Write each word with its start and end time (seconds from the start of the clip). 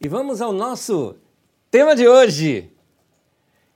E 0.00 0.06
vamos 0.06 0.40
ao 0.40 0.52
nosso 0.52 1.16
tema 1.72 1.96
de 1.96 2.06
hoje. 2.06 2.70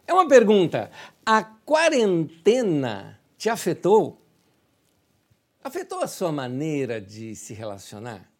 É 0.07 0.13
uma 0.13 0.29
pergunta: 0.29 0.89
a 1.27 1.43
quarentena 1.43 3.19
te 3.37 3.49
afetou? 3.49 4.23
Afetou 5.65 5.99
a 5.99 6.07
sua 6.07 6.31
maneira 6.31 7.01
de 7.01 7.35
se 7.35 7.53
relacionar? 7.53 8.31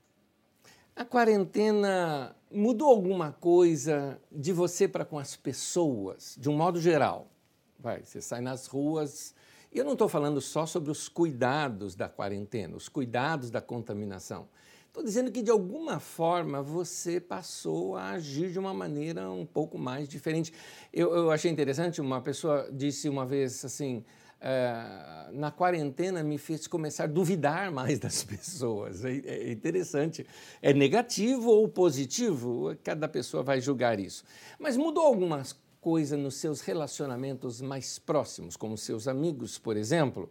A 0.95 1.05
quarentena 1.05 2.37
mudou 2.53 2.89
alguma 2.89 3.33
coisa 3.33 4.17
de 4.31 4.53
você 4.53 4.87
para 4.87 5.05
com 5.05 5.19
as 5.19 5.35
pessoas, 5.35 6.37
de 6.39 6.49
um 6.49 6.57
modo 6.57 6.81
geral? 6.81 7.33
Vai, 7.81 8.05
você 8.05 8.21
sai 8.21 8.41
nas 8.41 8.69
ruas. 8.69 9.35
E 9.73 9.79
eu 9.79 9.85
não 9.85 9.95
estou 9.95 10.09
falando 10.09 10.41
só 10.41 10.67
sobre 10.67 10.93
os 10.93 11.09
cuidados 11.09 11.97
da 11.97 12.09
quarentena, 12.09 12.77
os 12.77 12.89
cuidados 12.89 13.51
da 13.51 13.61
contaminação. 13.61 14.47
Estou 14.93 15.03
dizendo 15.03 15.33
que, 15.33 15.41
de 15.41 15.51
alguma 15.51 15.99
forma, 15.99 16.61
você 16.61 17.19
passou 17.19 17.97
a 17.97 18.11
agir 18.11 18.53
de 18.53 18.59
uma 18.59 18.75
maneira 18.75 19.31
um 19.31 19.47
pouco 19.47 19.79
mais 19.79 20.07
diferente. 20.07 20.53
Eu, 20.93 21.15
eu 21.15 21.31
achei 21.31 21.51
interessante, 21.51 21.99
uma 21.99 22.21
pessoa 22.21 22.69
disse 22.71 23.09
uma 23.09 23.25
vez 23.25 23.65
assim: 23.65 24.05
é, 24.39 25.31
na 25.33 25.51
quarentena 25.51 26.23
me 26.23 26.37
fez 26.37 26.67
começar 26.67 27.05
a 27.05 27.07
duvidar 27.07 27.73
mais 27.73 27.99
das 27.99 28.23
pessoas. 28.23 29.03
É, 29.03 29.17
é 29.17 29.51
interessante. 29.51 30.27
É 30.61 30.75
negativo 30.75 31.49
ou 31.49 31.67
positivo? 31.67 32.77
Cada 32.85 33.09
pessoa 33.09 33.43
vai 33.43 33.63
julgar 33.63 33.99
isso. 33.99 34.23
Mas 34.59 34.77
mudou 34.77 35.07
algumas 35.07 35.59
coisas 35.81 36.19
nos 36.19 36.35
seus 36.35 36.61
relacionamentos 36.61 37.63
mais 37.63 37.99
próximos, 37.99 38.59
como 38.59 38.77
seus 38.77 39.09
amigos, 39.09 39.59
por 39.59 39.75
exemplo? 39.75 40.31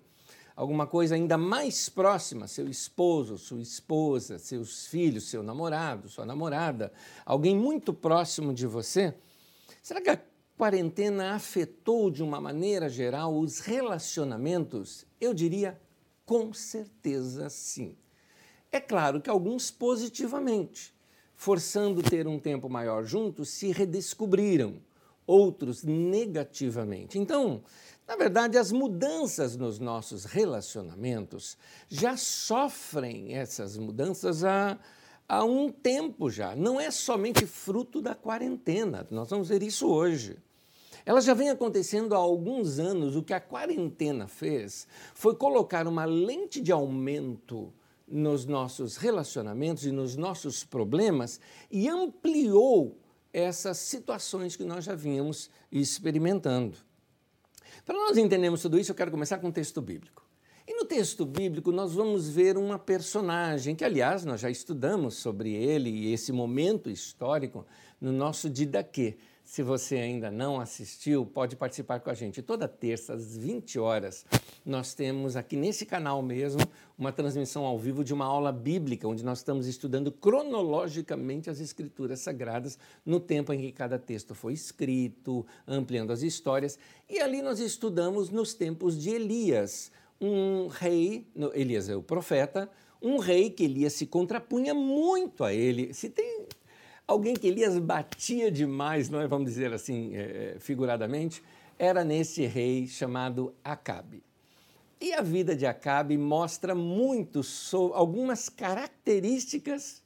Alguma 0.62 0.86
coisa 0.86 1.16
ainda 1.16 1.40
mais 1.40 1.90
próxima, 1.90 2.48
seu 2.48 2.70
esposo, 2.70 3.36
sua 3.36 3.60
esposa, 3.60 4.38
seus 4.38 4.86
filhos, 4.86 5.28
seu 5.28 5.42
namorado, 5.42 6.08
sua 6.08 6.24
namorada, 6.24 6.94
alguém 7.26 7.56
muito 7.56 7.92
próximo 7.92 8.54
de 8.54 8.68
você, 8.68 9.12
será 9.82 10.00
que 10.00 10.12
a 10.12 10.22
quarentena 10.56 11.34
afetou 11.34 12.12
de 12.12 12.22
uma 12.22 12.40
maneira 12.40 12.88
geral 12.90 13.36
os 13.36 13.60
relacionamentos? 13.60 15.04
Eu 15.20 15.34
diria 15.34 15.82
com 16.28 16.54
certeza 16.54 17.50
sim. 17.50 17.96
É 18.72 18.80
claro 18.80 19.20
que 19.20 19.32
alguns 19.32 19.72
positivamente, 19.72 20.94
forçando 21.36 22.04
ter 22.04 22.28
um 22.28 22.38
tempo 22.38 22.70
maior 22.70 23.04
juntos, 23.04 23.50
se 23.50 23.72
redescobriram, 23.72 24.76
outros 25.26 25.84
negativamente. 25.84 27.18
Então, 27.18 27.64
na 28.08 28.16
verdade, 28.16 28.58
as 28.58 28.72
mudanças 28.72 29.56
nos 29.56 29.80
nossos 29.80 30.26
relacionamentos 30.26 31.58
já 31.88 32.18
sofrem 32.18 33.34
essas 33.36 33.78
mudanças 33.78 34.44
há, 34.44 34.78
há 35.28 35.44
um 35.46 35.72
tempo 35.72 36.30
já. 36.30 36.56
Não 36.56 36.80
é 36.80 36.92
somente 36.92 37.46
fruto 37.46 38.02
da 38.02 38.14
quarentena, 38.14 39.08
nós 39.10 39.30
vamos 39.30 39.50
ver 39.50 39.64
isso 39.64 39.88
hoje. 39.88 40.38
Ela 41.06 41.22
já 41.22 41.34
vem 41.34 41.50
acontecendo 41.50 42.14
há 42.14 42.18
alguns 42.18 42.80
anos. 42.80 43.16
O 43.16 43.24
que 43.24 43.34
a 43.34 43.40
quarentena 43.40 44.28
fez 44.28 44.88
foi 45.16 45.36
colocar 45.36 45.88
uma 45.88 46.06
lente 46.06 46.62
de 46.62 46.72
aumento 46.72 47.74
nos 48.08 48.46
nossos 48.46 48.98
relacionamentos 48.98 49.86
e 49.86 49.92
nos 49.92 50.16
nossos 50.16 50.64
problemas 50.64 51.40
e 51.72 51.88
ampliou 51.88 52.98
essas 53.34 53.78
situações 53.78 54.56
que 54.56 54.66
nós 54.66 54.84
já 54.84 54.94
vínhamos 54.94 55.50
experimentando. 55.72 56.78
Para 57.86 57.96
nós 57.96 58.18
entendermos 58.18 58.62
tudo 58.62 58.80
isso, 58.80 58.92
eu 58.92 58.96
quero 58.96 59.12
começar 59.12 59.40
com 59.40 59.48
um 59.48 59.52
texto 59.52 59.82
bíblico. 59.82 60.24
E 60.68 60.76
no 60.76 60.86
texto 60.86 61.26
bíblico 61.26 61.72
nós 61.72 61.94
vamos 61.94 62.30
ver 62.30 62.58
uma 62.58 62.78
personagem 62.78 63.76
que, 63.76 63.84
aliás, 63.84 64.24
nós 64.24 64.40
já 64.40 64.50
estudamos 64.50 65.16
sobre 65.16 65.54
ele 65.54 65.90
e 65.90 66.14
esse 66.14 66.32
momento 66.32 66.90
histórico 66.90 67.66
no 68.00 68.12
nosso 68.12 68.50
Didaquê. 68.50 69.18
Se 69.52 69.62
você 69.62 69.98
ainda 69.98 70.32
não 70.32 70.62
assistiu, 70.62 71.26
pode 71.26 71.58
participar 71.58 72.00
com 72.00 72.10
a 72.10 72.14
gente. 72.14 72.42
Toda 72.42 72.70
terça, 72.70 73.16
às 73.16 73.36
20 73.36 73.78
horas, 73.80 74.26
nós 74.66 74.94
temos 74.94 75.36
aqui 75.36 75.58
nesse 75.58 75.86
canal 75.86 76.22
mesmo 76.22 76.62
uma 76.98 77.12
transmissão 77.12 77.66
ao 77.66 77.78
vivo 77.78 78.02
de 78.02 78.14
uma 78.14 78.24
aula 78.24 78.50
bíblica, 78.50 79.10
onde 79.10 79.26
nós 79.26 79.40
estamos 79.40 79.68
estudando 79.68 80.10
cronologicamente 80.10 81.50
as 81.50 81.60
escrituras 81.60 82.22
sagradas 82.22 82.80
no 83.06 83.20
tempo 83.20 83.52
em 83.52 83.60
que 83.60 83.74
cada 83.74 84.00
texto 84.00 84.34
foi 84.34 84.54
escrito, 84.54 85.46
ampliando 85.68 86.12
as 86.12 86.22
histórias. 86.22 86.80
E 87.10 87.20
ali 87.20 87.42
nós 87.42 87.60
estudamos 87.60 88.30
nos 88.30 88.54
tempos 88.54 88.98
de 88.98 89.10
Elias, 89.10 89.92
um 90.22 90.68
rei, 90.68 91.28
Elias 91.54 91.90
é 91.90 91.96
o 91.98 92.02
profeta, 92.02 92.70
um 93.02 93.18
rei 93.18 93.50
que 93.50 93.66
Elias 93.66 93.92
se 93.92 94.06
contrapunha 94.06 94.74
muito 94.74 95.44
a 95.44 95.54
ele. 95.54 95.94
Se 95.94 96.10
tem 96.10 96.48
alguém 97.12 97.34
que 97.34 97.48
Elias 97.48 97.78
batia 97.78 98.52
demais, 98.52 99.10
não 99.10 99.22
é? 99.22 99.28
vamos 99.28 99.50
dizer 99.50 99.74
assim, 99.74 100.16
é, 100.16 100.56
figuradamente, 100.60 101.44
era 101.78 102.04
nesse 102.04 102.46
rei 102.46 102.88
chamado 102.88 103.54
Acabe. 103.64 104.24
E 105.00 105.14
a 105.14 105.22
vida 105.22 105.56
de 105.56 105.66
Acabe 105.66 106.18
mostra 106.18 106.76
muito 106.76 107.42
sobre 107.42 107.98
algumas 107.98 108.50
características 108.50 110.02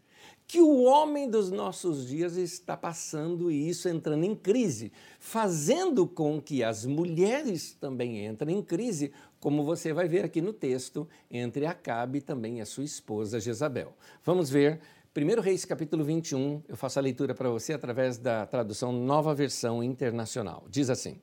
que 0.47 0.61
o 0.61 0.83
homem 0.83 1.29
dos 1.29 1.49
nossos 1.51 2.07
dias 2.07 2.37
está 2.37 2.77
passando 2.77 3.51
e 3.51 3.67
isso 3.67 3.89
entrando 3.89 4.23
em 4.23 4.35
crise, 4.35 4.91
fazendo 5.19 6.07
com 6.07 6.39
que 6.39 6.63
as 6.63 6.85
mulheres 6.85 7.73
também 7.73 8.25
entrem 8.25 8.57
em 8.57 8.61
crise, 8.61 9.11
como 9.39 9.63
você 9.63 9.91
vai 9.91 10.07
ver 10.07 10.23
aqui 10.23 10.41
no 10.41 10.53
texto, 10.53 11.07
entre 11.29 11.65
Acabe 11.65 12.19
e 12.19 12.21
também 12.21 12.61
a 12.61 12.65
sua 12.65 12.83
esposa 12.83 13.39
Jezabel. 13.39 13.93
Vamos 14.23 14.49
ver 14.49 14.79
1 15.17 15.39
Reis 15.39 15.63
capítulo 15.63 16.03
21, 16.03 16.61
eu 16.67 16.75
faço 16.75 16.99
a 16.99 17.01
leitura 17.01 17.33
para 17.33 17.49
você 17.49 17.71
através 17.71 18.17
da 18.17 18.45
tradução 18.45 18.91
Nova 18.91 19.33
Versão 19.33 19.81
Internacional. 19.81 20.65
Diz 20.69 20.89
assim: 20.89 21.21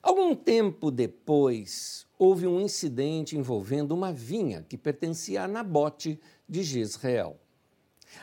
Algum 0.00 0.32
tempo 0.32 0.92
depois, 0.92 2.06
houve 2.16 2.46
um 2.46 2.60
incidente 2.60 3.36
envolvendo 3.36 3.90
uma 3.90 4.12
vinha 4.12 4.62
que 4.62 4.78
pertencia 4.78 5.42
a 5.42 5.48
Nabote 5.48 6.20
de 6.48 6.62
Jezreel. 6.62 7.36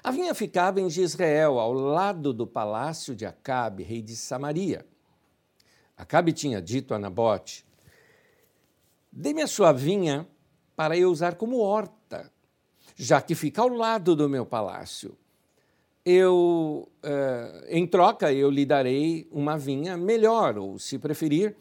A 0.02 0.10
vinha 0.10 0.34
ficava 0.34 0.80
em 0.80 0.90
Jezreel, 0.90 1.60
ao 1.60 1.74
lado 1.74 2.32
do 2.32 2.48
palácio 2.48 3.14
de 3.14 3.26
Acabe, 3.26 3.84
rei 3.84 4.02
de 4.02 4.16
Samaria. 4.16 4.86
Acabe 5.98 6.32
tinha 6.32 6.62
dito 6.62 6.94
a 6.94 7.00
Nabote: 7.00 7.66
Dê-me 9.12 9.42
a 9.42 9.48
sua 9.48 9.74
vinha 9.74 10.26
para 10.78 10.98
eu 10.98 11.12
usar 11.12 11.36
como 11.36 11.60
horta 11.60 11.97
já 12.98 13.22
que 13.22 13.36
fica 13.36 13.62
ao 13.62 13.70
lado 13.70 14.16
do 14.16 14.28
meu 14.28 14.44
palácio. 14.46 15.16
Eu, 16.04 16.90
uh, 17.04 17.66
em 17.70 17.86
troca, 17.86 18.34
eu 18.34 18.50
lhe 18.50 18.66
darei 18.66 19.28
uma 19.32 19.58
vinha 19.58 19.96
melhor, 19.96 20.58
ou 20.58 20.80
se 20.80 20.98
preferir, 20.98 21.56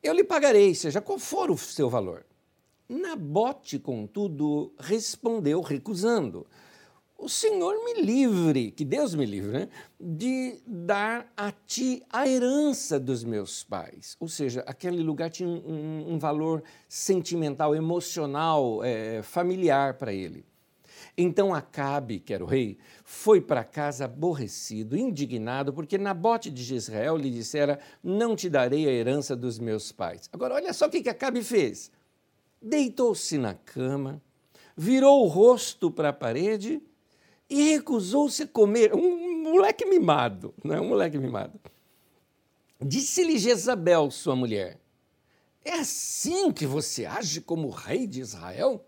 eu 0.00 0.14
lhe 0.14 0.22
pagarei, 0.22 0.74
seja 0.74 1.00
qual 1.00 1.18
for 1.18 1.50
o 1.50 1.58
seu 1.58 1.90
valor. 1.90 2.24
Nabote, 2.88 3.78
contudo, 3.78 4.72
respondeu 4.78 5.60
recusando 5.60 6.46
o 7.18 7.28
Senhor 7.28 7.74
me 7.84 8.00
livre, 8.00 8.70
que 8.70 8.84
Deus 8.84 9.12
me 9.12 9.26
livre, 9.26 9.50
né, 9.50 9.68
de 10.00 10.60
dar 10.64 11.30
a 11.36 11.50
ti 11.50 12.00
a 12.08 12.28
herança 12.28 12.98
dos 12.98 13.24
meus 13.24 13.64
pais. 13.64 14.16
Ou 14.20 14.28
seja, 14.28 14.62
aquele 14.68 15.02
lugar 15.02 15.28
tinha 15.28 15.48
um, 15.48 16.14
um, 16.14 16.18
valor 16.18 16.62
sentimental, 16.88 17.74
emocional, 17.74 18.84
é, 18.84 19.20
familiar 19.20 19.94
para 19.94 20.12
ele. 20.12 20.44
Então 21.16 21.52
Acabe, 21.52 22.20
que 22.20 22.32
era 22.32 22.44
o 22.44 22.46
rei, 22.46 22.78
foi 23.04 23.40
para 23.40 23.64
casa 23.64 24.04
aborrecido, 24.04 24.96
indignado, 24.96 25.72
porque 25.72 25.98
Nabote 25.98 26.50
de 26.50 26.62
Jezreel 26.62 27.16
lhe 27.16 27.30
dissera: 27.30 27.80
Não 28.02 28.36
te 28.36 28.48
darei 28.48 28.86
a 28.86 28.92
herança 28.92 29.34
dos 29.34 29.58
meus 29.58 29.90
pais. 29.90 30.28
Agora, 30.32 30.54
olha 30.54 30.72
só 30.72 30.86
o 30.86 30.90
que 30.90 31.08
Acabe 31.08 31.42
fez. 31.42 31.90
Deitou-se 32.62 33.36
na 33.36 33.54
cama, 33.54 34.22
virou 34.76 35.24
o 35.24 35.28
rosto 35.28 35.90
para 35.90 36.10
a 36.10 36.12
parede 36.12 36.80
e 37.48 37.72
recusou-se 37.72 38.42
a 38.42 38.46
comer. 38.46 38.94
Um 38.94 39.42
moleque 39.42 39.84
mimado, 39.86 40.54
não 40.62 40.74
é 40.74 40.80
um 40.80 40.88
moleque 40.88 41.18
mimado. 41.18 41.58
Disse-lhe 42.80 43.38
Jezabel, 43.38 44.10
sua 44.10 44.36
mulher: 44.36 44.78
É 45.64 45.74
assim 45.74 46.52
que 46.52 46.66
você 46.66 47.06
age 47.06 47.40
como 47.40 47.70
rei 47.70 48.06
de 48.06 48.20
Israel? 48.20 48.84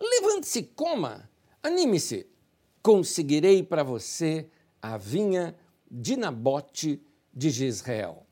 Levante-se 0.00 0.62
coma, 0.62 1.28
anime-se, 1.62 2.26
conseguirei 2.82 3.62
para 3.62 3.82
você 3.82 4.48
a 4.80 4.96
vinha 4.96 5.54
de 5.90 6.16
Nabote 6.16 7.02
de 7.34 7.50
Jezreel. 7.50 8.26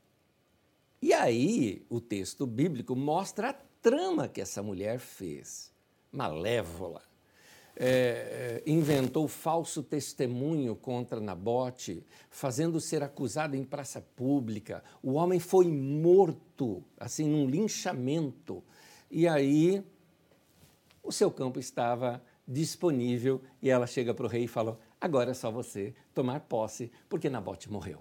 E 1.01 1.13
aí 1.13 1.85
o 1.87 2.01
texto 2.01 2.47
bíblico 2.47 2.95
mostra 2.95 3.49
a 3.49 3.53
trama 3.53 4.27
que 4.27 4.41
essa 4.41 4.63
mulher 4.63 4.99
fez, 4.99 5.71
malévola 6.11 7.08
é, 7.81 8.61
inventou 8.65 9.25
falso 9.25 9.81
testemunho 9.81 10.75
contra 10.75 11.21
Nabote, 11.21 12.05
fazendo 12.29 12.81
ser 12.81 13.01
acusado 13.01 13.55
em 13.55 13.63
praça 13.63 14.01
pública. 14.01 14.83
O 15.01 15.13
homem 15.13 15.39
foi 15.39 15.69
morto, 15.69 16.83
assim, 16.99 17.25
num 17.25 17.49
linchamento. 17.49 18.61
E 19.09 19.25
aí 19.25 19.81
o 21.01 21.11
seu 21.11 21.31
campo 21.31 21.57
estava 21.57 22.21
disponível 22.45 23.41
e 23.61 23.69
ela 23.69 23.87
chega 23.87 24.13
para 24.13 24.25
o 24.25 24.29
rei 24.29 24.43
e 24.43 24.47
fala: 24.47 24.77
Agora 24.99 25.31
é 25.31 25.33
só 25.33 25.49
você 25.49 25.95
tomar 26.13 26.41
posse, 26.41 26.91
porque 27.07 27.29
Nabote 27.29 27.71
morreu. 27.71 27.99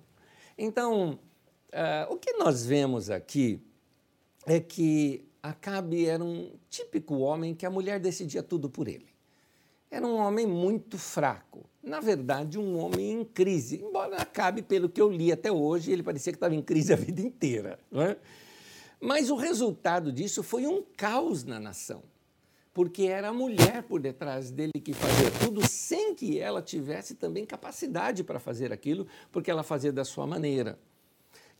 Então, 0.58 1.20
uh, 1.68 2.12
o 2.12 2.16
que 2.16 2.32
nós 2.32 2.66
vemos 2.66 3.10
aqui 3.10 3.62
é 4.44 4.58
que 4.58 5.24
Acabe 5.40 6.04
era 6.06 6.24
um 6.24 6.50
típico 6.68 7.18
homem 7.18 7.54
que 7.54 7.64
a 7.64 7.70
mulher 7.70 8.00
decidia 8.00 8.42
tudo 8.42 8.68
por 8.68 8.88
ele. 8.88 9.17
Era 9.90 10.06
um 10.06 10.16
homem 10.16 10.46
muito 10.46 10.98
fraco. 10.98 11.68
Na 11.82 12.00
verdade, 12.00 12.58
um 12.58 12.78
homem 12.78 13.12
em 13.12 13.24
crise. 13.24 13.82
Embora 13.82 14.16
Acabe, 14.16 14.62
pelo 14.62 14.88
que 14.88 15.00
eu 15.00 15.10
li 15.10 15.32
até 15.32 15.50
hoje, 15.50 15.90
ele 15.90 16.02
parecia 16.02 16.32
que 16.32 16.36
estava 16.36 16.54
em 16.54 16.62
crise 16.62 16.92
a 16.92 16.96
vida 16.96 17.20
inteira. 17.20 17.78
Não 17.90 18.02
é? 18.02 18.16
Mas 19.00 19.30
o 19.30 19.36
resultado 19.36 20.12
disso 20.12 20.42
foi 20.42 20.66
um 20.66 20.82
caos 20.96 21.44
na 21.44 21.58
nação 21.58 22.02
porque 22.78 23.06
era 23.06 23.30
a 23.30 23.32
mulher 23.32 23.82
por 23.82 24.00
detrás 24.00 24.52
dele 24.52 24.70
que 24.80 24.92
fazia 24.92 25.32
tudo 25.44 25.66
sem 25.66 26.14
que 26.14 26.38
ela 26.38 26.62
tivesse 26.62 27.16
também 27.16 27.44
capacidade 27.44 28.22
para 28.22 28.38
fazer 28.38 28.72
aquilo, 28.72 29.04
porque 29.32 29.50
ela 29.50 29.64
fazia 29.64 29.90
da 29.90 30.04
sua 30.04 30.28
maneira. 30.28 30.78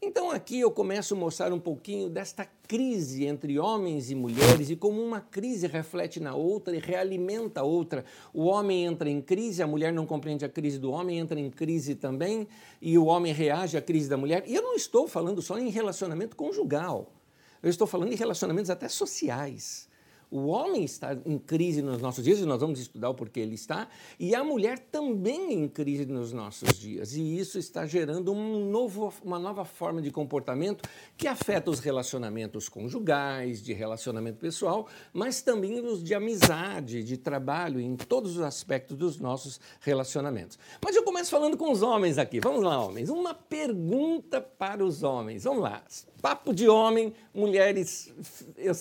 Então 0.00 0.30
aqui 0.30 0.60
eu 0.60 0.70
começo 0.70 1.14
a 1.14 1.16
mostrar 1.16 1.52
um 1.52 1.58
pouquinho 1.58 2.08
desta 2.08 2.48
crise 2.68 3.26
entre 3.26 3.58
homens 3.58 4.12
e 4.12 4.14
mulheres 4.14 4.70
e 4.70 4.76
como 4.76 5.02
uma 5.02 5.20
crise 5.20 5.66
reflete 5.66 6.20
na 6.20 6.36
outra 6.36 6.76
e 6.76 6.78
realimenta 6.78 7.60
a 7.60 7.64
outra. 7.64 8.04
O 8.32 8.44
homem 8.44 8.84
entra 8.84 9.10
em 9.10 9.20
crise, 9.20 9.60
a 9.60 9.66
mulher 9.66 9.92
não 9.92 10.06
compreende 10.06 10.44
a 10.44 10.48
crise 10.48 10.78
do 10.78 10.92
homem, 10.92 11.18
entra 11.18 11.40
em 11.40 11.50
crise 11.50 11.96
também, 11.96 12.46
e 12.80 12.96
o 12.96 13.06
homem 13.06 13.32
reage 13.32 13.76
à 13.76 13.82
crise 13.82 14.08
da 14.08 14.16
mulher. 14.16 14.44
E 14.46 14.54
eu 14.54 14.62
não 14.62 14.76
estou 14.76 15.08
falando 15.08 15.42
só 15.42 15.58
em 15.58 15.68
relacionamento 15.68 16.36
conjugal. 16.36 17.12
Eu 17.60 17.68
estou 17.68 17.86
falando 17.86 18.12
em 18.12 18.16
relacionamentos 18.16 18.70
até 18.70 18.88
sociais. 18.88 19.87
O 20.30 20.46
homem 20.48 20.84
está 20.84 21.16
em 21.24 21.38
crise 21.38 21.80
nos 21.80 22.02
nossos 22.02 22.22
dias, 22.22 22.38
e 22.38 22.44
nós 22.44 22.60
vamos 22.60 22.78
estudar 22.78 23.08
o 23.08 23.14
porquê 23.14 23.40
ele 23.40 23.54
está, 23.54 23.88
e 24.18 24.34
a 24.34 24.44
mulher 24.44 24.78
também 24.78 25.54
em 25.54 25.68
crise 25.68 26.04
nos 26.04 26.32
nossos 26.32 26.78
dias. 26.78 27.14
E 27.14 27.38
isso 27.38 27.58
está 27.58 27.86
gerando 27.86 28.32
um 28.32 28.68
novo, 28.70 29.12
uma 29.24 29.38
nova 29.38 29.64
forma 29.64 30.02
de 30.02 30.10
comportamento 30.10 30.86
que 31.16 31.26
afeta 31.26 31.70
os 31.70 31.80
relacionamentos 31.80 32.68
conjugais, 32.68 33.62
de 33.62 33.72
relacionamento 33.72 34.38
pessoal, 34.38 34.86
mas 35.14 35.40
também 35.40 35.80
os 35.80 36.04
de 36.04 36.14
amizade, 36.14 37.02
de 37.02 37.16
trabalho, 37.16 37.80
em 37.80 37.96
todos 37.96 38.36
os 38.36 38.42
aspectos 38.42 38.96
dos 38.96 39.18
nossos 39.18 39.58
relacionamentos. 39.80 40.58
Mas 40.84 40.94
eu 40.94 41.02
começo 41.04 41.30
falando 41.30 41.56
com 41.56 41.72
os 41.72 41.80
homens 41.80 42.18
aqui. 42.18 42.38
Vamos 42.40 42.62
lá, 42.62 42.84
homens. 42.84 43.08
Uma 43.08 43.32
pergunta 43.32 44.40
para 44.40 44.84
os 44.84 45.02
homens. 45.02 45.44
Vamos 45.44 45.62
lá. 45.62 45.82
Papo 46.20 46.52
de 46.52 46.68
homem, 46.68 47.14
mulheres, 47.32 48.12
eu, 48.56 48.74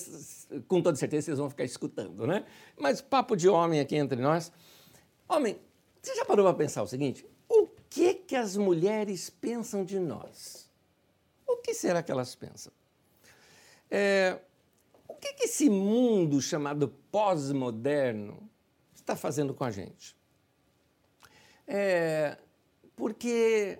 com 0.66 0.82
toda 0.82 0.96
certeza 0.96 1.37
vocês 1.38 1.40
vão 1.40 1.50
ficar 1.50 1.64
escutando, 1.64 2.26
né? 2.26 2.44
Mas 2.76 3.00
papo 3.00 3.36
de 3.36 3.48
homem 3.48 3.80
aqui 3.80 3.96
entre 3.96 4.20
nós. 4.20 4.52
Homem, 5.28 5.58
você 6.02 6.14
já 6.14 6.24
parou 6.24 6.44
para 6.44 6.54
pensar 6.54 6.82
o 6.82 6.86
seguinte? 6.86 7.24
O 7.48 7.68
que, 7.88 8.14
que 8.14 8.36
as 8.36 8.56
mulheres 8.56 9.30
pensam 9.30 9.84
de 9.84 9.98
nós? 9.98 10.68
O 11.46 11.56
que 11.56 11.72
será 11.72 12.02
que 12.02 12.10
elas 12.10 12.34
pensam? 12.34 12.72
É, 13.90 14.38
o 15.06 15.14
que, 15.14 15.32
que 15.32 15.44
esse 15.44 15.70
mundo 15.70 16.42
chamado 16.42 16.88
pós-moderno 17.10 18.48
está 18.94 19.16
fazendo 19.16 19.54
com 19.54 19.64
a 19.64 19.70
gente? 19.70 20.16
É, 21.66 22.36
porque 22.96 23.78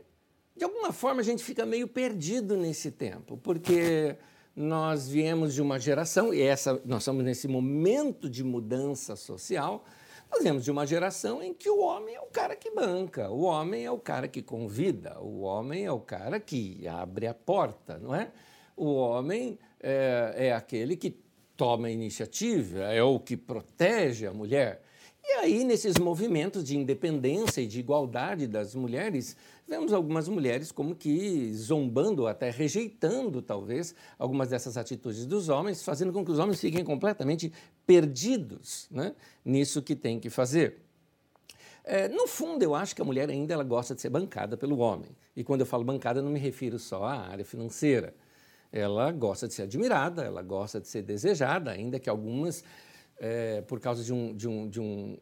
de 0.56 0.64
alguma 0.64 0.92
forma 0.92 1.20
a 1.20 1.24
gente 1.24 1.42
fica 1.42 1.64
meio 1.64 1.86
perdido 1.86 2.56
nesse 2.56 2.90
tempo, 2.90 3.36
porque 3.38 4.16
nós 4.58 5.08
viemos 5.08 5.54
de 5.54 5.62
uma 5.62 5.78
geração, 5.78 6.34
e 6.34 6.42
essa 6.42 6.82
nós 6.84 7.02
estamos 7.02 7.24
nesse 7.24 7.46
momento 7.46 8.28
de 8.28 8.42
mudança 8.42 9.14
social, 9.14 9.84
nós 10.28 10.42
viemos 10.42 10.64
de 10.64 10.70
uma 10.72 10.84
geração 10.84 11.40
em 11.40 11.54
que 11.54 11.70
o 11.70 11.78
homem 11.78 12.16
é 12.16 12.20
o 12.20 12.26
cara 12.26 12.56
que 12.56 12.68
banca, 12.72 13.30
o 13.30 13.42
homem 13.42 13.84
é 13.84 13.90
o 13.90 13.98
cara 13.98 14.26
que 14.26 14.42
convida, 14.42 15.16
o 15.20 15.42
homem 15.42 15.86
é 15.86 15.92
o 15.92 16.00
cara 16.00 16.40
que 16.40 16.88
abre 16.88 17.28
a 17.28 17.34
porta, 17.34 17.98
não 17.98 18.12
é? 18.12 18.32
O 18.76 18.94
homem 18.94 19.56
é, 19.80 20.34
é 20.36 20.52
aquele 20.52 20.96
que 20.96 21.16
toma 21.56 21.86
a 21.86 21.90
iniciativa, 21.90 22.80
é 22.80 23.02
o 23.02 23.20
que 23.20 23.36
protege 23.36 24.26
a 24.26 24.32
mulher. 24.32 24.82
E 25.22 25.32
aí, 25.34 25.62
nesses 25.62 25.96
movimentos 25.98 26.64
de 26.64 26.76
independência 26.76 27.60
e 27.60 27.66
de 27.66 27.78
igualdade 27.78 28.46
das 28.48 28.74
mulheres, 28.74 29.36
vemos 29.68 29.92
algumas 29.92 30.28
mulheres 30.28 30.72
como 30.72 30.94
que 30.94 31.52
zombando, 31.54 32.26
até 32.26 32.50
rejeitando, 32.50 33.42
talvez, 33.42 33.94
algumas 34.18 34.48
dessas 34.48 34.76
atitudes 34.76 35.26
dos 35.26 35.48
homens, 35.48 35.82
fazendo 35.82 36.12
com 36.12 36.24
que 36.24 36.30
os 36.30 36.38
homens 36.38 36.60
fiquem 36.60 36.82
completamente 36.82 37.52
perdidos 37.86 38.88
né, 38.90 39.14
nisso 39.44 39.82
que 39.82 39.94
tem 39.94 40.18
que 40.18 40.30
fazer. 40.30 40.78
É, 41.84 42.08
no 42.08 42.26
fundo, 42.26 42.62
eu 42.62 42.74
acho 42.74 42.94
que 42.94 43.02
a 43.02 43.04
mulher 43.04 43.30
ainda 43.30 43.54
ela 43.54 43.64
gosta 43.64 43.94
de 43.94 44.00
ser 44.00 44.10
bancada 44.10 44.56
pelo 44.56 44.78
homem. 44.78 45.10
E 45.36 45.44
quando 45.44 45.60
eu 45.60 45.66
falo 45.66 45.84
bancada, 45.84 46.20
não 46.20 46.30
me 46.30 46.38
refiro 46.38 46.78
só 46.78 47.04
à 47.04 47.28
área 47.28 47.44
financeira. 47.44 48.14
Ela 48.70 49.10
gosta 49.12 49.48
de 49.48 49.54
ser 49.54 49.62
admirada, 49.62 50.22
ela 50.22 50.42
gosta 50.42 50.80
de 50.80 50.88
ser 50.88 51.02
desejada, 51.02 51.70
ainda 51.70 51.98
que 51.98 52.10
algumas 52.10 52.62
é, 53.18 53.60
por 53.62 53.80
causa 53.80 54.04
de 54.04 54.12
um, 54.12 54.34
de, 54.34 54.48
um, 54.48 54.68
de 54.68 54.80
um 54.80 55.18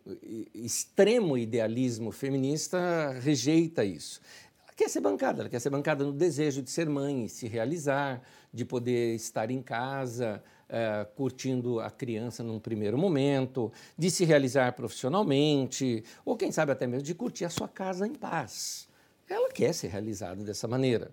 extremo 0.54 1.36
idealismo 1.38 2.10
feminista, 2.12 3.12
rejeita 3.20 3.84
isso. 3.84 4.20
Ela 4.64 4.74
quer 4.76 4.88
ser 4.88 5.00
bancada, 5.00 5.42
ela 5.42 5.48
quer 5.48 5.60
ser 5.60 5.70
bancada 5.70 6.04
no 6.04 6.12
desejo 6.12 6.62
de 6.62 6.70
ser 6.70 6.88
mãe, 6.88 7.26
se 7.28 7.48
realizar, 7.48 8.22
de 8.52 8.64
poder 8.64 9.14
estar 9.14 9.50
em 9.50 9.62
casa, 9.62 10.42
é, 10.68 11.06
curtindo 11.16 11.80
a 11.80 11.90
criança 11.90 12.42
num 12.42 12.58
primeiro 12.58 12.98
momento, 12.98 13.72
de 13.96 14.10
se 14.10 14.24
realizar 14.24 14.72
profissionalmente, 14.72 16.04
ou 16.24 16.36
quem 16.36 16.52
sabe 16.52 16.72
até 16.72 16.86
mesmo 16.86 17.04
de 17.04 17.14
curtir 17.14 17.44
a 17.44 17.50
sua 17.50 17.68
casa 17.68 18.06
em 18.06 18.14
paz. 18.14 18.88
Ela 19.28 19.50
quer 19.50 19.72
ser 19.72 19.88
realizada 19.88 20.44
dessa 20.44 20.68
maneira. 20.68 21.10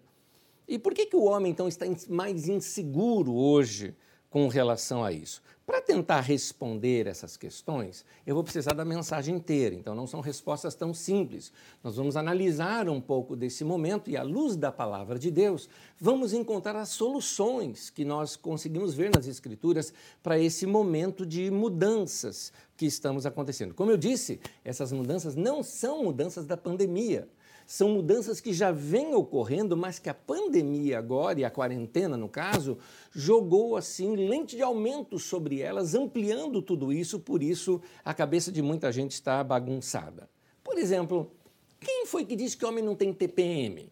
E 0.67 0.77
por 0.77 0.93
que, 0.93 1.05
que 1.05 1.15
o 1.15 1.23
homem, 1.23 1.51
então, 1.51 1.67
está 1.67 1.85
mais 2.09 2.47
inseguro 2.47 3.33
hoje 3.33 3.95
com 4.33 4.47
relação 4.47 5.03
a 5.03 5.11
isso? 5.11 5.43
Para 5.63 5.79
tentar 5.79 6.21
responder 6.21 7.05
essas 7.05 7.37
questões, 7.37 8.03
eu 8.25 8.33
vou 8.33 8.43
precisar 8.43 8.73
da 8.73 8.83
mensagem 8.83 9.35
inteira, 9.35 9.75
então 9.75 9.93
não 9.93 10.07
são 10.07 10.21
respostas 10.21 10.73
tão 10.73 10.91
simples. 10.91 11.53
Nós 11.83 11.97
vamos 11.97 12.17
analisar 12.17 12.89
um 12.89 12.99
pouco 12.99 13.35
desse 13.35 13.63
momento 13.63 14.09
e, 14.09 14.17
à 14.17 14.23
luz 14.23 14.55
da 14.55 14.71
palavra 14.71 15.19
de 15.19 15.29
Deus, 15.29 15.69
vamos 15.99 16.33
encontrar 16.33 16.75
as 16.75 16.89
soluções 16.89 17.91
que 17.91 18.03
nós 18.03 18.35
conseguimos 18.35 18.95
ver 18.95 19.11
nas 19.13 19.27
Escrituras 19.27 19.93
para 20.23 20.39
esse 20.39 20.65
momento 20.65 21.27
de 21.27 21.51
mudanças 21.51 22.51
que 22.75 22.87
estamos 22.87 23.27
acontecendo. 23.27 23.75
Como 23.75 23.91
eu 23.91 23.97
disse, 23.97 24.41
essas 24.65 24.91
mudanças 24.91 25.35
não 25.35 25.61
são 25.61 26.03
mudanças 26.03 26.47
da 26.47 26.57
pandemia 26.57 27.29
são 27.65 27.89
mudanças 27.89 28.39
que 28.39 28.53
já 28.53 28.71
vêm 28.71 29.13
ocorrendo, 29.13 29.75
mas 29.75 29.99
que 29.99 30.09
a 30.09 30.13
pandemia 30.13 30.99
agora, 30.99 31.39
e 31.39 31.45
a 31.45 31.49
quarentena 31.49 32.17
no 32.17 32.29
caso, 32.29 32.77
jogou 33.11 33.75
assim 33.77 34.15
lente 34.15 34.55
de 34.55 34.61
aumento 34.61 35.17
sobre 35.19 35.59
elas, 35.59 35.95
ampliando 35.95 36.61
tudo 36.61 36.91
isso, 36.91 37.19
por 37.19 37.41
isso 37.41 37.81
a 38.03 38.13
cabeça 38.13 38.51
de 38.51 38.61
muita 38.61 38.91
gente 38.91 39.11
está 39.11 39.43
bagunçada. 39.43 40.29
Por 40.63 40.77
exemplo, 40.77 41.31
quem 41.79 42.05
foi 42.05 42.25
que 42.25 42.35
disse 42.35 42.57
que 42.57 42.65
homem 42.65 42.83
não 42.83 42.95
tem 42.95 43.13
TPM? 43.13 43.91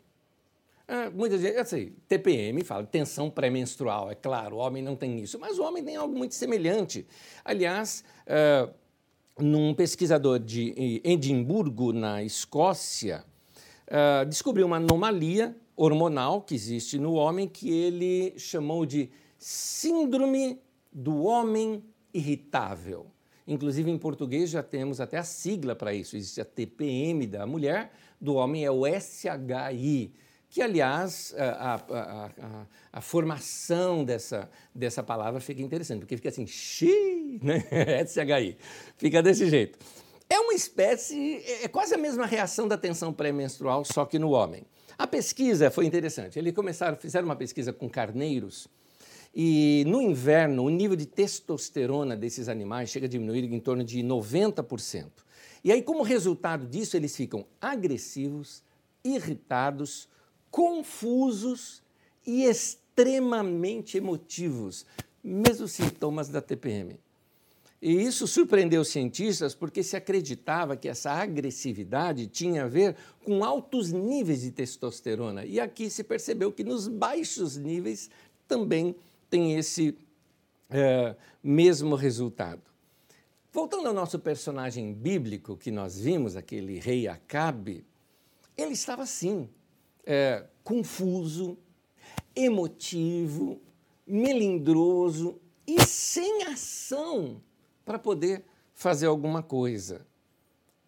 Ah, 0.88 1.10
muita 1.10 1.38
gente, 1.38 1.94
TPM 2.08 2.66
fala 2.66 2.86
tensão 2.86 3.30
pré-menstrual, 3.30 4.12
é 4.12 4.16
claro, 4.16 4.58
o 4.58 4.60
homem 4.60 4.84
não 4.84 4.94
tem 4.94 5.20
isso, 5.22 5.40
mas 5.40 5.58
o 5.58 5.64
homem 5.64 5.82
tem 5.84 5.96
algo 5.96 6.14
muito 6.18 6.36
semelhante. 6.36 7.08
Aliás, 7.46 8.04
uh, 8.28 8.74
num 9.42 9.74
pesquisador 9.74 10.38
de 10.38 11.02
Edimburgo, 11.04 11.94
na 11.94 12.22
Escócia, 12.24 13.24
uh, 13.92 14.26
descobriu 14.26 14.66
uma 14.66 14.78
anomalia 14.78 15.56
hormonal 15.76 16.42
que 16.42 16.56
existe 16.56 16.98
no 16.98 17.14
homem 17.14 17.48
que 17.48 17.70
ele 17.70 18.34
chamou 18.38 18.86
de 18.86 19.12
síndrome 19.38 20.60
do 20.92 21.24
homem 21.24 21.84
irritável. 22.14 23.08
Inclusive, 23.48 23.90
em 23.90 23.98
português 23.98 24.50
já 24.50 24.64
temos 24.64 25.02
até 25.02 25.18
a 25.18 25.24
sigla 25.24 25.76
para 25.76 25.94
isso. 25.94 26.16
Existe 26.16 26.40
a 26.40 26.46
TPM 26.46 27.26
da 27.26 27.46
mulher, 27.46 27.92
do 28.20 28.36
homem 28.36 28.64
é 28.64 28.72
o 28.72 28.84
SHI, 28.86 30.14
que, 30.50 30.62
aliás, 30.62 31.34
a, 31.38 31.74
a, 31.74 31.76
a, 31.76 32.66
a 32.94 33.02
formação 33.02 34.04
dessa, 34.04 34.50
dessa 34.76 35.02
palavra 35.02 35.40
fica 35.40 35.62
interessante, 35.62 36.02
porque 36.02 36.18
fica 36.18 36.30
assim, 36.30 36.46
xi, 36.46 37.40
né? 37.42 37.64
SHI. 38.06 38.58
Fica 38.98 39.24
desse 39.24 39.50
jeito. 39.50 39.80
É 40.32 40.40
uma 40.40 40.54
espécie, 40.54 41.44
é, 41.46 41.66
é 41.66 41.68
quase 41.68 41.94
a 41.94 41.98
mesma 41.98 42.26
reação 42.26 42.66
da 42.66 42.78
tensão 42.78 43.12
pré-menstrual, 43.12 43.84
só 43.84 44.06
que 44.06 44.18
no 44.18 44.30
homem. 44.30 44.64
A 44.98 45.06
pesquisa 45.06 45.70
foi 45.70 45.86
interessante. 45.86 46.40
Eles 46.40 46.54
começaram, 46.54 46.96
fizeram 46.96 47.26
uma 47.26 47.36
pesquisa 47.36 47.74
com 47.74 47.90
carneiros 47.90 48.66
e 49.36 49.84
no 49.88 50.02
inverno 50.02 50.64
o 50.64 50.70
nível 50.70 50.96
de 50.96 51.06
testosterona 51.06 52.16
desses 52.16 52.48
animais 52.48 52.90
chega 52.90 53.08
a 53.08 53.10
diminuir 53.10 53.44
em 53.44 53.60
torno 53.60 53.84
de 53.84 54.00
90%. 54.00 55.10
E 55.66 55.70
aí, 55.70 55.82
como 55.82 56.02
resultado 56.02 56.66
disso, 56.66 56.96
eles 56.96 57.14
ficam 57.14 57.46
agressivos, 57.60 58.64
irritados, 59.04 60.08
confusos 60.50 61.84
e 62.26 62.46
extremamente 62.46 63.98
emotivos, 63.98 64.86
mesmos 65.22 65.74
sintomas 65.74 66.30
da 66.30 66.42
TPM. 66.42 66.98
E 67.82 68.04
isso 68.04 68.28
surpreendeu 68.28 68.82
os 68.82 68.90
cientistas 68.90 69.56
porque 69.56 69.82
se 69.82 69.96
acreditava 69.96 70.78
que 70.78 70.88
essa 70.88 71.12
agressividade 71.12 72.28
tinha 72.28 72.66
a 72.66 72.68
ver 72.68 72.96
com 73.26 73.44
altos 73.44 73.92
níveis 73.92 74.42
de 74.42 74.52
testosterona. 74.52 75.44
E 75.46 75.60
aqui 75.60 75.90
se 75.90 76.04
percebeu 76.04 76.52
que 76.52 76.64
nos 76.64 76.88
baixos 76.88 77.58
níveis 77.58 78.08
também 78.48 78.96
tem 79.32 79.58
esse 79.58 79.98
é, 80.70 81.16
mesmo 81.44 81.96
resultado. 81.96 82.62
Voltando 83.52 83.88
ao 83.88 83.94
nosso 83.96 84.20
personagem 84.20 84.94
bíblico 84.94 85.58
que 85.58 85.72
nós 85.72 86.00
vimos, 86.00 86.36
aquele 86.36 86.78
rei 86.78 87.08
Acabe, 87.08 87.84
ele 88.56 88.74
estava 88.74 89.02
assim, 89.02 89.50
é, 90.06 90.46
confuso, 90.64 91.58
emotivo, 92.36 93.60
melindroso 94.06 95.42
e 95.66 95.82
sem 95.82 96.44
ação 96.44 97.42
para 97.92 98.00
poder 98.00 98.46
fazer 98.74 99.08
alguma 99.08 99.44
coisa. 99.44 100.08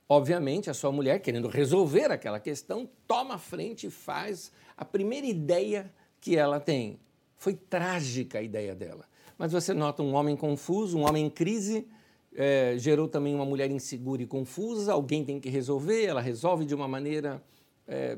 Obviamente, 0.07 0.69
a 0.69 0.73
sua 0.73 0.89
mulher, 0.89 1.19
querendo 1.19 1.49
resolver 1.49 2.09
aquela 2.09 2.39
questão, 2.39 2.89
toma 3.05 3.35
a 3.35 3.37
frente 3.37 3.87
e 3.87 3.89
faz 3.89 4.53
a 4.77 4.85
primeira 4.85 5.27
ideia 5.27 5.93
que 6.21 6.37
ela 6.37 6.61
tem. 6.61 6.97
Foi 7.35 7.55
trágica 7.55 8.39
a 8.39 8.41
ideia 8.41 8.73
dela. 8.73 9.05
Mas 9.37 9.51
você 9.51 9.73
nota 9.73 10.01
um 10.01 10.13
homem 10.13 10.37
confuso, 10.37 10.97
um 10.97 11.05
homem 11.05 11.25
em 11.25 11.29
crise, 11.29 11.85
é, 12.33 12.75
gerou 12.77 13.09
também 13.09 13.35
uma 13.35 13.45
mulher 13.45 13.69
insegura 13.69 14.21
e 14.21 14.25
confusa, 14.25 14.93
alguém 14.93 15.25
tem 15.25 15.41
que 15.41 15.49
resolver, 15.49 16.05
ela 16.05 16.21
resolve 16.21 16.63
de 16.63 16.73
uma 16.73 16.87
maneira 16.87 17.43
é, 17.85 18.17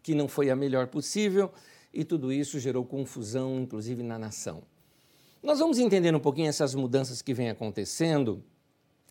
que 0.00 0.14
não 0.14 0.28
foi 0.28 0.48
a 0.48 0.54
melhor 0.54 0.86
possível, 0.86 1.50
e 1.92 2.04
tudo 2.04 2.32
isso 2.32 2.60
gerou 2.60 2.84
confusão, 2.84 3.58
inclusive 3.58 4.04
na 4.04 4.16
nação. 4.16 4.62
Nós 5.42 5.58
vamos 5.58 5.80
entender 5.80 6.14
um 6.14 6.20
pouquinho 6.20 6.48
essas 6.48 6.72
mudanças 6.72 7.20
que 7.20 7.34
vêm 7.34 7.50
acontecendo 7.50 8.44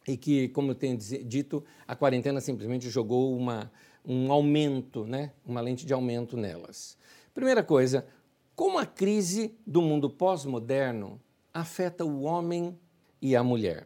e 0.08 0.16
que, 0.16 0.48
como 0.50 0.72
eu 0.72 0.76
tenho 0.76 0.98
dito, 0.98 1.62
a 1.86 1.94
quarentena 1.94 2.40
simplesmente 2.40 2.90
jogou 2.90 3.36
uma, 3.36 3.70
um 4.06 4.32
aumento, 4.32 5.06
né? 5.06 5.34
uma 5.46 5.60
lente 5.60 5.86
de 5.86 5.92
aumento 5.92 6.38
nelas. 6.38 6.98
Primeira 7.34 7.62
coisa, 7.62 8.08
como 8.56 8.80
a 8.80 8.86
crise 8.86 9.54
do 9.68 9.82
mundo 9.82 10.10
pós-moderno 10.10 11.20
afeta 11.54 12.06
o 12.06 12.22
homem 12.22 12.80
e 13.22 13.36
a 13.36 13.44
mulher. 13.44 13.86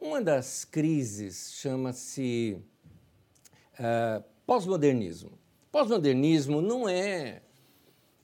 Uma 0.00 0.20
das 0.20 0.64
crises 0.64 1.52
chama-se 1.54 2.58
uh, 3.78 4.24
pós-modernismo. 4.44 5.38
Pós-modernismo 5.70 6.60
não 6.60 6.88
é 6.88 7.42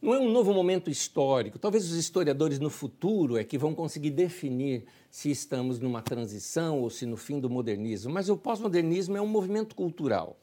não 0.00 0.14
é 0.14 0.19
um 0.19 0.30
novo 0.30 0.54
momento 0.54 0.90
histórico. 0.90 1.59
Talvez 1.59 1.85
os 1.85 1.97
historiadores 1.97 2.59
no 2.59 2.71
futuro 2.71 3.37
é 3.37 3.45
que 3.45 3.59
vão 3.59 3.75
conseguir 3.75 4.11
definir 4.11 4.85
se 5.11 5.30
estamos 5.30 5.78
numa 5.78 6.00
transição 6.00 6.80
ou 6.80 6.88
se 6.88 7.04
no 7.04 7.16
fim 7.16 7.38
do 7.38 7.50
modernismo, 7.50 8.12
mas 8.12 8.30
o 8.30 8.37
pós-modernismo 8.37 9.16
é 9.16 9.21
um 9.21 9.26
movimento 9.26 9.75
cultural. 9.75 10.38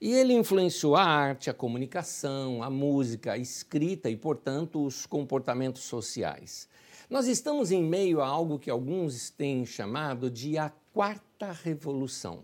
E 0.00 0.12
ele 0.12 0.32
influenciou 0.32 0.96
a 0.96 1.04
arte, 1.04 1.48
a 1.48 1.54
comunicação, 1.54 2.60
a 2.60 2.68
música, 2.68 3.34
a 3.34 3.38
escrita 3.38 4.10
e, 4.10 4.16
portanto, 4.16 4.84
os 4.84 5.06
comportamentos 5.06 5.82
sociais. 5.82 6.68
Nós 7.08 7.28
estamos 7.28 7.70
em 7.70 7.84
meio 7.84 8.20
a 8.20 8.26
algo 8.26 8.58
que 8.58 8.68
alguns 8.70 9.30
têm 9.30 9.64
chamado 9.64 10.28
de 10.28 10.58
a 10.58 10.72
quarta 10.92 11.52
revolução. 11.52 12.40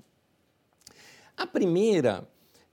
A 1.36 1.46
primeira 1.48 2.28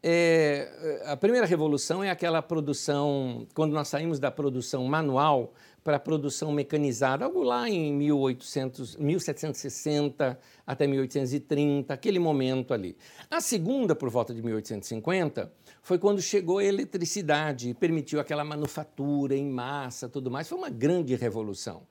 é, 0.08 1.02
a 1.08 1.18
primeira 1.18 1.48
revolução 1.48 2.04
é 2.04 2.12
aquela 2.12 2.40
produção, 2.40 3.48
quando 3.56 3.74
nós 3.74 3.88
saímos 3.88 4.20
da 4.20 4.30
produção 4.30 4.86
manual 4.86 5.52
para 5.84 5.98
a 5.98 6.00
produção 6.00 6.52
mecanizada, 6.52 7.26
algo 7.26 7.42
lá 7.42 7.68
em 7.68 7.92
1800, 7.92 8.98
1760 8.98 10.40
até 10.68 10.86
1830, 10.86 11.92
aquele 11.92 12.20
momento 12.20 12.72
ali. 12.72 12.96
A 13.32 13.42
segunda, 13.42 13.96
por 13.96 14.12
volta 14.12 14.32
de 14.32 14.44
1850, 14.44 15.52
foi 15.82 15.98
quando 15.98 16.22
chegou 16.22 16.60
a 16.60 16.64
eletricidade 16.64 17.70
e 17.70 17.74
permitiu 17.74 18.20
aquela 18.20 18.44
manufatura 18.44 19.36
em 19.36 19.50
massa, 19.50 20.08
tudo 20.08 20.30
mais. 20.30 20.48
Foi 20.48 20.60
uma 20.60 20.70
grande 20.70 21.16
revolução. 21.16 21.82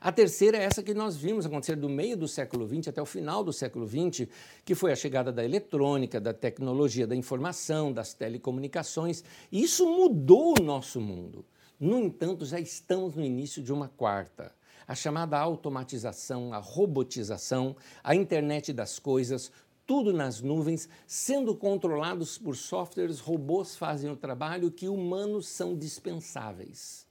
A 0.00 0.10
terceira 0.10 0.56
é 0.56 0.62
essa 0.62 0.82
que 0.82 0.94
nós 0.94 1.14
vimos 1.14 1.44
acontecer 1.44 1.76
do 1.76 1.86
meio 1.86 2.16
do 2.16 2.26
século 2.26 2.66
XX 2.66 2.88
até 2.88 3.02
o 3.02 3.06
final 3.06 3.44
do 3.44 3.52
século 3.52 3.86
XX, 3.86 4.26
que 4.64 4.74
foi 4.74 4.92
a 4.92 4.96
chegada 4.96 5.30
da 5.30 5.44
eletrônica, 5.44 6.18
da 6.18 6.32
tecnologia 6.32 7.06
da 7.06 7.14
informação, 7.14 7.92
das 7.92 8.14
telecomunicações. 8.14 9.22
E 9.52 9.62
isso 9.62 9.86
mudou 9.86 10.54
o 10.58 10.62
nosso 10.62 11.02
mundo. 11.02 11.44
No 11.78 11.98
entanto, 11.98 12.46
já 12.46 12.58
estamos 12.58 13.14
no 13.14 13.22
início 13.22 13.62
de 13.62 13.74
uma 13.74 13.88
quarta. 13.88 14.54
A 14.88 14.94
chamada 14.94 15.38
automatização, 15.38 16.54
a 16.54 16.58
robotização, 16.58 17.76
a 18.02 18.14
internet 18.14 18.72
das 18.72 18.98
coisas, 18.98 19.52
tudo 19.86 20.14
nas 20.14 20.40
nuvens, 20.40 20.88
sendo 21.06 21.54
controlados 21.54 22.38
por 22.38 22.56
softwares, 22.56 23.20
robôs 23.20 23.76
fazem 23.76 24.10
o 24.10 24.16
trabalho 24.16 24.70
que 24.70 24.88
humanos 24.88 25.46
são 25.46 25.76
dispensáveis. 25.76 27.06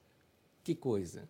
Que 0.64 0.74
coisa! 0.74 1.30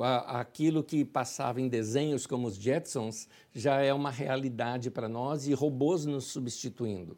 Aquilo 0.00 0.82
que 0.82 1.04
passava 1.04 1.60
em 1.60 1.68
desenhos 1.68 2.26
como 2.26 2.46
os 2.46 2.56
Jetsons 2.56 3.28
já 3.52 3.80
é 3.82 3.92
uma 3.92 4.10
realidade 4.10 4.90
para 4.90 5.08
nós 5.08 5.46
e 5.46 5.52
robôs 5.52 6.06
nos 6.06 6.24
substituindo. 6.24 7.16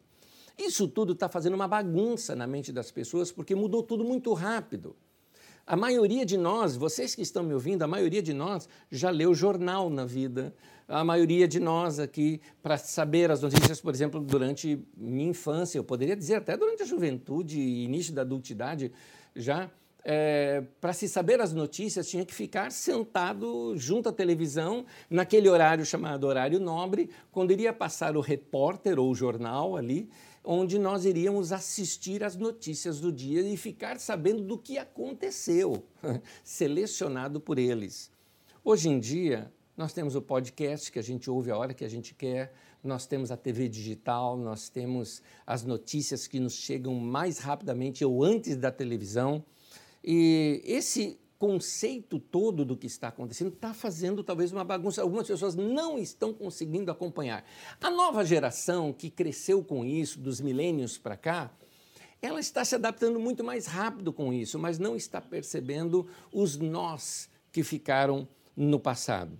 Isso 0.57 0.87
tudo 0.87 1.13
está 1.13 1.27
fazendo 1.27 1.53
uma 1.53 1.67
bagunça 1.67 2.35
na 2.35 2.47
mente 2.47 2.71
das 2.71 2.91
pessoas 2.91 3.31
porque 3.31 3.55
mudou 3.55 3.83
tudo 3.83 4.03
muito 4.03 4.33
rápido. 4.33 4.95
A 5.67 5.75
maioria 5.75 6.25
de 6.25 6.37
nós, 6.37 6.75
vocês 6.75 7.15
que 7.15 7.23
estão 7.23 7.43
me 7.43 7.53
ouvindo, 7.53 7.81
a 7.81 7.87
maioria 7.87 8.21
de 8.21 8.33
nós 8.33 8.69
já 8.91 9.09
leu 9.09 9.33
jornal 9.33 9.89
na 9.89 10.05
vida. 10.05 10.53
A 10.87 11.03
maioria 11.03 11.47
de 11.47 11.59
nós 11.59 11.97
aqui, 11.97 12.39
para 12.61 12.77
saber 12.77 13.31
as 13.31 13.41
notícias, 13.41 13.81
por 13.81 13.91
exemplo, 13.91 14.21
durante 14.21 14.79
minha 14.95 15.29
infância, 15.29 15.79
eu 15.79 15.83
poderia 15.83 16.15
dizer 16.15 16.35
até 16.35 16.55
durante 16.55 16.83
a 16.83 16.85
juventude 16.85 17.59
e 17.59 17.83
início 17.83 18.13
da 18.13 18.21
adultidade, 18.21 18.91
já 19.35 19.71
é, 20.07 20.63
para 20.79 20.93
se 20.93 21.09
saber 21.09 21.41
as 21.41 21.51
notícias, 21.51 22.07
tinha 22.07 22.23
que 22.23 22.33
ficar 22.33 22.71
sentado 22.71 23.73
junto 23.75 24.07
à 24.07 24.13
televisão, 24.13 24.85
naquele 25.09 25.49
horário 25.49 25.83
chamado 25.83 26.27
horário 26.27 26.59
nobre, 26.59 27.09
quando 27.31 27.49
iria 27.49 27.73
passar 27.73 28.15
o 28.15 28.21
repórter 28.21 28.99
ou 28.99 29.09
o 29.09 29.15
jornal 29.15 29.75
ali, 29.75 30.07
onde 30.43 30.77
nós 30.77 31.05
iríamos 31.05 31.51
assistir 31.51 32.23
às 32.23 32.35
notícias 32.35 32.99
do 32.99 33.11
dia 33.11 33.41
e 33.41 33.57
ficar 33.57 33.99
sabendo 33.99 34.43
do 34.43 34.59
que 34.59 34.77
aconteceu, 34.77 35.83
selecionado 36.43 37.41
por 37.41 37.57
eles. 37.57 38.11
Hoje 38.63 38.89
em 38.89 38.99
dia, 38.99 39.51
nós 39.75 39.91
temos 39.91 40.15
o 40.15 40.21
podcast 40.21 40.91
que 40.91 40.99
a 40.99 41.03
gente 41.03 41.31
ouve 41.31 41.49
a 41.49 41.57
hora 41.57 41.73
que 41.73 41.83
a 41.83 41.89
gente 41.89 42.13
quer, 42.13 42.53
nós 42.83 43.07
temos 43.07 43.31
a 43.31 43.37
TV 43.37 43.67
digital, 43.67 44.37
nós 44.37 44.69
temos 44.69 45.23
as 45.47 45.63
notícias 45.63 46.27
que 46.27 46.39
nos 46.39 46.53
chegam 46.53 46.93
mais 46.93 47.39
rapidamente 47.39 48.05
ou 48.05 48.23
antes 48.23 48.55
da 48.55 48.71
televisão. 48.71 49.43
E 50.07 50.61
esse 50.63 51.17
conceito 51.39 52.19
todo 52.19 52.63
do 52.63 52.77
que 52.77 52.85
está 52.85 53.07
acontecendo 53.07 53.53
está 53.53 53.73
fazendo 53.73 54.23
talvez 54.23 54.51
uma 54.51 54.63
bagunça. 54.63 55.01
Algumas 55.01 55.27
pessoas 55.27 55.55
não 55.55 55.97
estão 55.97 56.31
conseguindo 56.31 56.91
acompanhar. 56.91 57.43
A 57.81 57.89
nova 57.89 58.23
geração 58.23 58.93
que 58.93 59.09
cresceu 59.09 59.63
com 59.63 59.83
isso, 59.83 60.19
dos 60.19 60.39
milênios 60.39 60.97
para 60.97 61.17
cá, 61.17 61.51
ela 62.21 62.39
está 62.39 62.63
se 62.63 62.75
adaptando 62.75 63.19
muito 63.19 63.43
mais 63.43 63.65
rápido 63.65 64.13
com 64.13 64.31
isso, 64.31 64.59
mas 64.59 64.77
não 64.77 64.95
está 64.95 65.19
percebendo 65.19 66.07
os 66.31 66.55
nós 66.57 67.27
que 67.51 67.63
ficaram 67.63 68.27
no 68.55 68.79
passado. 68.79 69.39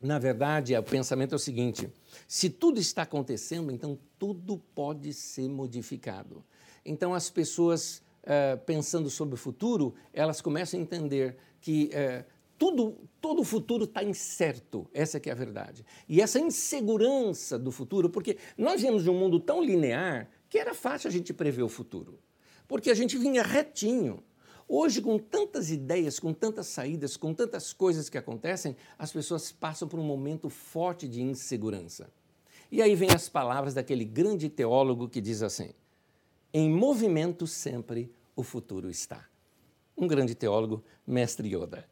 Na 0.00 0.18
verdade, 0.18 0.76
o 0.76 0.82
pensamento 0.82 1.32
é 1.32 1.36
o 1.36 1.38
seguinte: 1.38 1.88
se 2.26 2.50
tudo 2.50 2.80
está 2.80 3.02
acontecendo, 3.02 3.70
então 3.70 3.96
tudo 4.18 4.58
pode 4.74 5.12
ser 5.12 5.48
modificado. 5.48 6.44
Então 6.84 7.14
as 7.14 7.30
pessoas 7.30 8.02
eh, 8.24 8.54
pensando 8.54 9.10
sobre 9.10 9.34
o 9.34 9.36
futuro, 9.36 9.94
elas 10.12 10.40
começam 10.40 10.78
a 10.78 10.82
entender 10.82 11.36
que 11.60 11.90
uh, 11.90 12.24
tudo, 12.56 12.96
todo 13.20 13.40
o 13.40 13.44
futuro 13.44 13.82
está 13.82 14.04
incerto, 14.04 14.88
essa 14.94 15.18
é 15.18 15.30
a 15.32 15.34
verdade. 15.34 15.84
E 16.08 16.20
essa 16.20 16.38
insegurança 16.38 17.58
do 17.58 17.72
futuro, 17.72 18.08
porque 18.08 18.38
nós 18.56 18.80
viemos 18.80 19.02
de 19.02 19.10
um 19.10 19.18
mundo 19.18 19.40
tão 19.40 19.60
linear 19.60 20.30
que 20.48 20.56
era 20.56 20.72
fácil 20.72 21.08
a 21.08 21.10
gente 21.10 21.32
prever 21.34 21.64
o 21.64 21.68
futuro, 21.68 22.20
porque 22.68 22.92
a 22.92 22.94
gente 22.94 23.18
vinha 23.18 23.42
retinho. 23.42 24.22
Hoje, 24.68 25.02
com 25.02 25.18
tantas 25.18 25.70
ideias, 25.72 26.20
com 26.20 26.32
tantas 26.32 26.68
saídas, 26.68 27.16
com 27.16 27.34
tantas 27.34 27.72
coisas 27.72 28.08
que 28.08 28.16
acontecem, 28.16 28.76
as 28.96 29.12
pessoas 29.12 29.50
passam 29.50 29.88
por 29.88 29.98
um 29.98 30.04
momento 30.04 30.48
forte 30.48 31.08
de 31.08 31.20
insegurança. 31.20 32.08
E 32.70 32.80
aí 32.80 32.94
vem 32.94 33.10
as 33.10 33.28
palavras 33.28 33.74
daquele 33.74 34.04
grande 34.04 34.48
teólogo 34.48 35.08
que 35.08 35.20
diz 35.20 35.42
assim: 35.42 35.70
em 36.52 36.70
movimento 36.70 37.46
sempre 37.46 38.12
o 38.36 38.42
futuro 38.42 38.90
está. 38.90 39.26
Um 39.96 40.06
grande 40.06 40.34
teólogo, 40.34 40.82
mestre 41.06 41.48
Yoda. 41.48 41.86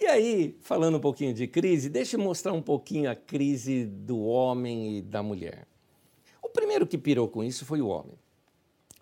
E 0.00 0.06
aí, 0.06 0.56
falando 0.60 0.96
um 0.96 1.00
pouquinho 1.00 1.34
de 1.34 1.46
crise, 1.46 1.90
deixa 1.90 2.16
eu 2.16 2.20
mostrar 2.20 2.52
um 2.54 2.62
pouquinho 2.62 3.10
a 3.10 3.14
crise 3.14 3.84
do 3.84 4.20
homem 4.20 4.96
e 4.96 5.02
da 5.02 5.22
mulher. 5.22 5.66
O 6.42 6.48
primeiro 6.48 6.86
que 6.86 6.96
pirou 6.96 7.28
com 7.28 7.44
isso 7.44 7.66
foi 7.66 7.82
o 7.82 7.88
homem, 7.88 8.18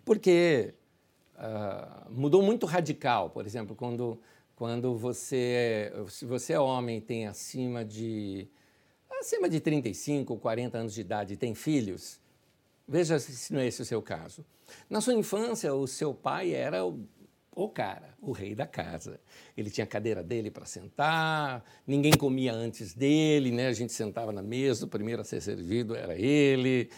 porque 0.04 0.74
uh, 1.36 2.10
mudou 2.10 2.42
muito 2.42 2.66
radical. 2.66 3.30
Por 3.30 3.46
exemplo, 3.46 3.76
quando, 3.76 4.20
quando 4.56 4.96
você, 4.96 5.92
se 6.08 6.24
você 6.24 6.54
é 6.54 6.60
homem 6.60 6.98
e 6.98 7.00
tem 7.00 7.26
acima 7.28 7.84
de 7.84 8.48
acima 9.20 9.48
de 9.48 9.60
35 9.60 10.32
ou 10.32 10.38
40 10.38 10.78
anos 10.78 10.94
de 10.94 11.00
idade 11.00 11.36
tem 11.36 11.54
filhos, 11.54 12.20
veja 12.88 13.18
se 13.18 13.52
não 13.52 13.60
é 13.60 13.66
esse 13.66 13.82
o 13.82 13.84
seu 13.84 14.00
caso. 14.00 14.44
Na 14.88 15.00
sua 15.00 15.14
infância, 15.14 15.72
o 15.74 15.86
seu 15.86 16.14
pai 16.14 16.52
era 16.52 16.84
o, 16.84 17.06
o 17.54 17.68
cara, 17.68 18.14
o 18.20 18.32
rei 18.32 18.54
da 18.54 18.66
casa. 18.66 19.20
Ele 19.56 19.70
tinha 19.70 19.84
a 19.84 19.86
cadeira 19.86 20.22
dele 20.22 20.50
para 20.50 20.64
sentar, 20.64 21.64
ninguém 21.86 22.12
comia 22.12 22.52
antes 22.52 22.94
dele, 22.94 23.50
né? 23.50 23.68
a 23.68 23.72
gente 23.72 23.92
sentava 23.92 24.32
na 24.32 24.42
mesa, 24.42 24.86
o 24.86 24.88
primeiro 24.88 25.22
a 25.22 25.24
ser 25.24 25.40
servido 25.40 25.94
era 25.94 26.16
ele. 26.16 26.90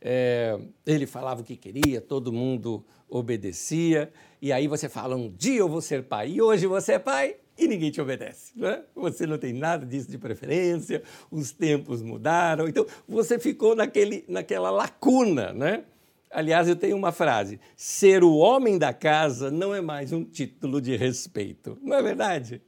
É, 0.00 0.58
ele 0.86 1.06
falava 1.06 1.40
o 1.40 1.44
que 1.44 1.56
queria, 1.56 2.00
todo 2.00 2.32
mundo 2.32 2.84
obedecia. 3.08 4.12
E 4.40 4.52
aí 4.52 4.68
você 4.68 4.88
fala: 4.88 5.16
um 5.16 5.30
dia 5.30 5.60
eu 5.60 5.68
vou 5.68 5.80
ser 5.80 6.04
pai, 6.04 6.32
e 6.32 6.42
hoje 6.42 6.66
você 6.66 6.92
é 6.94 6.98
pai, 6.98 7.36
e 7.58 7.66
ninguém 7.66 7.90
te 7.90 8.00
obedece. 8.00 8.52
Né? 8.56 8.82
Você 8.94 9.26
não 9.26 9.36
tem 9.36 9.52
nada 9.52 9.84
disso 9.84 10.08
de 10.08 10.16
preferência, 10.16 11.02
os 11.30 11.50
tempos 11.50 12.00
mudaram, 12.00 12.68
então 12.68 12.86
você 13.06 13.38
ficou 13.38 13.74
naquele, 13.74 14.24
naquela 14.28 14.70
lacuna. 14.70 15.52
Né? 15.52 15.82
Aliás, 16.30 16.68
eu 16.68 16.76
tenho 16.76 16.96
uma 16.96 17.10
frase: 17.10 17.58
ser 17.76 18.22
o 18.22 18.36
homem 18.36 18.78
da 18.78 18.92
casa 18.92 19.50
não 19.50 19.74
é 19.74 19.80
mais 19.80 20.12
um 20.12 20.24
título 20.24 20.80
de 20.80 20.96
respeito. 20.96 21.76
Não 21.82 21.96
é 21.96 22.02
verdade? 22.02 22.62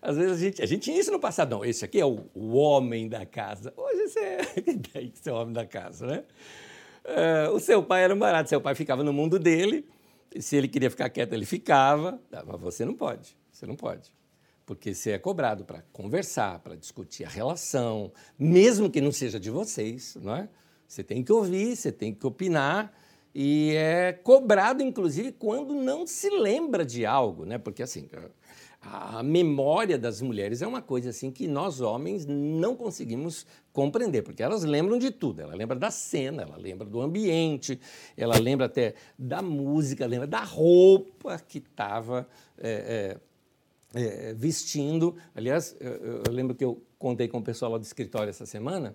Às 0.00 0.16
vezes 0.16 0.32
a 0.32 0.40
gente, 0.40 0.62
a 0.62 0.66
gente 0.66 0.82
tinha 0.82 1.00
isso 1.00 1.10
no 1.10 1.18
passado. 1.18 1.50
Não, 1.50 1.64
esse 1.64 1.84
aqui 1.84 1.98
é 1.98 2.06
o, 2.06 2.26
o 2.32 2.54
homem 2.54 3.08
da 3.08 3.26
casa. 3.26 3.74
Hoje 3.76 4.08
você 4.08 4.20
é, 4.20 4.44
tem 4.92 5.10
que 5.10 5.18
ser 5.18 5.32
o 5.32 5.34
homem 5.34 5.52
da 5.52 5.66
casa, 5.66 6.06
né? 6.06 6.24
Uh, 7.04 7.54
o 7.54 7.60
seu 7.60 7.82
pai 7.82 8.04
era 8.04 8.14
um 8.14 8.18
barato, 8.18 8.48
seu 8.48 8.60
pai 8.60 8.74
ficava 8.74 9.02
no 9.02 9.12
mundo 9.12 9.38
dele, 9.38 9.88
se 10.40 10.56
ele 10.56 10.66
queria 10.66 10.90
ficar 10.90 11.08
quieto, 11.08 11.32
ele 11.32 11.46
ficava, 11.46 12.20
mas 12.44 12.60
você 12.60 12.84
não 12.84 12.94
pode, 12.94 13.36
você 13.52 13.64
não 13.64 13.76
pode 13.76 14.15
porque 14.66 14.92
você 14.92 15.12
é 15.12 15.18
cobrado 15.18 15.64
para 15.64 15.82
conversar, 15.92 16.58
para 16.58 16.74
discutir 16.74 17.24
a 17.24 17.28
relação, 17.28 18.12
mesmo 18.36 18.90
que 18.90 19.00
não 19.00 19.12
seja 19.12 19.38
de 19.38 19.48
vocês, 19.48 20.18
não 20.20 20.34
é? 20.34 20.48
Você 20.86 21.04
tem 21.04 21.22
que 21.22 21.32
ouvir, 21.32 21.76
você 21.76 21.92
tem 21.92 22.12
que 22.12 22.26
opinar 22.26 22.92
e 23.32 23.74
é 23.74 24.12
cobrado, 24.12 24.82
inclusive, 24.82 25.30
quando 25.30 25.74
não 25.74 26.06
se 26.06 26.28
lembra 26.30 26.84
de 26.84 27.06
algo, 27.06 27.44
né? 27.44 27.58
Porque 27.58 27.82
assim, 27.82 28.08
a 28.80 29.22
memória 29.22 29.98
das 29.98 30.22
mulheres 30.22 30.62
é 30.62 30.66
uma 30.66 30.80
coisa 30.80 31.10
assim 31.10 31.30
que 31.30 31.46
nós 31.46 31.80
homens 31.80 32.24
não 32.24 32.76
conseguimos 32.76 33.46
compreender, 33.72 34.22
porque 34.22 34.42
elas 34.42 34.64
lembram 34.64 34.98
de 34.98 35.10
tudo. 35.10 35.42
Ela 35.42 35.54
lembra 35.54 35.76
da 35.76 35.90
cena, 35.90 36.42
ela 36.42 36.56
lembra 36.56 36.86
do 36.86 37.00
ambiente, 37.00 37.80
ela 38.16 38.38
lembra 38.38 38.66
até 38.66 38.94
da 39.18 39.42
música, 39.42 40.06
lembra 40.06 40.26
da 40.26 40.42
roupa 40.42 41.38
que 41.38 41.58
estava 41.58 42.28
é, 42.58 42.70
é, 42.70 43.20
é, 43.94 44.34
vestindo. 44.34 45.16
Aliás, 45.34 45.76
eu, 45.80 46.22
eu, 46.26 46.32
lembro 46.32 46.54
que 46.54 46.64
eu 46.64 46.82
contei 46.98 47.28
com 47.28 47.38
o 47.38 47.42
pessoal 47.42 47.72
lá 47.72 47.78
do 47.78 47.84
escritório 47.84 48.30
essa 48.30 48.46
semana 48.46 48.94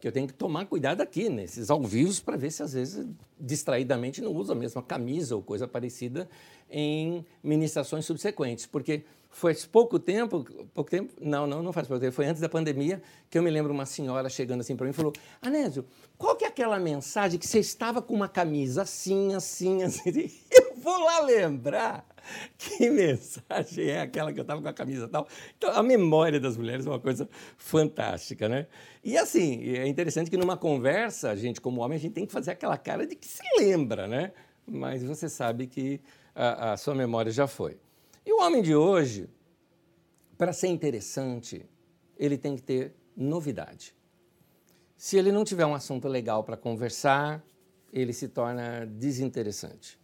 que 0.00 0.06
eu 0.06 0.12
tenho 0.12 0.28
que 0.28 0.34
tomar 0.34 0.66
cuidado 0.66 1.00
aqui, 1.00 1.28
nesses 1.28 1.70
ao 1.70 1.82
vivo, 1.82 2.22
para 2.22 2.36
ver 2.36 2.52
se 2.52 2.62
às 2.62 2.72
vezes 2.72 3.06
distraidamente 3.38 4.20
não 4.20 4.32
uso 4.32 4.52
a 4.52 4.54
mesma 4.54 4.80
camisa 4.80 5.34
ou 5.34 5.42
coisa 5.42 5.66
parecida 5.66 6.28
em 6.70 7.24
ministrações 7.42 8.04
subsequentes, 8.04 8.64
porque 8.64 9.02
faz 9.30 9.66
pouco 9.66 9.98
tempo, 9.98 10.44
pouco 10.72 10.90
tempo, 10.90 11.12
não, 11.20 11.46
não, 11.46 11.62
não 11.62 11.72
faz 11.72 11.86
pouco 11.86 12.00
tempo, 12.00 12.12
foi 12.12 12.26
antes 12.26 12.40
da 12.40 12.48
pandemia, 12.48 13.02
que 13.28 13.38
eu 13.38 13.42
me 13.42 13.50
lembro 13.50 13.72
uma 13.72 13.86
senhora 13.86 14.28
chegando 14.28 14.60
assim 14.60 14.76
para 14.76 14.84
mim 14.84 14.90
e 14.90 14.94
falou: 14.94 15.12
Anésio, 15.42 15.84
qual 16.16 16.36
que 16.36 16.44
é 16.44 16.48
aquela 16.48 16.78
mensagem 16.78 17.38
que 17.38 17.46
você 17.46 17.58
estava 17.58 18.00
com 18.00 18.14
uma 18.14 18.28
camisa 18.28 18.82
assim, 18.82 19.34
assim, 19.34 19.82
assim? 19.82 20.30
Vou 20.78 20.98
lá 20.98 21.20
lembrar 21.20 22.06
que 22.56 22.90
mensagem 22.90 23.88
é 23.88 24.00
aquela 24.00 24.32
que 24.32 24.38
eu 24.38 24.42
estava 24.42 24.60
com 24.60 24.68
a 24.68 24.72
camisa 24.72 25.08
tal. 25.08 25.26
Então, 25.56 25.70
a 25.70 25.82
memória 25.82 26.38
das 26.38 26.56
mulheres 26.56 26.86
é 26.86 26.90
uma 26.90 27.00
coisa 27.00 27.28
fantástica, 27.56 28.48
né? 28.48 28.66
E 29.02 29.16
assim, 29.16 29.62
é 29.74 29.86
interessante 29.86 30.30
que 30.30 30.36
numa 30.36 30.56
conversa, 30.56 31.30
a 31.30 31.36
gente, 31.36 31.60
como 31.60 31.80
homem, 31.80 31.96
a 31.96 32.00
gente 32.00 32.12
tem 32.12 32.26
que 32.26 32.32
fazer 32.32 32.52
aquela 32.52 32.76
cara 32.76 33.06
de 33.06 33.16
que 33.16 33.26
se 33.26 33.42
lembra, 33.58 34.06
né? 34.06 34.32
Mas 34.66 35.02
você 35.02 35.28
sabe 35.28 35.66
que 35.66 36.00
a, 36.34 36.72
a 36.72 36.76
sua 36.76 36.94
memória 36.94 37.32
já 37.32 37.46
foi. 37.46 37.78
E 38.24 38.32
o 38.32 38.40
homem 38.40 38.62
de 38.62 38.74
hoje, 38.74 39.28
para 40.36 40.52
ser 40.52 40.68
interessante, 40.68 41.64
ele 42.18 42.36
tem 42.36 42.54
que 42.56 42.62
ter 42.62 42.94
novidade. 43.16 43.94
Se 44.96 45.16
ele 45.16 45.32
não 45.32 45.44
tiver 45.44 45.64
um 45.64 45.74
assunto 45.74 46.08
legal 46.08 46.44
para 46.44 46.56
conversar, 46.56 47.42
ele 47.92 48.12
se 48.12 48.28
torna 48.28 48.84
desinteressante. 48.84 49.98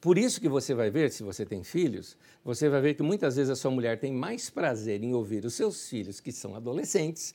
Por 0.00 0.18
isso 0.18 0.40
que 0.40 0.48
você 0.48 0.74
vai 0.74 0.90
ver, 0.90 1.10
se 1.10 1.22
você 1.22 1.44
tem 1.44 1.64
filhos, 1.64 2.16
você 2.44 2.68
vai 2.68 2.80
ver 2.80 2.94
que 2.94 3.02
muitas 3.02 3.36
vezes 3.36 3.50
a 3.50 3.56
sua 3.56 3.70
mulher 3.70 3.98
tem 3.98 4.12
mais 4.12 4.50
prazer 4.50 5.02
em 5.02 5.14
ouvir 5.14 5.44
os 5.44 5.54
seus 5.54 5.88
filhos, 5.88 6.20
que 6.20 6.30
são 6.30 6.54
adolescentes, 6.54 7.34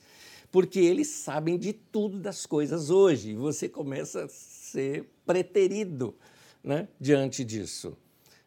porque 0.50 0.78
eles 0.78 1.08
sabem 1.08 1.58
de 1.58 1.72
tudo 1.72 2.18
das 2.18 2.46
coisas 2.46 2.90
hoje. 2.90 3.30
E 3.30 3.34
você 3.34 3.68
começa 3.68 4.24
a 4.24 4.28
ser 4.28 5.10
preterido 5.26 6.14
né, 6.62 6.88
diante 7.00 7.44
disso. 7.44 7.96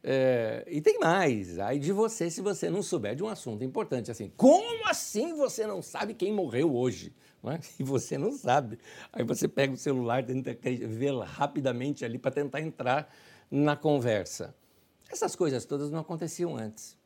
É, 0.08 0.63
e 0.67 0.82
tem 0.82 0.99
mais, 0.99 1.58
aí 1.58 1.80
de 1.80 1.91
você 1.91 2.30
se 2.30 2.39
você 2.39 2.69
não 2.69 2.84
souber 2.84 3.15
de 3.15 3.23
um 3.23 3.28
assunto 3.28 3.63
importante, 3.63 4.12
assim, 4.12 4.32
como 4.38 4.88
assim 4.88 5.34
você 5.34 5.65
não 5.65 5.82
sabe 5.82 6.13
quem 6.13 6.32
morreu 6.32 6.75
hoje? 6.75 7.12
É? 7.43 7.60
E 7.80 7.84
você 7.84 8.17
não 8.17 8.32
sabe. 8.32 8.78
Aí 9.12 9.23
você 9.23 9.47
pega 9.47 9.73
o 9.73 9.78
celular, 9.78 10.23
tenta 10.23 10.58
ver 10.88 11.15
rapidamente 11.23 12.04
ali 12.06 12.17
para 12.17 12.32
tentar 12.32 12.62
entrar 12.62 13.12
na 13.49 13.75
conversa. 13.75 14.55
Essas 15.10 15.36
coisas 15.36 15.65
todas 15.65 15.89
não 15.91 15.99
aconteciam 15.99 16.55
antes. 16.55 16.97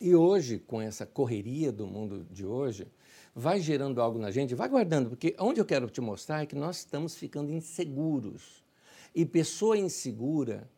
E 0.00 0.14
hoje, 0.14 0.58
com 0.58 0.80
essa 0.80 1.04
correria 1.04 1.70
do 1.70 1.86
mundo 1.86 2.26
de 2.30 2.46
hoje, 2.46 2.86
vai 3.34 3.60
gerando 3.60 4.00
algo 4.00 4.18
na 4.18 4.30
gente, 4.30 4.54
vai 4.54 4.68
guardando, 4.68 5.10
porque 5.10 5.36
onde 5.38 5.60
eu 5.60 5.64
quero 5.64 5.88
te 5.90 6.00
mostrar 6.00 6.42
é 6.42 6.46
que 6.46 6.56
nós 6.56 6.78
estamos 6.78 7.14
ficando 7.16 7.52
inseguros. 7.52 8.64
E 9.14 9.26
pessoa 9.26 9.76
insegura 9.76 10.68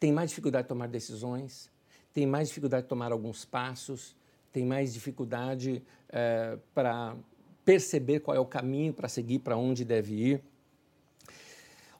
tem 0.00 0.12
mais 0.12 0.30
dificuldade 0.30 0.64
de 0.64 0.68
tomar 0.68 0.88
decisões, 0.88 1.70
tem 2.12 2.26
mais 2.26 2.48
dificuldade 2.48 2.84
de 2.84 2.88
tomar 2.88 3.12
alguns 3.12 3.44
passos, 3.44 4.16
tem 4.52 4.64
mais 4.64 4.94
dificuldade 4.94 5.82
é, 6.08 6.58
para 6.74 7.16
perceber 7.64 8.20
qual 8.20 8.36
é 8.36 8.40
o 8.40 8.46
caminho 8.46 8.92
para 8.92 9.08
seguir, 9.08 9.40
para 9.40 9.56
onde 9.56 9.84
deve 9.84 10.14
ir. 10.14 10.42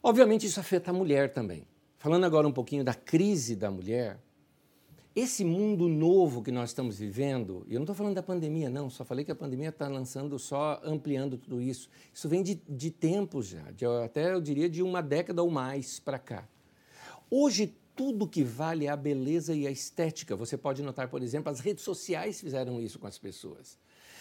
Obviamente, 0.02 0.46
isso 0.46 0.60
afeta 0.60 0.90
a 0.90 0.94
mulher 0.94 1.32
também. 1.32 1.66
Falando 1.98 2.24
agora 2.24 2.46
um 2.46 2.52
pouquinho 2.52 2.84
da 2.84 2.94
crise 2.94 3.56
da 3.56 3.70
mulher, 3.70 4.20
esse 5.14 5.44
mundo 5.44 5.88
novo 5.88 6.42
que 6.42 6.52
nós 6.52 6.70
estamos 6.70 6.96
vivendo, 6.96 7.66
e 7.66 7.74
eu 7.74 7.80
não 7.80 7.84
estou 7.84 7.96
falando 7.96 8.14
da 8.14 8.22
pandemia, 8.22 8.70
não, 8.70 8.88
só 8.88 9.04
falei 9.04 9.24
que 9.24 9.32
a 9.32 9.34
pandemia 9.34 9.70
está 9.70 9.88
lançando, 9.88 10.38
só 10.38 10.80
ampliando 10.84 11.36
tudo 11.36 11.60
isso. 11.60 11.90
Isso 12.14 12.28
vem 12.28 12.40
de, 12.40 12.62
de 12.68 12.90
tempos 12.90 13.48
já, 13.48 13.70
de, 13.72 13.84
até 13.84 14.32
eu 14.32 14.40
diria 14.40 14.68
de 14.68 14.80
uma 14.80 15.02
década 15.02 15.42
ou 15.42 15.50
mais 15.50 15.98
para 15.98 16.20
cá. 16.20 16.48
Hoje, 17.28 17.74
tudo 17.96 18.28
que 18.28 18.44
vale 18.44 18.86
é 18.86 18.90
a 18.90 18.96
beleza 18.96 19.56
e 19.56 19.66
a 19.66 19.70
estética. 19.72 20.36
Você 20.36 20.56
pode 20.56 20.84
notar, 20.84 21.08
por 21.08 21.20
exemplo, 21.20 21.50
as 21.50 21.58
redes 21.58 21.82
sociais 21.82 22.40
fizeram 22.40 22.80
isso 22.80 22.96
com 22.96 23.08
as 23.08 23.18
pessoas. 23.18 23.76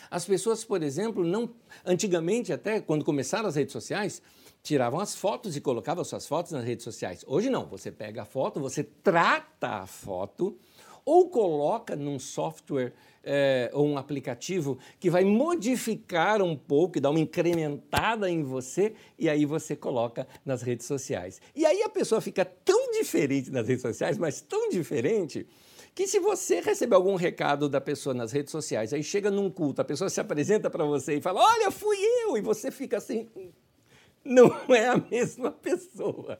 As 0.09 0.25
pessoas, 0.25 0.63
por 0.63 0.81
exemplo, 0.81 1.23
não 1.23 1.53
antigamente 1.85 2.51
até 2.51 2.81
quando 2.81 3.05
começaram 3.05 3.47
as 3.47 3.55
redes 3.55 3.73
sociais, 3.73 4.19
tiravam 4.67 4.99
as 4.99 5.15
fotos 5.15 5.55
e 5.55 5.61
colocavam 5.61 6.03
suas 6.03 6.27
fotos 6.27 6.51
nas 6.51 6.65
redes 6.65 6.83
sociais. 6.83 7.23
Hoje 7.25 7.49
não, 7.49 7.65
você 7.65 7.89
pega 7.89 8.23
a 8.23 8.25
foto, 8.25 8.59
você 8.59 8.83
trata 8.83 9.67
a 9.67 9.87
foto 9.87 10.57
ou 11.05 11.29
coloca 11.29 11.95
num 11.95 12.19
software 12.19 12.91
é, 13.23 13.71
ou 13.73 13.87
um 13.87 13.97
aplicativo 13.97 14.77
que 14.99 15.09
vai 15.09 15.23
modificar 15.23 16.41
um 16.41 16.53
pouco 16.53 16.97
e 16.97 17.01
dar 17.01 17.11
uma 17.11 17.19
incrementada 17.19 18.29
em 18.29 18.43
você 18.43 18.93
e 19.17 19.29
aí 19.29 19.45
você 19.45 19.73
coloca 19.73 20.27
nas 20.43 20.61
redes 20.61 20.85
sociais. 20.85 21.39
E 21.55 21.65
aí 21.65 21.81
a 21.81 21.89
pessoa 21.89 22.19
fica 22.19 22.43
tão 22.43 22.91
diferente 22.91 23.49
nas 23.49 23.69
redes 23.69 23.81
sociais, 23.81 24.17
mas 24.17 24.41
tão 24.41 24.67
diferente 24.67 25.47
que 25.95 26.05
se 26.07 26.19
você 26.19 26.59
receber 26.59 26.95
algum 26.95 27.15
recado 27.15 27.69
da 27.69 27.79
pessoa 27.79 28.13
nas 28.13 28.33
redes 28.33 28.51
sociais, 28.51 28.93
aí 28.93 29.01
chega 29.01 29.31
num 29.31 29.49
culto, 29.49 29.81
a 29.81 29.85
pessoa 29.85 30.09
se 30.09 30.19
apresenta 30.19 30.69
para 30.69 30.83
você 30.83 31.15
e 31.15 31.21
fala: 31.21 31.41
"Olha, 31.41 31.71
fui 31.71 31.97
eu", 32.25 32.37
e 32.37 32.41
você 32.41 32.69
fica 32.69 32.97
assim, 32.97 33.29
não 34.27 34.51
é 34.73 34.89
a 34.89 34.97
mesma 34.97 35.51
pessoa. 35.51 36.39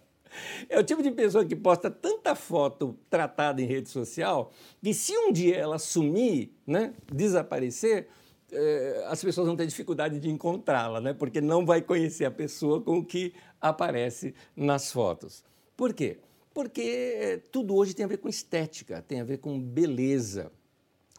É 0.70 0.78
o 0.78 0.84
tipo 0.84 1.02
de 1.02 1.10
pessoa 1.12 1.46
que 1.46 1.56
posta 1.56 1.90
tanta 1.90 2.36
foto 2.36 2.98
tratada 3.10 3.62
em 3.62 3.66
rede 3.66 3.90
social 3.90 4.52
que 4.84 4.94
se 4.94 5.18
um 5.18 5.32
dia 5.32 5.56
ela 5.56 5.80
sumir, 5.80 6.52
né, 6.66 6.94
desaparecer, 7.12 8.08
eh, 8.52 9.04
as 9.08 9.24
pessoas 9.24 9.48
vão 9.48 9.56
ter 9.56 9.66
dificuldade 9.66 10.20
de 10.20 10.30
encontrá-la, 10.30 11.00
né, 11.00 11.14
porque 11.14 11.42
não 11.42 11.66
vai 11.66 11.82
conhecer 11.82 12.26
a 12.26 12.32
pessoa 12.32 12.82
com 12.82 13.04
que 13.04 13.34
aparece 13.60 14.36
nas 14.56 14.92
fotos. 14.92 15.44
Por 15.76 15.94
quê? 15.94 16.18
Porque 16.54 17.42
tudo 17.52 17.76
hoje 17.76 17.94
tem 17.94 18.04
a 18.04 18.08
ver 18.08 18.18
com 18.18 18.28
estética, 18.28 19.02
tem 19.02 19.22
a 19.22 19.24
ver 19.24 19.38
com 19.38 19.60
beleza. 19.60 20.52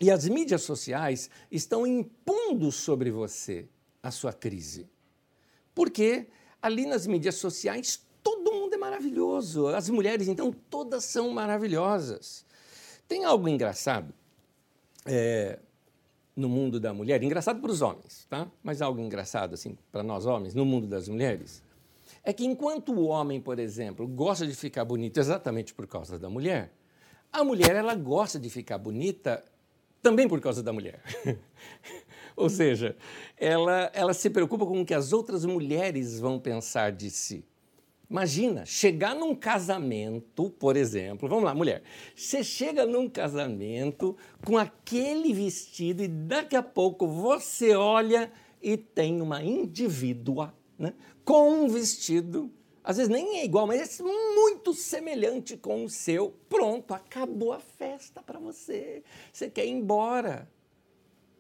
E 0.00 0.10
as 0.10 0.28
mídias 0.28 0.62
sociais 0.62 1.28
estão 1.50 1.86
impondo 1.86 2.70
sobre 2.70 3.10
você 3.10 3.66
a 4.02 4.10
sua 4.10 4.32
crise. 4.32 4.86
Porque 5.74 6.26
ali 6.60 6.86
nas 6.86 7.06
mídias 7.06 7.36
sociais 7.36 8.06
todo 8.22 8.52
mundo 8.52 8.74
é 8.74 8.76
maravilhoso. 8.76 9.68
As 9.68 9.88
mulheres, 9.88 10.28
então, 10.28 10.52
todas 10.68 11.04
são 11.04 11.30
maravilhosas. 11.30 12.44
Tem 13.06 13.24
algo 13.24 13.48
engraçado. 13.48 14.12
É, 15.06 15.58
no 16.36 16.48
mundo 16.48 16.78
da 16.78 16.94
mulher, 16.94 17.20
engraçado 17.22 17.60
para 17.60 17.70
os 17.70 17.82
homens, 17.82 18.24
tá? 18.30 18.46
Mas 18.62 18.80
algo 18.80 19.00
engraçado 19.00 19.54
assim 19.54 19.76
para 19.90 20.04
nós 20.04 20.24
homens 20.24 20.54
no 20.54 20.64
mundo 20.64 20.86
das 20.86 21.08
mulheres, 21.08 21.64
é 22.22 22.32
que 22.32 22.44
enquanto 22.44 22.92
o 22.92 23.06
homem, 23.06 23.40
por 23.40 23.58
exemplo, 23.58 24.06
gosta 24.06 24.46
de 24.46 24.54
ficar 24.54 24.84
bonito 24.84 25.18
exatamente 25.18 25.74
por 25.74 25.88
causa 25.88 26.16
da 26.16 26.30
mulher, 26.30 26.72
a 27.32 27.42
mulher 27.42 27.74
ela 27.74 27.94
gosta 27.96 28.38
de 28.38 28.48
ficar 28.48 28.78
bonita 28.78 29.44
também 30.00 30.28
por 30.28 30.40
causa 30.40 30.62
da 30.62 30.72
mulher. 30.72 31.02
Ou 32.38 32.48
seja, 32.48 32.96
ela, 33.36 33.90
ela 33.92 34.14
se 34.14 34.30
preocupa 34.30 34.64
com 34.64 34.80
o 34.80 34.86
que 34.86 34.94
as 34.94 35.12
outras 35.12 35.44
mulheres 35.44 36.20
vão 36.20 36.38
pensar 36.38 36.92
de 36.92 37.10
si. 37.10 37.44
Imagina, 38.08 38.64
chegar 38.64 39.12
num 39.14 39.34
casamento, 39.34 40.48
por 40.50 40.76
exemplo, 40.76 41.28
vamos 41.28 41.44
lá, 41.44 41.52
mulher, 41.52 41.82
você 42.14 42.44
chega 42.44 42.86
num 42.86 43.08
casamento 43.08 44.16
com 44.46 44.56
aquele 44.56 45.34
vestido 45.34 46.02
e 46.02 46.08
daqui 46.08 46.54
a 46.54 46.62
pouco 46.62 47.08
você 47.08 47.74
olha 47.74 48.32
e 48.62 48.76
tem 48.76 49.20
uma 49.20 49.42
indivídua 49.42 50.54
né, 50.78 50.94
com 51.24 51.64
um 51.64 51.68
vestido, 51.68 52.50
às 52.84 52.98
vezes 52.98 53.10
nem 53.10 53.40
é 53.40 53.44
igual, 53.44 53.66
mas 53.66 53.98
é 53.98 54.02
muito 54.04 54.72
semelhante 54.72 55.56
com 55.56 55.84
o 55.84 55.90
seu. 55.90 56.32
Pronto, 56.48 56.94
acabou 56.94 57.52
a 57.52 57.58
festa 57.58 58.22
para 58.22 58.38
você. 58.38 59.02
Você 59.32 59.50
quer 59.50 59.66
ir 59.66 59.70
embora. 59.70 60.48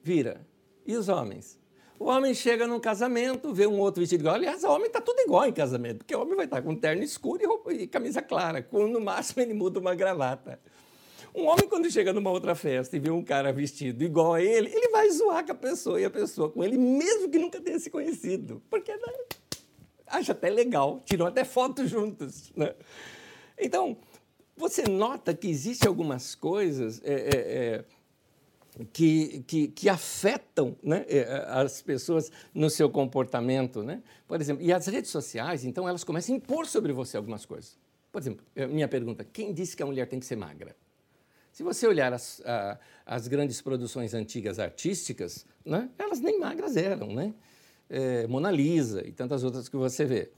Vira. 0.02 0.47
E 0.88 0.96
os 0.96 1.10
homens? 1.10 1.58
O 1.98 2.06
homem 2.06 2.32
chega 2.32 2.66
num 2.66 2.80
casamento, 2.80 3.52
vê 3.52 3.66
um 3.66 3.78
outro 3.78 4.00
vestido 4.00 4.22
igual. 4.22 4.36
Aliás, 4.36 4.64
o 4.64 4.68
homem 4.68 4.86
está 4.86 5.02
tudo 5.02 5.20
igual 5.20 5.46
em 5.46 5.52
casamento, 5.52 5.98
porque 5.98 6.16
o 6.16 6.22
homem 6.22 6.34
vai 6.34 6.46
estar 6.46 6.62
com 6.62 6.74
terno 6.74 7.02
escuro 7.02 7.42
e, 7.42 7.46
roupa, 7.46 7.74
e 7.74 7.86
camisa 7.86 8.22
clara, 8.22 8.62
com 8.62 8.86
no 8.86 8.98
máximo 8.98 9.42
ele 9.42 9.52
muda 9.52 9.78
uma 9.78 9.94
gravata. 9.94 10.58
Um 11.34 11.44
homem, 11.44 11.68
quando 11.68 11.90
chega 11.90 12.10
numa 12.10 12.30
outra 12.30 12.54
festa 12.54 12.96
e 12.96 12.98
vê 12.98 13.10
um 13.10 13.22
cara 13.22 13.52
vestido 13.52 14.02
igual 14.02 14.32
a 14.32 14.42
ele, 14.42 14.70
ele 14.72 14.88
vai 14.88 15.10
zoar 15.10 15.44
com 15.44 15.52
a 15.52 15.54
pessoa 15.54 16.00
e 16.00 16.06
a 16.06 16.10
pessoa 16.10 16.48
com 16.48 16.64
ele, 16.64 16.78
mesmo 16.78 17.28
que 17.28 17.38
nunca 17.38 17.60
tenha 17.60 17.78
se 17.78 17.90
conhecido. 17.90 18.62
Porque 18.70 18.90
né, 18.90 19.12
acha 20.06 20.32
até 20.32 20.48
legal, 20.48 21.02
tiram 21.04 21.26
até 21.26 21.44
fotos 21.44 21.90
juntos. 21.90 22.50
Né? 22.56 22.74
Então, 23.58 23.98
você 24.56 24.84
nota 24.88 25.34
que 25.34 25.48
existem 25.48 25.86
algumas 25.86 26.34
coisas. 26.34 27.02
É, 27.04 27.12
é, 27.12 27.36
é, 27.36 27.84
que, 28.92 29.44
que, 29.46 29.68
que 29.68 29.88
afetam 29.88 30.76
né, 30.82 31.04
eh, 31.08 31.44
as 31.48 31.82
pessoas 31.82 32.30
no 32.54 32.70
seu 32.70 32.88
comportamento. 32.90 33.82
Né? 33.82 34.02
Por 34.26 34.40
exemplo, 34.40 34.64
e 34.64 34.72
as 34.72 34.86
redes 34.86 35.10
sociais, 35.10 35.64
então, 35.64 35.88
elas 35.88 36.04
começam 36.04 36.34
a 36.34 36.38
impor 36.38 36.66
sobre 36.66 36.92
você 36.92 37.16
algumas 37.16 37.44
coisas. 37.44 37.78
Por 38.10 38.20
exemplo, 38.20 38.44
eh, 38.54 38.66
minha 38.66 38.88
pergunta: 38.88 39.24
quem 39.24 39.52
disse 39.52 39.76
que 39.76 39.82
a 39.82 39.86
mulher 39.86 40.06
tem 40.06 40.18
que 40.18 40.26
ser 40.26 40.36
magra? 40.36 40.74
Se 41.52 41.62
você 41.62 41.86
olhar 41.86 42.12
as, 42.12 42.40
a, 42.44 42.78
as 43.04 43.26
grandes 43.26 43.60
produções 43.60 44.14
antigas 44.14 44.58
artísticas, 44.58 45.44
né, 45.64 45.88
elas 45.98 46.20
nem 46.20 46.38
magras 46.38 46.76
eram, 46.76 47.12
né? 47.12 47.34
É, 47.90 48.26
Mona 48.26 48.50
Lisa 48.50 49.04
e 49.06 49.10
tantas 49.12 49.42
outras 49.42 49.68
que 49.68 49.76
você 49.76 50.04
vê. 50.04 50.30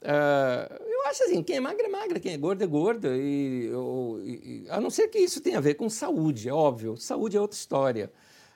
Uh, 0.00 0.91
eu 1.12 1.14
acho 1.14 1.24
assim, 1.24 1.42
quem 1.42 1.56
é 1.56 1.60
magra 1.60 1.86
é 1.86 1.90
magra, 1.90 2.18
quem 2.18 2.32
é 2.32 2.38
gorda 2.38 2.64
é 2.64 2.66
gorda, 2.66 3.08
e, 3.14 3.70
e, 4.24 4.66
a 4.70 4.80
não 4.80 4.88
ser 4.88 5.08
que 5.08 5.18
isso 5.18 5.42
tenha 5.42 5.58
a 5.58 5.60
ver 5.60 5.74
com 5.74 5.90
saúde, 5.90 6.48
é 6.48 6.52
óbvio, 6.52 6.96
saúde 6.96 7.36
é 7.36 7.40
outra 7.40 7.56
história. 7.56 8.10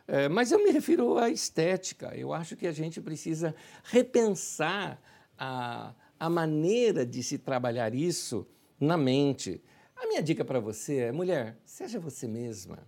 Uh, 0.08 0.30
mas 0.30 0.52
eu 0.52 0.62
me 0.62 0.70
refiro 0.70 1.18
à 1.18 1.28
estética, 1.28 2.16
eu 2.16 2.32
acho 2.32 2.56
que 2.56 2.66
a 2.66 2.72
gente 2.72 3.00
precisa 3.00 3.54
repensar 3.84 4.98
a, 5.38 5.92
a 6.18 6.30
maneira 6.30 7.04
de 7.04 7.22
se 7.22 7.36
trabalhar 7.36 7.94
isso 7.94 8.46
na 8.80 8.96
mente. 8.96 9.60
A 9.94 10.06
minha 10.06 10.22
dica 10.22 10.44
para 10.44 10.60
você 10.60 10.98
é, 10.98 11.12
mulher, 11.12 11.58
seja 11.64 11.98
você 11.98 12.26
mesma. 12.26 12.78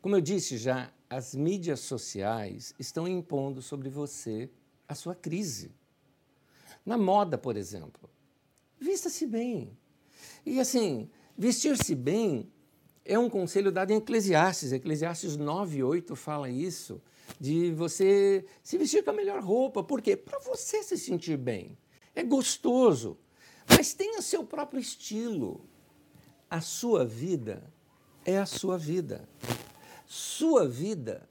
Como 0.00 0.14
eu 0.14 0.20
disse 0.20 0.58
já, 0.58 0.92
as 1.10 1.34
mídias 1.34 1.80
sociais 1.80 2.72
estão 2.78 3.08
impondo 3.08 3.62
sobre 3.62 3.88
você 3.88 4.48
a 4.86 4.94
sua 4.94 5.14
crise. 5.14 5.72
Na 6.84 6.96
moda, 6.96 7.36
por 7.36 7.56
exemplo. 7.56 8.08
Vista-se 8.80 9.26
bem. 9.26 9.76
E 10.44 10.60
assim, 10.60 11.08
vestir-se 11.36 11.94
bem 11.94 12.50
é 13.04 13.18
um 13.18 13.30
conselho 13.30 13.70
dado 13.70 13.92
em 13.92 13.96
Eclesiastes. 13.96 14.72
Eclesiastes 14.72 15.36
9, 15.36 15.82
8 15.82 16.16
fala 16.16 16.50
isso, 16.50 17.00
de 17.40 17.72
você 17.72 18.44
se 18.62 18.76
vestir 18.76 19.02
com 19.04 19.10
a 19.10 19.14
melhor 19.14 19.42
roupa. 19.42 19.82
Por 19.82 20.02
quê? 20.02 20.16
Para 20.16 20.38
você 20.40 20.82
se 20.82 20.98
sentir 20.98 21.36
bem. 21.36 21.78
É 22.14 22.22
gostoso, 22.22 23.16
mas 23.68 23.94
tenha 23.94 24.20
seu 24.22 24.44
próprio 24.44 24.80
estilo. 24.80 25.64
A 26.50 26.60
sua 26.60 27.04
vida 27.04 27.62
é 28.24 28.38
a 28.38 28.46
sua 28.46 28.76
vida. 28.76 29.28
Sua 30.06 30.68
vida, 30.68 31.28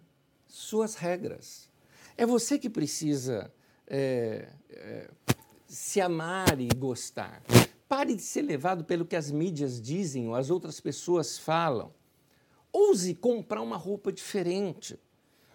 suas 0.47 0.95
regras. 0.95 1.69
É 2.17 2.25
você 2.25 2.57
que 2.57 2.69
precisa 2.69 3.51
é, 3.87 4.49
é, 4.69 5.09
se 5.67 5.99
amar 6.01 6.59
e 6.59 6.67
gostar. 6.67 7.41
Pare 7.87 8.15
de 8.15 8.21
ser 8.21 8.41
levado 8.41 8.83
pelo 8.83 9.05
que 9.05 9.15
as 9.15 9.31
mídias 9.31 9.81
dizem 9.81 10.27
ou 10.27 10.35
as 10.35 10.49
outras 10.49 10.79
pessoas 10.79 11.37
falam. 11.37 11.93
Ouse 12.71 13.13
comprar 13.15 13.61
uma 13.61 13.77
roupa 13.77 14.11
diferente, 14.11 14.99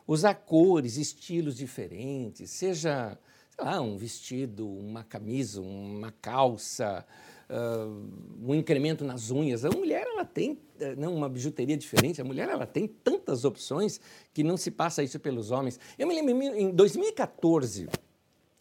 usar 0.07 0.35
cores, 0.35 0.97
estilos 0.97 1.57
diferentes, 1.57 2.51
seja 2.51 3.19
lá, 3.59 3.81
um 3.81 3.97
vestido, 3.97 4.67
uma 4.67 5.05
camisa, 5.05 5.61
uma 5.61 6.13
calça, 6.13 7.05
uh, 7.51 8.09
um 8.43 8.55
incremento 8.55 9.05
nas 9.05 9.31
unhas. 9.31 9.65
A 9.65 9.71
mulher 9.71 10.07
ela 10.07 10.25
tem 10.25 10.59
eh, 10.79 10.95
não, 10.97 11.15
uma 11.15 11.29
bijuteria 11.29 11.77
diferente, 11.77 12.21
a 12.21 12.25
mulher 12.25 12.49
ela 12.49 12.67
tem 12.67 12.87
tantas 12.87 13.45
opções 13.45 14.01
que 14.33 14.43
não 14.43 14.57
se 14.57 14.71
passa 14.71 15.03
isso 15.03 15.21
pelos 15.21 15.51
homens. 15.51 15.79
Eu 15.99 16.07
me 16.07 16.15
lembro 16.15 16.43
em 16.43 16.71
2014, 16.71 17.89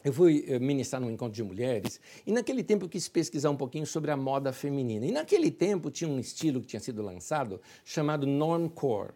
eu 0.03 0.13
fui 0.13 0.45
eh, 0.47 0.59
ministrar 0.59 1.01
num 1.01 1.11
encontro 1.11 1.33
de 1.33 1.43
mulheres 1.43 1.99
e 2.25 2.31
naquele 2.31 2.63
tempo 2.63 2.85
eu 2.85 2.89
quis 2.89 3.07
pesquisar 3.09 3.49
um 3.49 3.57
pouquinho 3.57 3.85
sobre 3.85 4.11
a 4.11 4.17
moda 4.17 4.53
feminina. 4.53 5.05
E 5.05 5.11
naquele 5.11 5.51
tempo 5.51 5.91
tinha 5.91 6.09
um 6.09 6.19
estilo 6.19 6.61
que 6.61 6.67
tinha 6.67 6.79
sido 6.79 7.01
lançado 7.01 7.59
chamado 7.83 8.25
normcore. 8.25 9.11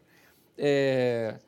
É, 0.57 1.39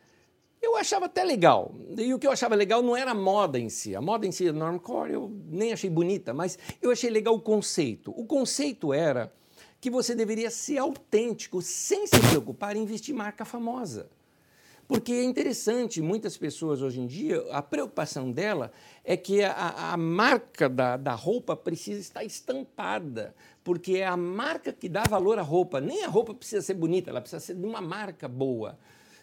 eu 0.61 0.77
achava 0.77 1.05
até 1.05 1.23
legal. 1.23 1.75
E 1.97 2.13
o 2.13 2.17
que 2.17 2.25
eu 2.25 2.31
achava 2.31 2.55
legal 2.55 2.81
não 2.81 2.95
era 2.95 3.11
a 3.11 3.15
moda 3.15 3.59
em 3.59 3.69
si. 3.69 3.95
A 3.95 4.01
moda 4.01 4.25
em 4.25 4.31
si, 4.31 4.49
normcore, 4.51 5.11
eu 5.11 5.29
nem 5.47 5.73
achei 5.73 5.89
bonita, 5.89 6.33
mas 6.33 6.57
eu 6.81 6.89
achei 6.89 7.09
legal 7.09 7.35
o 7.35 7.41
conceito. 7.41 8.11
O 8.17 8.25
conceito 8.25 8.93
era 8.93 9.33
que 9.81 9.89
você 9.89 10.15
deveria 10.15 10.49
ser 10.49 10.77
autêntico 10.77 11.61
sem 11.61 12.07
se 12.07 12.19
preocupar 12.19 12.75
em 12.75 12.85
vestir 12.85 13.13
marca 13.13 13.43
famosa. 13.43 14.09
Porque 14.87 15.13
é 15.13 15.23
interessante, 15.23 15.99
muitas 15.99 16.37
pessoas 16.37 16.81
hoje 16.81 16.99
em 16.99 17.07
dia, 17.07 17.43
a 17.51 17.61
preocupação 17.61 18.31
dela 18.31 18.71
é 19.03 19.17
que 19.17 19.41
a, 19.41 19.93
a 19.93 19.97
marca 19.97 20.69
da, 20.69 20.95
da 20.95 21.13
roupa 21.13 21.55
precisa 21.55 21.99
estar 21.99 22.23
estampada, 22.23 23.33
porque 23.63 23.97
é 23.97 24.05
a 24.05 24.15
marca 24.15 24.71
que 24.71 24.87
dá 24.87 25.03
valor 25.03 25.39
à 25.39 25.41
roupa. 25.41 25.81
Nem 25.81 26.03
a 26.03 26.07
roupa 26.07 26.35
precisa 26.35 26.61
ser 26.61 26.75
bonita, 26.75 27.09
ela 27.09 27.19
precisa 27.19 27.39
ser 27.39 27.55
de 27.55 27.65
uma 27.65 27.81
marca 27.81 28.27
boa. 28.27 28.77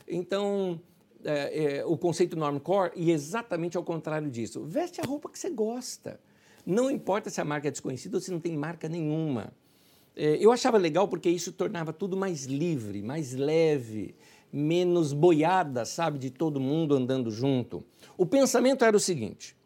Então, 0.09 0.81
é, 1.25 1.79
é, 1.79 1.85
o 1.85 1.97
conceito 1.97 2.37
normcore 2.37 2.91
e 2.97 3.13
exatamente 3.13 3.77
ao 3.77 3.85
contrário 3.85 4.29
disso. 4.29 4.65
Veste 4.65 5.01
a 5.01 5.05
roupa 5.05 5.29
que 5.29 5.39
você 5.39 5.51
gosta. 5.51 6.19
Não 6.67 6.91
importa 6.91 7.31
se 7.31 7.41
a 7.41 7.45
marca 7.45 7.69
é 7.69 7.71
desconhecida 7.71 8.17
ou 8.17 8.21
se 8.21 8.33
não 8.33 8.41
tem 8.41 8.57
marca 8.57 8.89
nenhuma. 8.89 9.53
É, 10.17 10.37
eu 10.41 10.51
achava 10.51 10.77
legal 10.77 11.07
porque 11.07 11.31
isso 11.31 11.53
tornava 11.53 11.93
tudo 11.93 12.17
mais 12.17 12.45
livre, 12.45 13.03
mais 13.03 13.33
leve 13.33 14.15
menos 14.53 15.13
boiada, 15.13 15.85
sabe, 15.85 16.19
de 16.19 16.31
todo 16.31 16.61
mundo 16.61 16.95
andando 16.95 17.31
junto. 17.31 17.83
O 18.19 18.27
pensamento 18.27 18.85
era 18.85 18.97
o 18.97 19.01
seguinte: 19.01 19.57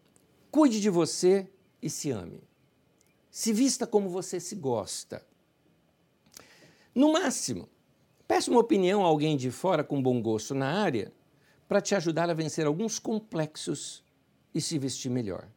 cuide 0.50 0.80
de 0.80 0.88
você 0.88 1.50
e 1.82 1.90
se 1.90 2.10
ame. 2.10 2.42
Se 3.30 3.52
vista 3.52 3.86
como 3.86 4.08
você 4.08 4.38
se 4.38 4.54
gosta. 4.54 5.26
No 6.94 7.12
máximo, 7.12 7.68
peça 8.26 8.50
uma 8.50 8.60
opinião 8.60 9.04
a 9.04 9.08
alguém 9.08 9.36
de 9.36 9.50
fora 9.50 9.84
com 9.84 10.00
bom 10.00 10.22
gosto 10.22 10.54
na 10.54 10.80
área 10.80 11.12
para 11.68 11.80
te 11.80 11.94
ajudar 11.94 12.30
a 12.30 12.34
vencer 12.34 12.66
alguns 12.66 12.98
complexos 12.98 14.02
e 14.54 14.60
se 14.60 14.78
vestir 14.78 15.10
melhor. 15.10 15.48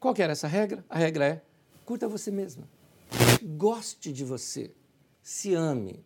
Qual 0.00 0.14
que 0.14 0.22
era 0.22 0.32
essa 0.32 0.48
regra? 0.48 0.84
A 0.88 0.96
regra 0.96 1.26
é: 1.26 1.42
curta 1.84 2.08
você 2.08 2.30
mesma. 2.30 2.68
Goste 3.42 4.12
de 4.12 4.24
você. 4.24 4.74
Se 5.22 5.54
ame. 5.54 6.04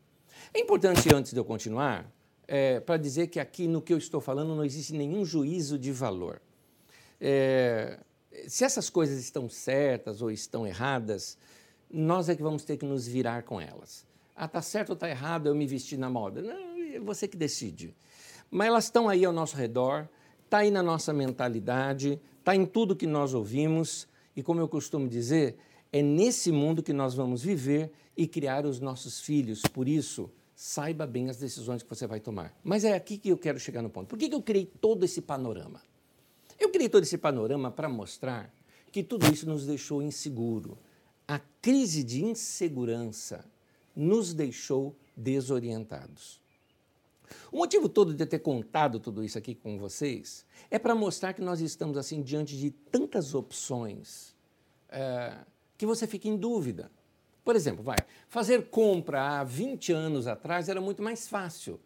É 0.52 0.60
importante, 0.60 1.14
antes 1.14 1.32
de 1.32 1.38
eu 1.38 1.44
continuar, 1.44 2.10
é, 2.48 2.80
para 2.80 2.96
dizer 2.96 3.28
que 3.28 3.40
aqui 3.40 3.66
no 3.66 3.82
que 3.82 3.92
eu 3.92 3.98
estou 3.98 4.20
falando 4.20 4.54
não 4.54 4.64
existe 4.64 4.92
nenhum 4.92 5.24
juízo 5.24 5.78
de 5.78 5.92
valor. 5.92 6.40
É, 7.20 7.98
se 8.46 8.64
essas 8.64 8.90
coisas 8.90 9.18
estão 9.18 9.48
certas 9.48 10.22
ou 10.22 10.30
estão 10.30 10.66
erradas, 10.66 11.38
nós 11.90 12.28
é 12.28 12.36
que 12.36 12.42
vamos 12.42 12.64
ter 12.64 12.76
que 12.76 12.84
nos 12.84 13.06
virar 13.06 13.42
com 13.42 13.60
elas. 13.60 14.04
Ah, 14.34 14.44
está 14.44 14.60
certo 14.60 14.90
ou 14.90 14.94
está 14.94 15.08
errado 15.08 15.46
eu 15.46 15.54
me 15.54 15.66
vestir 15.66 15.98
na 15.98 16.10
moda? 16.10 16.42
Não, 16.42 16.78
é 16.94 17.00
você 17.00 17.26
que 17.26 17.36
decide. 17.36 17.94
Mas 18.50 18.68
elas 18.68 18.84
estão 18.84 19.08
aí 19.08 19.24
ao 19.24 19.32
nosso 19.32 19.56
redor, 19.56 20.08
está 20.44 20.58
aí 20.58 20.70
na 20.70 20.82
nossa 20.82 21.12
mentalidade, 21.12 22.20
está 22.38 22.54
em 22.54 22.66
tudo 22.66 22.94
que 22.94 23.06
nós 23.06 23.34
ouvimos, 23.34 24.06
e 24.36 24.42
como 24.42 24.60
eu 24.60 24.68
costumo 24.68 25.08
dizer, 25.08 25.56
é 25.92 26.02
nesse 26.02 26.52
mundo 26.52 26.82
que 26.82 26.92
nós 26.92 27.14
vamos 27.14 27.42
viver 27.42 27.90
e 28.16 28.26
criar 28.26 28.66
os 28.66 28.80
nossos 28.80 29.20
filhos. 29.20 29.62
Por 29.62 29.88
isso, 29.88 30.30
saiba 30.56 31.06
bem 31.06 31.28
as 31.28 31.36
decisões 31.36 31.82
que 31.82 31.88
você 31.88 32.06
vai 32.06 32.18
tomar. 32.18 32.58
Mas 32.64 32.82
é 32.82 32.94
aqui 32.94 33.18
que 33.18 33.28
eu 33.28 33.36
quero 33.36 33.60
chegar 33.60 33.82
no 33.82 33.90
ponto. 33.90 34.08
Por 34.08 34.18
que, 34.18 34.30
que 34.30 34.34
eu 34.34 34.40
criei 34.40 34.64
todo 34.64 35.04
esse 35.04 35.20
panorama? 35.20 35.82
Eu 36.58 36.70
criei 36.70 36.88
todo 36.88 37.02
esse 37.02 37.18
panorama 37.18 37.70
para 37.70 37.90
mostrar 37.90 38.50
que 38.90 39.02
tudo 39.02 39.30
isso 39.30 39.46
nos 39.46 39.66
deixou 39.66 40.02
inseguro. 40.02 40.78
A 41.28 41.38
crise 41.60 42.02
de 42.02 42.24
insegurança 42.24 43.44
nos 43.94 44.32
deixou 44.32 44.96
desorientados. 45.14 46.40
O 47.52 47.58
motivo 47.58 47.88
todo 47.88 48.14
de 48.14 48.22
eu 48.22 48.26
ter 48.26 48.38
contado 48.38 48.98
tudo 48.98 49.22
isso 49.22 49.36
aqui 49.36 49.54
com 49.54 49.78
vocês 49.78 50.46
é 50.70 50.78
para 50.78 50.94
mostrar 50.94 51.34
que 51.34 51.42
nós 51.42 51.60
estamos 51.60 51.98
assim 51.98 52.22
diante 52.22 52.56
de 52.56 52.70
tantas 52.70 53.34
opções 53.34 54.34
é, 54.88 55.36
que 55.76 55.84
você 55.84 56.06
fica 56.06 56.28
em 56.28 56.36
dúvida. 56.36 56.90
Por 57.46 57.54
exemplo, 57.54 57.80
vai, 57.84 57.98
fazer 58.28 58.70
compra 58.70 59.38
há 59.38 59.44
20 59.44 59.92
anos 59.92 60.26
atrás 60.26 60.68
era 60.68 60.80
muito 60.80 61.00
mais 61.00 61.28
fácil. 61.28 61.78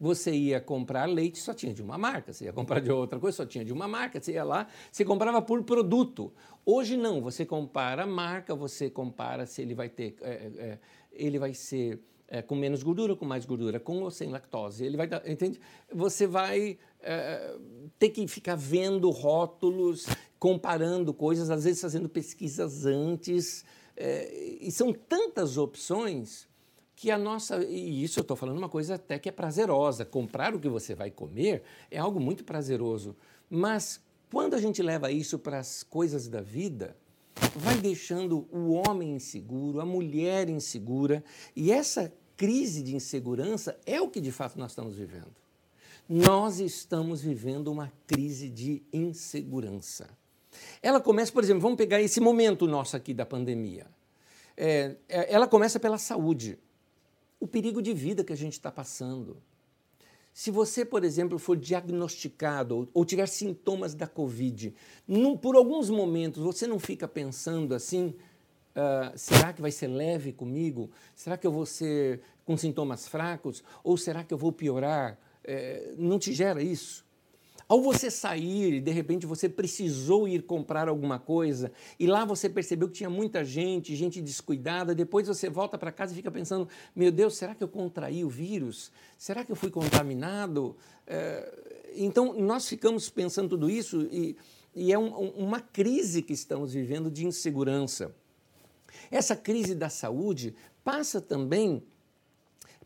Você 0.00 0.32
ia 0.32 0.58
comprar 0.58 1.04
leite, 1.04 1.38
só 1.38 1.52
tinha 1.52 1.74
de 1.74 1.82
uma 1.82 1.98
marca. 1.98 2.32
Você 2.32 2.46
ia 2.46 2.52
comprar 2.54 2.80
de 2.80 2.90
outra 2.90 3.20
coisa, 3.20 3.36
só 3.36 3.44
tinha 3.44 3.62
de 3.62 3.74
uma 3.74 3.86
marca. 3.86 4.18
Você 4.18 4.32
ia 4.32 4.42
lá, 4.42 4.66
você 4.90 5.04
comprava 5.04 5.42
por 5.42 5.62
produto. 5.64 6.32
Hoje 6.64 6.96
não, 6.96 7.20
você 7.20 7.44
compara 7.44 8.04
a 8.04 8.06
marca, 8.06 8.54
você 8.54 8.88
compara 8.88 9.44
se 9.44 9.60
ele 9.60 9.74
vai 9.74 9.90
ter, 9.90 10.16
é, 10.22 10.30
é, 10.56 10.78
ele 11.12 11.38
vai 11.38 11.52
ser 11.52 12.00
é, 12.26 12.40
com 12.40 12.54
menos 12.54 12.82
gordura, 12.82 13.14
com 13.14 13.26
mais 13.26 13.44
gordura, 13.44 13.78
com 13.78 14.00
ou 14.00 14.10
sem 14.10 14.30
lactose. 14.30 14.82
Ele 14.82 14.96
vai, 14.96 15.10
entende? 15.26 15.60
Você 15.92 16.26
vai 16.26 16.78
é, 17.02 17.54
ter 17.98 18.08
que 18.08 18.26
ficar 18.26 18.56
vendo 18.56 19.10
rótulos, 19.10 20.06
comparando 20.38 21.12
coisas, 21.12 21.50
às 21.50 21.64
vezes 21.64 21.82
fazendo 21.82 22.08
pesquisas 22.08 22.86
antes. 22.86 23.62
É, 24.04 24.58
e 24.60 24.68
são 24.72 24.92
tantas 24.92 25.56
opções 25.56 26.48
que 26.96 27.08
a 27.08 27.16
nossa. 27.16 27.64
E 27.64 28.02
isso 28.02 28.18
eu 28.18 28.22
estou 28.22 28.36
falando 28.36 28.58
uma 28.58 28.68
coisa 28.68 28.96
até 28.96 29.16
que 29.16 29.28
é 29.28 29.32
prazerosa. 29.32 30.04
Comprar 30.04 30.56
o 30.56 30.58
que 30.58 30.68
você 30.68 30.92
vai 30.92 31.08
comer 31.08 31.62
é 31.88 32.00
algo 32.00 32.18
muito 32.18 32.42
prazeroso. 32.42 33.14
Mas 33.48 34.00
quando 34.28 34.54
a 34.54 34.60
gente 34.60 34.82
leva 34.82 35.12
isso 35.12 35.38
para 35.38 35.60
as 35.60 35.84
coisas 35.84 36.26
da 36.26 36.40
vida, 36.40 36.96
vai 37.54 37.76
deixando 37.76 38.48
o 38.50 38.72
homem 38.72 39.14
inseguro, 39.14 39.80
a 39.80 39.86
mulher 39.86 40.48
insegura, 40.48 41.22
e 41.54 41.70
essa 41.70 42.12
crise 42.36 42.82
de 42.82 42.96
insegurança 42.96 43.78
é 43.86 44.00
o 44.00 44.08
que 44.08 44.20
de 44.20 44.32
fato 44.32 44.58
nós 44.58 44.72
estamos 44.72 44.96
vivendo. 44.96 45.36
Nós 46.08 46.58
estamos 46.58 47.22
vivendo 47.22 47.68
uma 47.68 47.92
crise 48.04 48.48
de 48.48 48.82
insegurança. 48.92 50.10
Ela 50.82 51.00
começa, 51.00 51.32
por 51.32 51.42
exemplo, 51.42 51.62
vamos 51.62 51.76
pegar 51.76 52.00
esse 52.00 52.20
momento 52.20 52.66
nosso 52.66 52.96
aqui 52.96 53.12
da 53.14 53.26
pandemia. 53.26 53.86
É, 54.56 54.96
é, 55.08 55.32
ela 55.32 55.46
começa 55.46 55.80
pela 55.80 55.98
saúde, 55.98 56.58
o 57.40 57.46
perigo 57.46 57.80
de 57.80 57.92
vida 57.92 58.22
que 58.22 58.32
a 58.32 58.36
gente 58.36 58.52
está 58.52 58.70
passando. 58.70 59.36
Se 60.32 60.50
você, 60.50 60.84
por 60.84 61.04
exemplo, 61.04 61.38
for 61.38 61.56
diagnosticado 61.56 62.88
ou, 62.94 63.04
tiver 63.04 63.26
sintomas 63.26 63.94
da 63.94 64.06
Covid, 64.06 64.74
num, 65.06 65.36
por 65.36 65.56
alguns 65.56 65.90
momentos 65.90 66.42
você 66.42 66.66
não 66.66 66.78
fica 66.78 67.06
pensando 67.06 67.74
assim, 67.74 68.14
Uh, 68.72 69.12
será 69.18 69.52
que 69.52 69.60
vai 69.60 69.70
ser 69.70 69.86
leve 69.86 70.32
comigo? 70.32 70.90
Será 71.14 71.36
que 71.36 71.46
eu 71.46 71.52
vou 71.52 71.66
ser 71.66 72.22
com 72.42 72.56
sintomas 72.56 73.06
fracos? 73.06 73.62
Ou 73.84 73.98
será 73.98 74.24
que 74.24 74.32
eu 74.32 74.38
vou 74.38 74.50
piorar? 74.50 75.18
É, 75.44 75.92
não 75.98 76.18
te 76.18 76.32
gera 76.32 76.62
isso? 76.62 77.04
Ao 77.72 77.80
você 77.80 78.10
sair 78.10 78.82
de 78.82 78.90
repente 78.90 79.24
você 79.24 79.48
precisou 79.48 80.28
ir 80.28 80.42
comprar 80.42 80.90
alguma 80.90 81.18
coisa 81.18 81.72
e 81.98 82.06
lá 82.06 82.22
você 82.22 82.46
percebeu 82.46 82.86
que 82.86 82.92
tinha 82.92 83.08
muita 83.08 83.42
gente, 83.42 83.96
gente 83.96 84.20
descuidada, 84.20 84.94
depois 84.94 85.26
você 85.26 85.48
volta 85.48 85.78
para 85.78 85.90
casa 85.90 86.12
e 86.12 86.16
fica 86.16 86.30
pensando: 86.30 86.68
meu 86.94 87.10
Deus, 87.10 87.34
será 87.34 87.54
que 87.54 87.64
eu 87.64 87.68
contraí 87.68 88.26
o 88.26 88.28
vírus? 88.28 88.92
Será 89.16 89.42
que 89.42 89.50
eu 89.50 89.56
fui 89.56 89.70
contaminado? 89.70 90.76
É, 91.06 91.90
então 91.96 92.38
nós 92.38 92.68
ficamos 92.68 93.08
pensando 93.08 93.48
tudo 93.48 93.70
isso 93.70 94.02
e, 94.12 94.36
e 94.74 94.92
é 94.92 94.98
um, 94.98 95.30
uma 95.30 95.60
crise 95.60 96.20
que 96.20 96.34
estamos 96.34 96.74
vivendo 96.74 97.10
de 97.10 97.26
insegurança. 97.26 98.14
Essa 99.10 99.34
crise 99.34 99.74
da 99.74 99.88
saúde 99.88 100.54
passa 100.84 101.22
também 101.22 101.82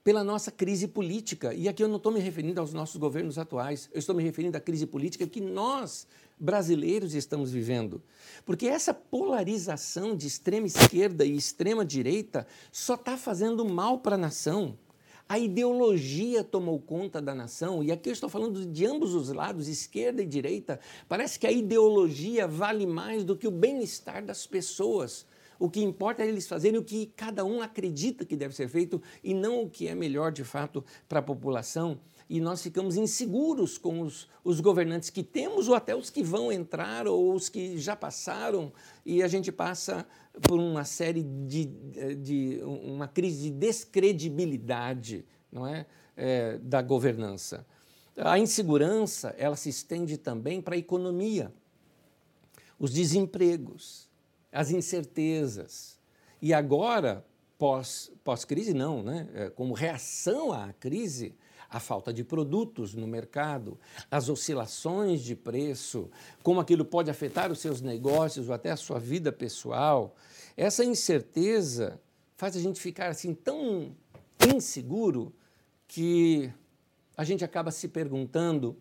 pela 0.06 0.22
nossa 0.22 0.52
crise 0.52 0.86
política. 0.86 1.52
E 1.52 1.68
aqui 1.68 1.82
eu 1.82 1.88
não 1.88 1.96
estou 1.96 2.12
me 2.12 2.20
referindo 2.20 2.60
aos 2.60 2.72
nossos 2.72 2.94
governos 2.96 3.38
atuais, 3.38 3.90
eu 3.92 3.98
estou 3.98 4.14
me 4.14 4.22
referindo 4.22 4.56
à 4.56 4.60
crise 4.60 4.86
política 4.86 5.26
que 5.26 5.40
nós, 5.40 6.06
brasileiros, 6.38 7.12
estamos 7.12 7.50
vivendo. 7.50 8.00
Porque 8.44 8.68
essa 8.68 8.94
polarização 8.94 10.14
de 10.14 10.28
extrema 10.28 10.68
esquerda 10.68 11.24
e 11.24 11.36
extrema 11.36 11.84
direita 11.84 12.46
só 12.70 12.94
está 12.94 13.16
fazendo 13.16 13.64
mal 13.64 13.98
para 13.98 14.14
a 14.14 14.18
nação. 14.18 14.78
A 15.28 15.40
ideologia 15.40 16.44
tomou 16.44 16.78
conta 16.78 17.20
da 17.20 17.34
nação, 17.34 17.82
e 17.82 17.90
aqui 17.90 18.08
eu 18.08 18.12
estou 18.12 18.28
falando 18.28 18.64
de 18.64 18.86
ambos 18.86 19.12
os 19.12 19.30
lados, 19.30 19.66
esquerda 19.66 20.22
e 20.22 20.26
direita. 20.26 20.78
Parece 21.08 21.36
que 21.36 21.48
a 21.48 21.50
ideologia 21.50 22.46
vale 22.46 22.86
mais 22.86 23.24
do 23.24 23.36
que 23.36 23.48
o 23.48 23.50
bem-estar 23.50 24.24
das 24.24 24.46
pessoas. 24.46 25.26
O 25.58 25.70
que 25.70 25.82
importa 25.82 26.22
é 26.22 26.28
eles 26.28 26.46
fazerem 26.46 26.78
o 26.78 26.84
que 26.84 27.06
cada 27.16 27.44
um 27.44 27.60
acredita 27.60 28.24
que 28.24 28.36
deve 28.36 28.54
ser 28.54 28.68
feito 28.68 29.00
e 29.22 29.32
não 29.34 29.62
o 29.62 29.70
que 29.70 29.88
é 29.88 29.94
melhor 29.94 30.32
de 30.32 30.44
fato 30.44 30.84
para 31.08 31.20
a 31.20 31.22
população. 31.22 31.98
E 32.28 32.40
nós 32.40 32.62
ficamos 32.62 32.96
inseguros 32.96 33.78
com 33.78 34.00
os, 34.00 34.28
os, 34.42 34.60
governantes 34.60 35.10
que 35.10 35.22
temos 35.22 35.68
ou 35.68 35.74
até 35.74 35.94
os 35.94 36.10
que 36.10 36.22
vão 36.22 36.50
entrar 36.50 37.06
ou 37.06 37.32
os 37.32 37.48
que 37.48 37.78
já 37.78 37.94
passaram 37.94 38.72
e 39.04 39.22
a 39.22 39.28
gente 39.28 39.52
passa 39.52 40.04
por 40.42 40.58
uma 40.58 40.84
série 40.84 41.22
de, 41.22 41.66
de 42.16 42.60
uma 42.64 43.06
crise 43.06 43.44
de 43.44 43.50
descredibilidade, 43.50 45.24
não 45.52 45.66
é, 45.66 45.86
é 46.16 46.58
da 46.58 46.82
governança. 46.82 47.64
A 48.16 48.38
insegurança 48.38 49.34
ela 49.38 49.56
se 49.56 49.68
estende 49.68 50.16
também 50.18 50.60
para 50.60 50.74
a 50.74 50.78
economia, 50.78 51.52
os 52.78 52.92
desempregos, 52.92 54.05
as 54.56 54.70
incertezas. 54.70 55.98
E 56.40 56.54
agora, 56.54 57.22
pós-crise, 57.58 58.72
pós 58.72 58.74
não, 58.74 59.02
né? 59.02 59.28
É, 59.34 59.50
como 59.50 59.74
reação 59.74 60.50
à 60.50 60.72
crise, 60.72 61.36
a 61.68 61.78
falta 61.78 62.10
de 62.10 62.24
produtos 62.24 62.94
no 62.94 63.06
mercado, 63.06 63.78
as 64.10 64.30
oscilações 64.30 65.20
de 65.20 65.36
preço, 65.36 66.10
como 66.42 66.58
aquilo 66.58 66.86
pode 66.86 67.10
afetar 67.10 67.52
os 67.52 67.58
seus 67.58 67.82
negócios 67.82 68.48
ou 68.48 68.54
até 68.54 68.70
a 68.70 68.76
sua 68.78 68.98
vida 68.98 69.30
pessoal. 69.30 70.16
Essa 70.56 70.82
incerteza 70.82 72.00
faz 72.34 72.56
a 72.56 72.60
gente 72.60 72.80
ficar 72.80 73.08
assim 73.08 73.34
tão 73.34 73.94
inseguro 74.54 75.34
que 75.86 76.50
a 77.14 77.24
gente 77.24 77.44
acaba 77.44 77.70
se 77.70 77.88
perguntando, 77.88 78.74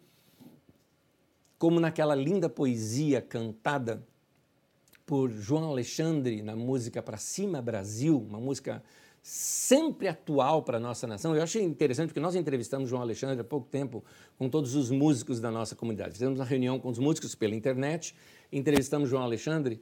como 1.59 1.81
naquela 1.81 2.15
linda 2.15 2.47
poesia 2.47 3.21
cantada 3.21 4.05
por 5.05 5.31
João 5.31 5.65
Alexandre 5.65 6.41
na 6.41 6.55
música 6.55 7.01
Para 7.01 7.17
Cima 7.17 7.61
Brasil, 7.61 8.17
uma 8.17 8.39
música 8.39 8.83
sempre 9.21 10.07
atual 10.07 10.63
para 10.63 10.77
a 10.77 10.79
nossa 10.79 11.05
nação. 11.07 11.35
Eu 11.35 11.41
achei 11.41 11.63
interessante 11.63 12.07
porque 12.07 12.19
nós 12.19 12.35
entrevistamos 12.35 12.89
João 12.89 13.01
Alexandre 13.01 13.41
há 13.41 13.43
pouco 13.43 13.67
tempo 13.67 14.03
com 14.37 14.49
todos 14.49 14.75
os 14.75 14.89
músicos 14.89 15.39
da 15.39 15.51
nossa 15.51 15.75
comunidade. 15.75 16.13
Fizemos 16.13 16.39
uma 16.39 16.45
reunião 16.45 16.79
com 16.79 16.89
os 16.89 16.99
músicos 16.99 17.35
pela 17.35 17.55
internet, 17.55 18.15
entrevistamos 18.51 19.09
João 19.09 19.23
Alexandre 19.23 19.81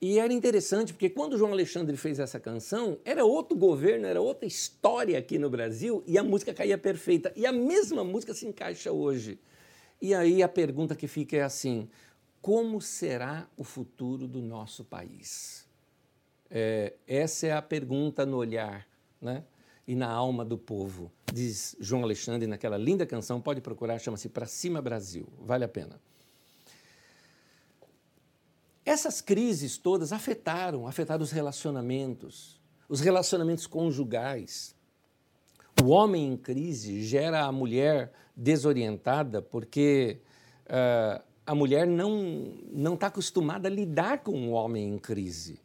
e 0.00 0.18
era 0.18 0.32
interessante 0.32 0.92
porque 0.92 1.08
quando 1.08 1.38
João 1.38 1.52
Alexandre 1.52 1.96
fez 1.96 2.18
essa 2.18 2.38
canção, 2.38 2.98
era 3.04 3.24
outro 3.24 3.56
governo, 3.56 4.06
era 4.06 4.20
outra 4.20 4.46
história 4.46 5.18
aqui 5.18 5.38
no 5.38 5.48
Brasil 5.48 6.02
e 6.06 6.18
a 6.18 6.22
música 6.22 6.52
caía 6.52 6.76
perfeita. 6.76 7.32
E 7.34 7.46
a 7.46 7.52
mesma 7.52 8.04
música 8.04 8.34
se 8.34 8.46
encaixa 8.46 8.92
hoje. 8.92 9.38
E 10.00 10.14
aí 10.14 10.42
a 10.42 10.48
pergunta 10.48 10.94
que 10.94 11.08
fica 11.08 11.38
é 11.38 11.42
assim: 11.42 11.88
como 12.40 12.80
será 12.80 13.48
o 13.56 13.64
futuro 13.64 14.26
do 14.28 14.40
nosso 14.40 14.84
país? 14.84 15.66
É, 16.50 16.94
essa 17.06 17.46
é 17.46 17.52
a 17.52 17.60
pergunta 17.60 18.24
no 18.24 18.36
olhar 18.36 18.86
né? 19.20 19.44
e 19.86 19.94
na 19.94 20.08
alma 20.08 20.44
do 20.44 20.56
povo, 20.56 21.10
diz 21.32 21.76
João 21.80 22.02
Alexandre 22.02 22.46
naquela 22.46 22.76
linda 22.76 23.04
canção, 23.04 23.40
pode 23.40 23.60
procurar, 23.60 23.98
chama-se 23.98 24.28
Pra 24.28 24.46
Cima 24.46 24.80
Brasil, 24.80 25.26
vale 25.40 25.64
a 25.64 25.68
pena. 25.68 26.00
Essas 28.84 29.20
crises 29.20 29.76
todas 29.76 30.12
afetaram, 30.12 30.86
afetaram 30.86 31.24
os 31.24 31.32
relacionamentos, 31.32 32.60
os 32.88 33.00
relacionamentos 33.00 33.66
conjugais. 33.66 34.76
O 35.82 35.88
homem 35.88 36.32
em 36.32 36.36
crise 36.36 37.02
gera 37.02 37.44
a 37.44 37.50
mulher 37.50 38.12
desorientada 38.36 39.42
porque 39.42 40.20
uh, 40.66 41.22
a 41.46 41.54
mulher 41.54 41.86
não 41.86 42.54
não 42.72 42.94
está 42.94 43.06
acostumada 43.06 43.68
a 43.68 43.70
lidar 43.70 44.18
com 44.18 44.32
um 44.32 44.52
homem 44.52 44.88
em 44.88 44.98
crise. 44.98 45.60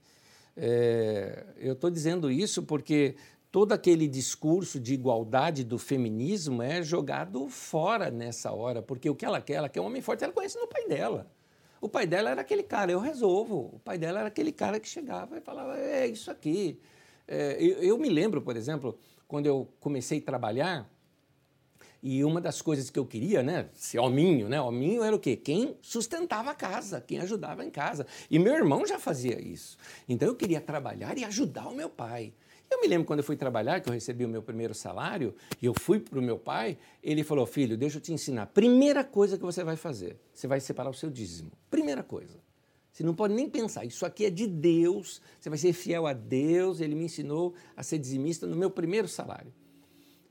É, 0.56 1.46
eu 1.58 1.74
estou 1.74 1.90
dizendo 1.90 2.30
isso 2.30 2.64
porque 2.64 3.16
todo 3.52 3.74
aquele 3.74 4.08
discurso 4.08 4.80
de 4.80 4.94
igualdade 4.94 5.64
do 5.64 5.78
feminismo 5.78 6.62
é 6.62 6.82
jogado 6.82 7.48
fora 7.50 8.12
nessa 8.12 8.52
hora, 8.52 8.82
porque 8.82 9.10
o 9.10 9.16
que 9.16 9.26
ela 9.26 9.42
quer, 9.42 9.56
ela 9.56 9.70
quer 9.70 9.82
um 9.82 9.86
homem 9.86 10.02
forte, 10.02 10.24
ela 10.24 10.34
conhece 10.34 10.58
no 10.58 10.68
pai 10.68 10.88
dela. 10.88 11.30
O 11.82 11.90
pai 11.90 12.06
dela 12.06 12.30
era 12.30 12.42
aquele 12.42 12.62
cara, 12.62 12.92
eu 12.92 13.00
resolvo. 13.00 13.72
O 13.74 13.80
pai 13.80 13.98
dela 13.98 14.20
era 14.20 14.28
aquele 14.28 14.52
cara 14.52 14.80
que 14.80 14.88
chegava 14.88 15.38
e 15.38 15.42
falava: 15.42 15.78
é 15.80 16.08
isso 16.08 16.30
aqui. 16.30 16.80
É, 17.28 17.58
eu, 17.60 17.82
eu 17.82 17.98
me 17.98 18.08
lembro, 18.08 18.42
por 18.42 18.56
exemplo, 18.56 18.98
quando 19.28 19.48
eu 19.48 19.68
comecei 19.80 20.20
a 20.20 20.22
trabalhar, 20.22 20.88
e 22.04 22.24
uma 22.24 22.42
das 22.42 22.62
coisas 22.62 22.90
que 22.90 22.98
eu 22.98 23.06
queria, 23.06 23.44
né, 23.44 23.70
ser 23.74 24.00
hominho, 24.00 24.50
né? 24.50 24.60
Hominho 24.60 25.04
era 25.04 25.16
o 25.16 25.20
quê? 25.20 25.36
Quem 25.36 25.78
sustentava 25.82 26.52
a 26.52 26.56
casa, 26.56 27.00
quem 27.00 27.20
ajudava 27.20 27.64
em 27.64 27.70
casa. 27.70 28.08
E 28.30 28.40
meu 28.40 28.54
irmão 28.54 28.86
já 28.86 28.98
fazia 28.98 29.40
isso. 29.40 29.78
Então 30.10 30.28
eu 30.28 30.36
queria 30.36 30.60
trabalhar 30.60 31.18
e 31.18 31.24
ajudar 31.24 31.68
o 31.68 31.76
meu 31.76 31.90
pai. 31.90 32.34
Eu 32.72 32.80
me 32.80 32.88
lembro 32.88 33.06
quando 33.06 33.20
eu 33.20 33.26
fui 33.26 33.36
trabalhar, 33.36 33.82
que 33.82 33.90
eu 33.90 33.94
recebi 33.94 34.24
o 34.24 34.30
meu 34.30 34.42
primeiro 34.42 34.74
salário, 34.74 35.36
e 35.62 35.66
eu 35.66 35.74
fui 35.78 36.00
para 36.00 36.18
o 36.18 36.22
meu 36.22 36.40
pai, 36.40 36.78
ele 37.04 37.22
falou: 37.22 37.46
Filho, 37.46 37.78
deixa 37.78 37.98
eu 37.98 38.02
te 38.02 38.14
ensinar. 38.14 38.48
Primeira 38.48 39.04
coisa 39.04 39.38
que 39.38 39.44
você 39.44 39.62
vai 39.62 39.76
fazer, 39.76 40.18
você 40.34 40.48
vai 40.48 40.62
separar 40.62 40.90
o 40.90 40.94
seu 40.94 41.10
dízimo. 41.10 41.52
Primeira 41.70 42.02
coisa. 42.02 42.40
Você 42.92 43.04
não 43.04 43.14
pode 43.14 43.34
nem 43.34 43.50
pensar, 43.50 43.86
isso 43.86 44.06
aqui 44.06 44.26
é 44.26 44.30
de 44.30 44.48
Deus, 44.48 45.22
você 45.40 45.50
vai 45.50 45.58
ser 45.58 45.72
fiel 45.74 46.08
a 46.08 46.14
Deus. 46.14 46.82
Ele 46.82 46.96
me 46.96 47.06
ensinou 47.06 47.54
a 47.76 47.84
ser 47.84 47.98
dizimista 47.98 48.48
no 48.48 48.56
meu 48.56 48.70
primeiro 48.70 49.08
salário. 49.08 49.54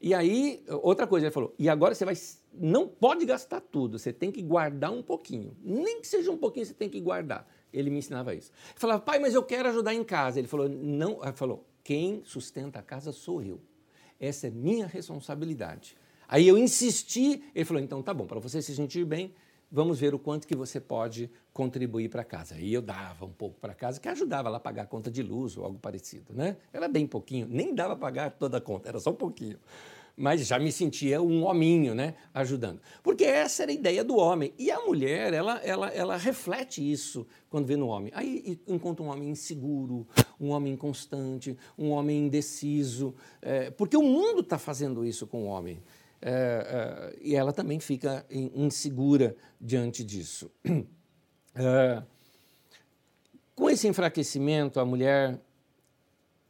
E 0.00 0.14
aí, 0.14 0.64
outra 0.82 1.06
coisa, 1.06 1.26
ele 1.26 1.32
falou: 1.32 1.54
e 1.58 1.68
agora 1.68 1.94
você 1.94 2.04
vai. 2.04 2.14
Não 2.52 2.88
pode 2.88 3.26
gastar 3.26 3.60
tudo, 3.60 3.98
você 3.98 4.12
tem 4.12 4.32
que 4.32 4.42
guardar 4.42 4.90
um 4.90 5.02
pouquinho. 5.02 5.56
Nem 5.62 6.00
que 6.00 6.08
seja 6.08 6.30
um 6.30 6.36
pouquinho, 6.36 6.66
você 6.66 6.74
tem 6.74 6.88
que 6.88 7.00
guardar. 7.00 7.46
Ele 7.72 7.90
me 7.90 7.98
ensinava 7.98 8.34
isso. 8.34 8.50
Ele 8.70 8.80
falava, 8.80 9.00
pai, 9.00 9.18
mas 9.20 9.34
eu 9.34 9.42
quero 9.44 9.68
ajudar 9.68 9.94
em 9.94 10.02
casa. 10.02 10.40
Ele 10.40 10.48
falou, 10.48 10.68
não, 10.68 11.22
ele 11.22 11.32
falou, 11.32 11.64
quem 11.84 12.22
sustenta 12.24 12.80
a 12.80 12.82
casa 12.82 13.12
sou 13.12 13.42
eu. 13.42 13.60
Essa 14.18 14.48
é 14.48 14.50
minha 14.50 14.86
responsabilidade. 14.86 15.96
Aí 16.28 16.46
eu 16.46 16.58
insisti, 16.58 17.42
ele 17.54 17.64
falou, 17.64 17.82
então 17.82 18.02
tá 18.02 18.12
bom, 18.12 18.26
para 18.26 18.40
você 18.40 18.60
se 18.60 18.74
sentir 18.74 19.04
bem, 19.04 19.34
vamos 19.70 20.00
ver 20.00 20.14
o 20.14 20.18
quanto 20.18 20.46
que 20.46 20.56
você 20.56 20.80
pode 20.80 21.30
contribuir 21.52 22.09
para 22.09 22.24
casa. 22.24 22.56
Aí 22.56 22.72
eu 22.72 22.83
dava 22.83 23.24
um 23.24 23.33
pouco 23.33 23.59
para 23.61 23.74
casa, 23.74 24.00
que 24.00 24.09
ajudava 24.09 24.48
lá 24.48 24.56
a 24.56 24.61
pagar 24.61 24.83
a 24.83 24.87
conta 24.87 25.11
de 25.11 25.22
luz 25.22 25.56
ou 25.56 25.64
algo 25.64 25.78
parecido, 25.78 26.33
né? 26.35 26.56
Era 26.72 26.88
bem 26.88 27.06
pouquinho, 27.06 27.46
nem 27.48 27.74
dava 27.74 27.94
para 27.96 28.06
pagar 28.06 28.30
toda 28.33 28.59
a 28.59 28.61
conta, 28.61 28.88
era 28.88 28.98
só 28.98 29.11
um 29.11 29.14
pouquinho 29.14 29.59
mas 30.20 30.46
já 30.46 30.59
me 30.59 30.70
sentia 30.70 31.22
um 31.22 31.44
hominho, 31.44 31.94
né, 31.94 32.14
ajudando. 32.35 32.78
Porque 33.02 33.24
essa 33.24 33.62
era 33.62 33.72
a 33.72 33.74
ideia 33.74 34.04
do 34.04 34.16
homem. 34.16 34.52
E 34.59 34.70
a 34.70 34.78
mulher, 34.80 35.33
ela, 35.33 35.56
ela, 35.64 35.88
ela 35.88 36.16
reflete 36.18 36.80
isso 36.80 37.26
quando 37.48 37.64
vê 37.64 37.74
no 37.74 37.88
homem. 37.88 38.12
Aí 38.14 38.61
encontra 38.68 39.02
um 39.02 39.09
homem 39.09 39.30
inseguro, 39.30 40.06
um 40.38 40.50
homem 40.50 40.74
inconstante, 40.74 41.56
um 41.78 41.90
homem 41.90 42.26
indeciso, 42.26 43.14
é, 43.40 43.70
porque 43.70 43.96
o 43.96 44.02
mundo 44.02 44.40
está 44.40 44.59
fazendo 44.59 45.06
isso 45.06 45.26
com 45.26 45.44
o 45.44 45.46
homem. 45.46 45.83
É, 46.22 47.12
é, 47.12 47.18
e 47.20 47.35
ela 47.35 47.52
também 47.52 47.80
fica 47.80 48.26
insegura 48.30 49.37
diante 49.61 50.04
disso. 50.04 50.50
É, 51.52 52.00
com 53.56 53.68
esse 53.68 53.88
enfraquecimento, 53.88 54.78
a 54.78 54.85
mulher 54.85 55.37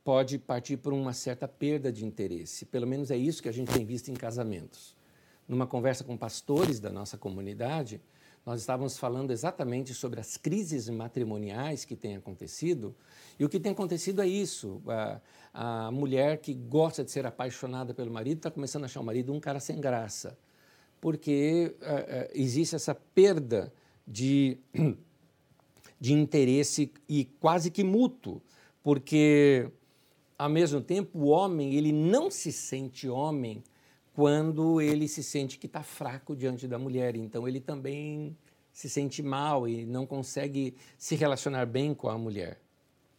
pode 0.05 0.39
partir 0.39 0.77
por 0.77 0.93
uma 0.93 1.15
certa 1.15 1.49
perda 1.49 1.91
de 1.91 2.05
interesse. 2.05 2.67
Pelo 2.67 2.87
menos 2.87 3.11
é 3.11 3.17
isso 3.17 3.43
que 3.43 3.49
a 3.49 3.53
gente 3.53 3.73
tem 3.73 3.85
visto 3.85 4.11
em 4.11 4.15
casamentos. 4.15 4.95
Numa 5.49 5.67
conversa 5.67 6.05
com 6.05 6.19
pastores 6.19 6.79
da 6.79 6.91
nossa 6.91 7.17
comunidade, 7.17 7.99
nós 8.45 8.61
estávamos 8.61 8.99
falando 8.99 9.31
exatamente 9.31 9.93
sobre 9.95 10.21
as 10.21 10.37
crises 10.37 10.89
matrimoniais 10.89 11.85
que 11.85 11.95
têm 11.95 12.17
acontecido. 12.17 12.95
E 13.39 13.45
o 13.45 13.49
que 13.49 13.61
tem 13.61 13.73
acontecido 13.73 14.23
é 14.23 14.27
isso: 14.27 14.83
a, 14.87 15.21
a 15.53 15.91
mulher 15.91 16.39
que 16.39 16.55
gosta 16.55 17.05
de 17.05 17.11
ser 17.11 17.27
apaixonada 17.27 17.93
pelo 17.93 18.11
marido 18.11 18.39
está 18.39 18.51
começando 18.51 18.85
a 18.85 18.87
achar 18.87 19.01
o 19.01 19.05
marido 19.05 19.33
um 19.33 19.41
cara 19.41 19.61
sem 19.61 19.81
graça, 19.81 20.39
porque 21.01 21.77
uh, 21.81 21.85
uh, 21.85 22.31
existe 22.35 22.75
essa 22.75 22.95
perda 22.95 23.73
de, 24.07 24.59
de 26.01 26.13
interesse 26.13 26.93
e 27.09 27.27
quase 27.39 27.71
que 27.71 27.85
mútuo, 27.85 28.41
porque 28.83 29.71
ao 30.41 30.49
mesmo 30.49 30.81
tempo, 30.81 31.19
o 31.19 31.27
homem 31.27 31.75
ele 31.75 31.93
não 31.93 32.31
se 32.31 32.51
sente 32.51 33.07
homem 33.07 33.63
quando 34.21 34.83
ele 34.83 35.09
se 35.09 35.23
sente 35.23 35.59
que 35.59 35.65
está 35.65 35.83
fraco 35.83 36.37
diante 36.37 36.69
da 36.69 36.79
mulher. 36.79 37.17
Então, 37.17 37.49
ele 37.49 37.59
também 37.59 38.37
se 38.71 38.87
sente 38.87 39.23
mal 39.23 39.67
e 39.67 39.87
não 39.87 40.05
consegue 40.05 40.77
se 40.99 41.15
relacionar 41.15 41.65
bem 41.65 41.95
com 41.95 42.07
a 42.07 42.19
mulher. 42.19 42.61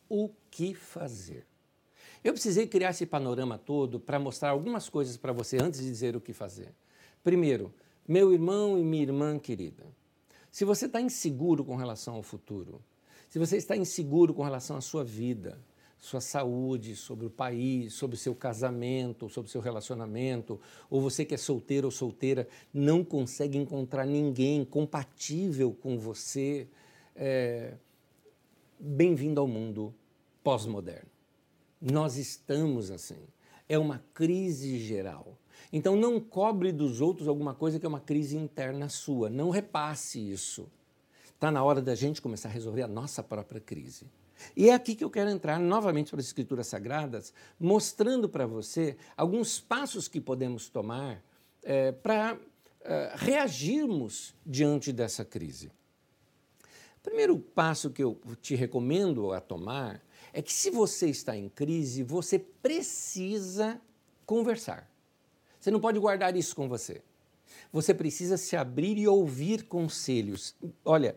O 0.07 0.29
que 0.51 0.75
fazer? 0.75 1.47
Eu 2.23 2.33
precisei 2.33 2.67
criar 2.67 2.91
esse 2.91 3.07
panorama 3.07 3.57
todo 3.57 3.99
para 3.99 4.19
mostrar 4.19 4.51
algumas 4.51 4.89
coisas 4.89 5.17
para 5.17 5.33
você 5.33 5.57
antes 5.59 5.79
de 5.79 5.87
dizer 5.87 6.15
o 6.15 6.21
que 6.21 6.33
fazer. 6.33 6.71
Primeiro, 7.23 7.73
meu 8.07 8.31
irmão 8.31 8.77
e 8.77 8.83
minha 8.83 9.01
irmã 9.01 9.39
querida, 9.39 9.87
se 10.51 10.63
você 10.63 10.85
está 10.85 11.01
inseguro 11.01 11.65
com 11.65 11.75
relação 11.75 12.13
ao 12.13 12.21
futuro, 12.21 12.79
se 13.27 13.39
você 13.39 13.57
está 13.57 13.75
inseguro 13.75 14.35
com 14.35 14.43
relação 14.43 14.77
à 14.77 14.81
sua 14.81 15.03
vida, 15.03 15.59
sua 16.01 16.19
saúde, 16.19 16.95
sobre 16.95 17.27
o 17.27 17.29
país, 17.29 17.93
sobre 17.93 18.17
seu 18.17 18.33
casamento, 18.33 19.29
sobre 19.29 19.51
seu 19.51 19.61
relacionamento, 19.61 20.59
ou 20.89 20.99
você 20.99 21.23
que 21.23 21.35
é 21.35 21.37
solteiro 21.37 21.87
ou 21.87 21.91
solteira 21.91 22.47
não 22.73 23.03
consegue 23.03 23.55
encontrar 23.55 24.07
ninguém 24.07 24.65
compatível 24.65 25.71
com 25.71 25.99
você, 25.99 26.67
é... 27.15 27.75
bem-vindo 28.79 29.39
ao 29.39 29.47
mundo 29.47 29.93
pós-moderno. 30.43 31.07
Nós 31.79 32.17
estamos 32.17 32.89
assim. 32.89 33.19
É 33.69 33.77
uma 33.77 34.03
crise 34.11 34.79
geral. 34.79 35.37
Então 35.71 35.95
não 35.95 36.19
cobre 36.19 36.71
dos 36.71 36.99
outros 36.99 37.27
alguma 37.27 37.53
coisa 37.53 37.79
que 37.79 37.85
é 37.85 37.89
uma 37.89 38.01
crise 38.01 38.35
interna 38.35 38.89
sua. 38.89 39.29
Não 39.29 39.51
repasse 39.51 40.19
isso. 40.19 40.67
Está 41.25 41.51
na 41.51 41.63
hora 41.63 41.79
da 41.79 41.93
gente 41.93 42.21
começar 42.21 42.49
a 42.49 42.51
resolver 42.51 42.81
a 42.81 42.87
nossa 42.87 43.21
própria 43.21 43.61
crise. 43.61 44.07
E 44.56 44.69
é 44.69 44.73
aqui 44.73 44.95
que 44.95 45.04
eu 45.04 45.10
quero 45.10 45.30
entrar 45.30 45.60
novamente 45.60 46.12
para 46.12 46.19
as 46.19 46.25
Escrituras 46.25 46.67
Sagradas, 46.67 47.34
mostrando 47.60 48.27
para 48.30 48.45
você 48.45 48.97
alguns 49.15 49.60
passos 49.60 50.08
que 50.08 50.21
podemos 50.21 50.69
tomar 50.69 51.23
é, 51.63 51.91
para 51.91 52.38
é, 52.82 53.13
reagirmos 53.15 54.34
diante 54.45 54.91
dessa 54.91 55.23
crise. 55.23 55.71
O 56.97 57.01
primeiro 57.04 57.38
passo 57.39 57.89
que 57.89 58.04
eu 58.04 58.19
te 58.41 58.56
recomendo 58.56 59.34
a 59.34 59.41
tomar 59.41 60.01
é 60.34 60.41
que, 60.41 60.54
se 60.54 60.69
você 60.69 61.10
está 61.10 61.36
em 61.36 61.49
crise, 61.49 62.04
você 62.04 62.38
precisa 62.38 63.82
conversar. 64.25 64.89
Você 65.60 65.71
não 65.71 65.80
pode 65.80 65.99
guardar 65.99 66.36
isso 66.36 66.56
com 66.56 66.69
você. 66.69 67.01
Você 67.71 67.93
precisa 67.93 68.38
se 68.38 68.56
abrir 68.56 68.97
e 68.97 69.08
ouvir 69.08 69.63
conselhos. 69.63 70.56
Olha, 70.84 71.15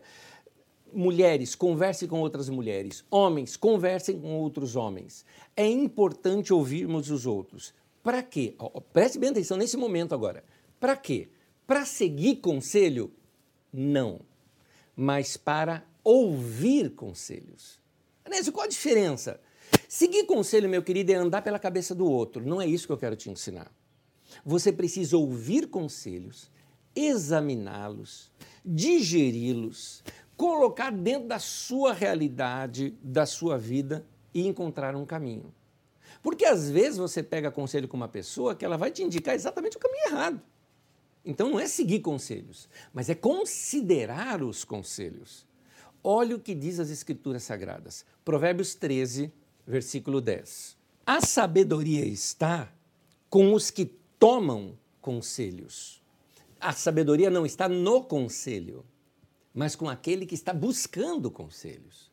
mulheres, 0.93 1.55
conversem 1.55 2.07
com 2.07 2.19
outras 2.21 2.49
mulheres. 2.49 3.03
Homens, 3.09 3.57
conversem 3.57 4.19
com 4.19 4.35
outros 4.39 4.75
homens. 4.75 5.25
É 5.55 5.67
importante 5.67 6.53
ouvirmos 6.53 7.09
os 7.09 7.25
outros. 7.25 7.73
Para 8.03 8.21
quê? 8.21 8.55
Preste 8.93 9.17
bem 9.17 9.29
atenção 9.29 9.57
nesse 9.57 9.77
momento 9.77 10.13
agora. 10.13 10.43
Para 10.79 10.95
quê? 10.95 11.29
Para 11.65 11.85
seguir 11.85 12.37
conselho? 12.37 13.11
Não. 13.73 14.21
Mas 14.95 15.35
para 15.35 15.83
ouvir 16.03 16.91
conselhos. 16.91 17.79
Anésio, 18.23 18.53
qual 18.53 18.65
a 18.65 18.69
diferença? 18.69 19.39
Seguir 19.89 20.25
conselho, 20.25 20.69
meu 20.69 20.83
querido, 20.83 21.11
é 21.11 21.15
andar 21.15 21.41
pela 21.41 21.59
cabeça 21.59 21.95
do 21.95 22.05
outro. 22.05 22.45
Não 22.45 22.61
é 22.61 22.67
isso 22.67 22.85
que 22.85 22.93
eu 22.93 22.97
quero 22.97 23.15
te 23.15 23.29
ensinar. 23.29 23.71
Você 24.45 24.71
precisa 24.71 25.17
ouvir 25.17 25.67
conselhos, 25.67 26.49
examiná-los, 26.95 28.31
digeri-los, 28.63 30.03
colocar 30.37 30.91
dentro 30.91 31.27
da 31.27 31.39
sua 31.39 31.93
realidade, 31.93 32.97
da 33.01 33.25
sua 33.25 33.57
vida 33.57 34.05
e 34.33 34.47
encontrar 34.47 34.95
um 34.95 35.05
caminho. 35.05 35.53
Porque 36.21 36.45
às 36.45 36.69
vezes 36.69 36.97
você 36.97 37.21
pega 37.21 37.51
conselho 37.51 37.87
com 37.87 37.97
uma 37.97 38.07
pessoa 38.07 38.55
que 38.55 38.65
ela 38.65 38.77
vai 38.77 38.91
te 38.91 39.03
indicar 39.03 39.35
exatamente 39.35 39.77
o 39.77 39.79
caminho 39.79 40.07
errado. 40.07 40.41
Então 41.23 41.49
não 41.49 41.59
é 41.59 41.67
seguir 41.67 42.01
conselhos, 42.01 42.69
mas 42.93 43.09
é 43.09 43.15
considerar 43.15 44.43
os 44.43 44.63
conselhos. 44.63 45.45
Olha 46.03 46.35
o 46.35 46.39
que 46.39 46.53
diz 46.53 46.79
as 46.79 46.89
Escrituras 46.89 47.43
Sagradas. 47.43 48.05
Provérbios 48.23 48.75
13, 48.75 49.31
versículo 49.65 50.21
10. 50.21 50.77
A 51.05 51.21
sabedoria 51.21 52.05
está 52.05 52.71
com 53.29 53.53
os 53.53 53.71
que 53.71 53.85
tomam 54.19 54.77
conselhos. 55.01 56.01
A 56.59 56.73
sabedoria 56.73 57.29
não 57.29 57.45
está 57.45 57.67
no 57.67 58.03
conselho 58.03 58.85
mas 59.55 59.73
com 59.73 59.89
aquele 59.89 60.25
que 60.25 60.35
está 60.35 60.53
buscando 60.53 61.31
conselhos. 61.31 62.11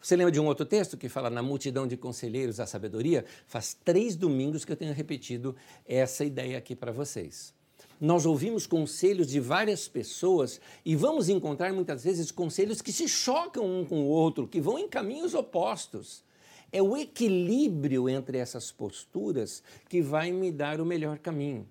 Você 0.00 0.16
lembra 0.16 0.32
de 0.32 0.40
um 0.40 0.46
outro 0.46 0.66
texto 0.66 0.96
que 0.96 1.08
fala 1.08 1.30
na 1.30 1.40
multidão 1.40 1.86
de 1.86 1.96
conselheiros 1.96 2.58
a 2.58 2.66
sabedoria? 2.66 3.24
Faz 3.46 3.72
três 3.72 4.16
domingos 4.16 4.64
que 4.64 4.72
eu 4.72 4.76
tenho 4.76 4.92
repetido 4.92 5.54
essa 5.86 6.24
ideia 6.24 6.58
aqui 6.58 6.74
para 6.74 6.90
vocês. 6.90 7.54
Nós 8.00 8.26
ouvimos 8.26 8.66
conselhos 8.66 9.28
de 9.28 9.38
várias 9.38 9.86
pessoas 9.86 10.60
e 10.84 10.96
vamos 10.96 11.28
encontrar 11.28 11.72
muitas 11.72 12.02
vezes 12.02 12.32
conselhos 12.32 12.82
que 12.82 12.92
se 12.92 13.08
chocam 13.08 13.64
um 13.64 13.84
com 13.84 14.02
o 14.02 14.08
outro, 14.08 14.48
que 14.48 14.60
vão 14.60 14.76
em 14.76 14.88
caminhos 14.88 15.34
opostos. 15.34 16.24
É 16.72 16.82
o 16.82 16.96
equilíbrio 16.96 18.08
entre 18.08 18.38
essas 18.38 18.72
posturas 18.72 19.62
que 19.88 20.02
vai 20.02 20.32
me 20.32 20.50
dar 20.50 20.80
o 20.80 20.86
melhor 20.86 21.18
caminho. 21.18 21.68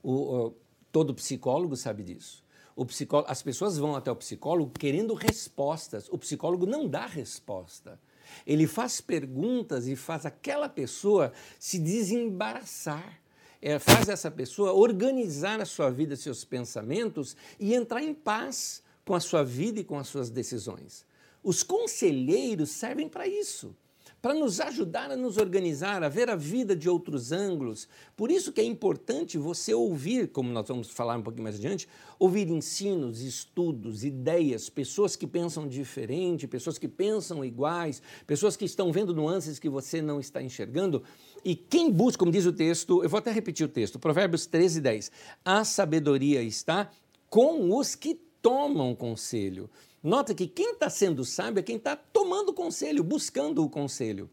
O, 0.00 0.12
o, 0.12 0.54
todo 0.92 1.12
psicólogo 1.12 1.76
sabe 1.76 2.04
disso. 2.04 2.45
Psicólogo, 2.84 3.30
as 3.30 3.42
pessoas 3.42 3.78
vão 3.78 3.96
até 3.96 4.10
o 4.10 4.16
psicólogo 4.16 4.72
querendo 4.78 5.14
respostas. 5.14 6.08
O 6.10 6.18
psicólogo 6.18 6.66
não 6.66 6.86
dá 6.86 7.06
resposta. 7.06 7.98
Ele 8.46 8.66
faz 8.66 9.00
perguntas 9.00 9.86
e 9.86 9.96
faz 9.96 10.26
aquela 10.26 10.68
pessoa 10.68 11.32
se 11.58 11.78
desembaraçar. 11.78 13.20
É, 13.62 13.78
faz 13.78 14.08
essa 14.08 14.30
pessoa 14.30 14.74
organizar 14.74 15.60
a 15.60 15.64
sua 15.64 15.90
vida, 15.90 16.14
seus 16.14 16.44
pensamentos 16.44 17.34
e 17.58 17.74
entrar 17.74 18.02
em 18.02 18.12
paz 18.12 18.82
com 19.04 19.14
a 19.14 19.20
sua 19.20 19.42
vida 19.42 19.80
e 19.80 19.84
com 19.84 19.98
as 19.98 20.08
suas 20.08 20.28
decisões. 20.28 21.06
Os 21.42 21.62
conselheiros 21.62 22.70
servem 22.70 23.08
para 23.08 23.26
isso 23.26 23.74
para 24.20 24.34
nos 24.34 24.60
ajudar 24.60 25.10
a 25.10 25.16
nos 25.16 25.36
organizar, 25.36 26.02
a 26.02 26.08
ver 26.08 26.28
a 26.28 26.34
vida 26.34 26.74
de 26.74 26.88
outros 26.88 27.32
ângulos. 27.32 27.88
Por 28.16 28.30
isso 28.30 28.52
que 28.52 28.60
é 28.60 28.64
importante 28.64 29.38
você 29.38 29.72
ouvir, 29.72 30.28
como 30.28 30.50
nós 30.50 30.66
vamos 30.66 30.90
falar 30.90 31.16
um 31.16 31.22
pouquinho 31.22 31.44
mais 31.44 31.56
adiante, 31.56 31.88
ouvir 32.18 32.48
ensinos, 32.48 33.20
estudos, 33.20 34.04
ideias, 34.04 34.68
pessoas 34.68 35.14
que 35.14 35.26
pensam 35.26 35.68
diferente, 35.68 36.48
pessoas 36.48 36.78
que 36.78 36.88
pensam 36.88 37.44
iguais, 37.44 38.02
pessoas 38.26 38.56
que 38.56 38.64
estão 38.64 38.90
vendo 38.90 39.14
nuances 39.14 39.58
que 39.58 39.68
você 39.68 40.02
não 40.02 40.18
está 40.18 40.42
enxergando. 40.42 41.02
E 41.44 41.54
quem 41.54 41.90
busca, 41.90 42.18
como 42.18 42.32
diz 42.32 42.46
o 42.46 42.52
texto, 42.52 43.02
eu 43.04 43.08
vou 43.08 43.18
até 43.18 43.30
repetir 43.30 43.66
o 43.66 43.68
texto, 43.68 43.98
Provérbios 43.98 44.46
13, 44.46 44.80
10. 44.80 45.12
A 45.44 45.64
sabedoria 45.64 46.42
está 46.42 46.90
com 47.28 47.76
os 47.76 47.94
que 47.94 48.14
tomam 48.42 48.94
conselho. 48.94 49.68
Nota 50.06 50.32
que 50.32 50.46
quem 50.46 50.70
está 50.70 50.88
sendo 50.88 51.24
sábio 51.24 51.58
é 51.58 51.62
quem 51.64 51.78
está 51.78 51.96
tomando 51.96 52.54
conselho, 52.54 53.02
buscando 53.02 53.64
o 53.64 53.68
conselho. 53.68 54.30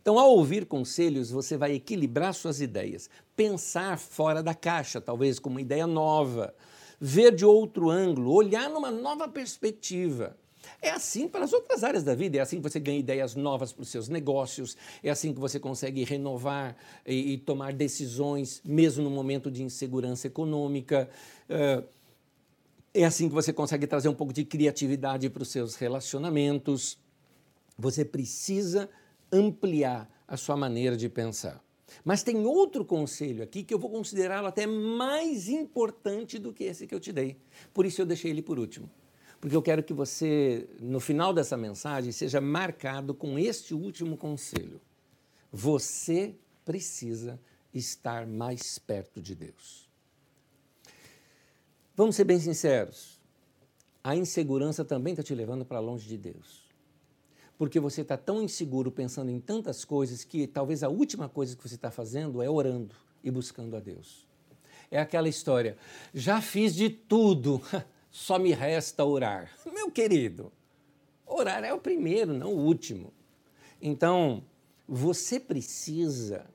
Então, 0.00 0.16
ao 0.20 0.30
ouvir 0.30 0.66
conselhos, 0.66 1.32
você 1.32 1.56
vai 1.56 1.72
equilibrar 1.72 2.32
suas 2.32 2.60
ideias, 2.60 3.10
pensar 3.34 3.98
fora 3.98 4.40
da 4.40 4.54
caixa, 4.54 5.00
talvez 5.00 5.40
com 5.40 5.50
uma 5.50 5.60
ideia 5.60 5.84
nova, 5.84 6.54
ver 7.00 7.34
de 7.34 7.44
outro 7.44 7.90
ângulo, 7.90 8.32
olhar 8.32 8.70
numa 8.70 8.92
nova 8.92 9.26
perspectiva. 9.26 10.36
É 10.80 10.90
assim 10.90 11.26
para 11.26 11.44
as 11.44 11.52
outras 11.52 11.82
áreas 11.82 12.04
da 12.04 12.14
vida, 12.14 12.38
é 12.38 12.40
assim 12.40 12.58
que 12.58 12.62
você 12.62 12.78
ganha 12.78 13.00
ideias 13.00 13.34
novas 13.34 13.72
para 13.72 13.82
os 13.82 13.88
seus 13.88 14.08
negócios, 14.08 14.76
é 15.02 15.10
assim 15.10 15.34
que 15.34 15.40
você 15.40 15.58
consegue 15.58 16.04
renovar 16.04 16.76
e, 17.04 17.32
e 17.32 17.38
tomar 17.38 17.72
decisões, 17.72 18.62
mesmo 18.64 19.02
no 19.02 19.10
momento 19.10 19.50
de 19.50 19.64
insegurança 19.64 20.28
econômica. 20.28 21.10
Uh, 21.50 21.84
é 22.94 23.04
assim 23.04 23.28
que 23.28 23.34
você 23.34 23.52
consegue 23.52 23.86
trazer 23.86 24.08
um 24.08 24.14
pouco 24.14 24.32
de 24.32 24.44
criatividade 24.44 25.28
para 25.30 25.42
os 25.42 25.48
seus 25.48 25.74
relacionamentos. 25.76 26.98
Você 27.78 28.04
precisa 28.04 28.88
ampliar 29.32 30.10
a 30.28 30.36
sua 30.36 30.56
maneira 30.56 30.96
de 30.96 31.08
pensar. 31.08 31.62
Mas 32.04 32.22
tem 32.22 32.44
outro 32.44 32.84
conselho 32.84 33.42
aqui 33.42 33.62
que 33.62 33.72
eu 33.72 33.78
vou 33.78 33.90
considerá-lo 33.90 34.46
até 34.46 34.66
mais 34.66 35.48
importante 35.48 36.38
do 36.38 36.52
que 36.52 36.64
esse 36.64 36.86
que 36.86 36.94
eu 36.94 37.00
te 37.00 37.12
dei. 37.12 37.36
Por 37.72 37.86
isso 37.86 38.00
eu 38.00 38.06
deixei 38.06 38.30
ele 38.30 38.42
por 38.42 38.58
último. 38.58 38.90
Porque 39.40 39.56
eu 39.56 39.62
quero 39.62 39.82
que 39.82 39.92
você, 39.92 40.68
no 40.80 41.00
final 41.00 41.32
dessa 41.34 41.56
mensagem, 41.56 42.12
seja 42.12 42.40
marcado 42.40 43.12
com 43.12 43.38
este 43.38 43.74
último 43.74 44.16
conselho. 44.16 44.80
Você 45.50 46.34
precisa 46.64 47.40
estar 47.74 48.26
mais 48.26 48.78
perto 48.78 49.20
de 49.20 49.34
Deus. 49.34 49.81
Vamos 51.94 52.16
ser 52.16 52.24
bem 52.24 52.38
sinceros. 52.38 53.20
A 54.02 54.16
insegurança 54.16 54.84
também 54.84 55.12
está 55.12 55.22
te 55.22 55.34
levando 55.34 55.64
para 55.64 55.78
longe 55.78 56.08
de 56.08 56.16
Deus. 56.16 56.62
Porque 57.58 57.78
você 57.78 58.00
está 58.00 58.16
tão 58.16 58.42
inseguro 58.42 58.90
pensando 58.90 59.30
em 59.30 59.38
tantas 59.38 59.84
coisas 59.84 60.24
que 60.24 60.46
talvez 60.46 60.82
a 60.82 60.88
última 60.88 61.28
coisa 61.28 61.54
que 61.54 61.62
você 61.62 61.74
está 61.74 61.90
fazendo 61.90 62.42
é 62.42 62.48
orando 62.48 62.96
e 63.22 63.30
buscando 63.30 63.76
a 63.76 63.80
Deus. 63.80 64.26
É 64.90 64.98
aquela 64.98 65.28
história, 65.28 65.76
já 66.12 66.40
fiz 66.40 66.74
de 66.74 66.88
tudo, 66.88 67.62
só 68.10 68.38
me 68.38 68.52
resta 68.52 69.04
orar. 69.04 69.50
Meu 69.72 69.90
querido, 69.90 70.50
orar 71.26 71.62
é 71.62 71.72
o 71.72 71.78
primeiro, 71.78 72.32
não 72.32 72.54
o 72.54 72.58
último. 72.58 73.12
Então, 73.80 74.44
você 74.88 75.38
precisa 75.38 76.46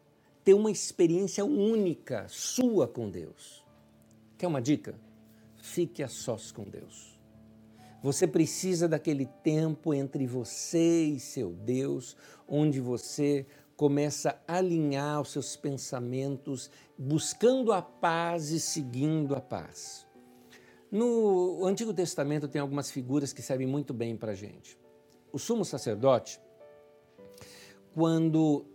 ter 0.43 0.53
uma 0.53 0.71
experiência 0.71 1.45
única 1.45 2.27
sua 2.27 2.87
com 2.87 3.09
Deus. 3.09 3.63
Quer 4.37 4.47
uma 4.47 4.61
dica? 4.61 5.06
Fique 5.67 6.01
a 6.01 6.07
sós 6.07 6.51
com 6.51 6.63
Deus. 6.63 7.19
Você 8.01 8.27
precisa 8.27 8.87
daquele 8.87 9.25
tempo 9.43 9.93
entre 9.93 10.25
você 10.25 11.03
e 11.03 11.19
seu 11.19 11.51
Deus, 11.53 12.15
onde 12.47 12.79
você 12.79 13.45
começa 13.75 14.39
a 14.47 14.57
alinhar 14.57 15.21
os 15.21 15.31
seus 15.31 15.55
pensamentos, 15.55 16.71
buscando 16.97 17.71
a 17.71 17.81
paz 17.81 18.49
e 18.51 18.59
seguindo 18.59 19.35
a 19.35 19.41
paz. 19.41 20.07
No 20.91 21.65
Antigo 21.65 21.93
Testamento 21.93 22.47
tem 22.47 22.61
algumas 22.61 22.89
figuras 22.89 23.33
que 23.33 23.41
servem 23.41 23.67
muito 23.67 23.93
bem 23.93 24.15
para 24.15 24.31
a 24.31 24.35
gente. 24.35 24.79
O 25.33 25.37
sumo 25.37 25.65
sacerdote, 25.65 26.39
quando 27.93 28.65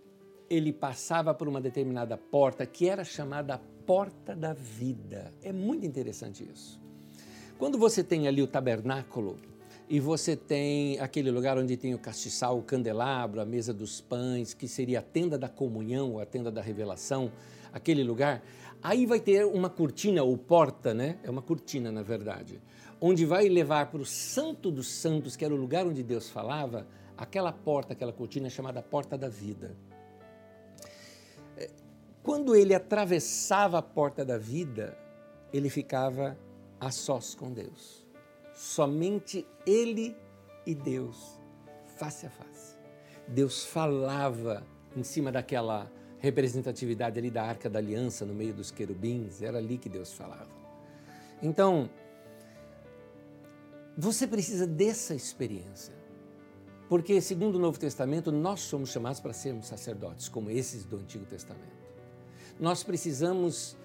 ele 0.50 0.72
passava 0.72 1.32
por 1.32 1.48
uma 1.48 1.60
determinada 1.60 2.18
porta, 2.18 2.66
que 2.66 2.88
era 2.88 3.02
chamada 3.02 3.58
porta 3.86 4.36
da 4.36 4.52
vida. 4.52 5.32
É 5.42 5.52
muito 5.52 5.86
interessante 5.86 6.48
isso. 6.52 6.81
Quando 7.62 7.78
você 7.78 8.02
tem 8.02 8.26
ali 8.26 8.42
o 8.42 8.46
tabernáculo 8.48 9.36
e 9.88 10.00
você 10.00 10.34
tem 10.34 10.98
aquele 10.98 11.30
lugar 11.30 11.56
onde 11.56 11.76
tem 11.76 11.94
o 11.94 11.98
castiçal, 11.98 12.58
o 12.58 12.62
candelabro, 12.62 13.40
a 13.40 13.44
mesa 13.44 13.72
dos 13.72 14.00
pães, 14.00 14.52
que 14.52 14.66
seria 14.66 14.98
a 14.98 15.02
tenda 15.02 15.38
da 15.38 15.48
comunhão, 15.48 16.18
a 16.18 16.26
tenda 16.26 16.50
da 16.50 16.60
revelação, 16.60 17.30
aquele 17.72 18.02
lugar, 18.02 18.42
aí 18.82 19.06
vai 19.06 19.20
ter 19.20 19.46
uma 19.46 19.70
cortina 19.70 20.24
ou 20.24 20.36
porta, 20.36 20.92
né? 20.92 21.20
É 21.22 21.30
uma 21.30 21.40
cortina, 21.40 21.92
na 21.92 22.02
verdade, 22.02 22.60
onde 23.00 23.24
vai 23.24 23.48
levar 23.48 23.92
para 23.92 24.00
o 24.00 24.04
Santo 24.04 24.68
dos 24.68 24.88
Santos, 24.88 25.36
que 25.36 25.44
era 25.44 25.54
o 25.54 25.56
lugar 25.56 25.86
onde 25.86 26.02
Deus 26.02 26.28
falava, 26.28 26.84
aquela 27.16 27.52
porta, 27.52 27.92
aquela 27.92 28.12
cortina 28.12 28.50
chamada 28.50 28.82
Porta 28.82 29.16
da 29.16 29.28
Vida. 29.28 29.76
É, 31.56 31.70
quando 32.24 32.56
ele 32.56 32.74
atravessava 32.74 33.78
a 33.78 33.82
porta 33.82 34.24
da 34.24 34.36
vida, 34.36 34.98
ele 35.52 35.70
ficava 35.70 36.36
a 36.82 36.90
sós 36.90 37.32
com 37.32 37.52
Deus. 37.52 38.04
Somente 38.52 39.46
Ele 39.64 40.16
e 40.66 40.74
Deus, 40.74 41.38
face 41.96 42.26
a 42.26 42.30
face. 42.30 42.76
Deus 43.28 43.64
falava 43.64 44.66
em 44.96 45.04
cima 45.04 45.30
daquela 45.30 45.90
representatividade 46.18 47.18
ali 47.20 47.30
da 47.30 47.44
Arca 47.44 47.70
da 47.70 47.78
Aliança, 47.78 48.26
no 48.26 48.34
meio 48.34 48.52
dos 48.52 48.72
querubins, 48.72 49.42
era 49.42 49.58
ali 49.58 49.78
que 49.78 49.88
Deus 49.88 50.12
falava. 50.12 50.50
Então, 51.40 51.88
você 53.96 54.26
precisa 54.26 54.66
dessa 54.66 55.14
experiência. 55.14 55.94
Porque, 56.88 57.20
segundo 57.20 57.56
o 57.56 57.58
Novo 57.60 57.78
Testamento, 57.78 58.32
nós 58.32 58.60
somos 58.60 58.90
chamados 58.90 59.20
para 59.20 59.32
sermos 59.32 59.68
sacerdotes, 59.68 60.28
como 60.28 60.50
esses 60.50 60.84
do 60.84 60.96
Antigo 60.96 61.24
Testamento. 61.26 61.80
Nós 62.58 62.82
precisamos, 62.82 63.76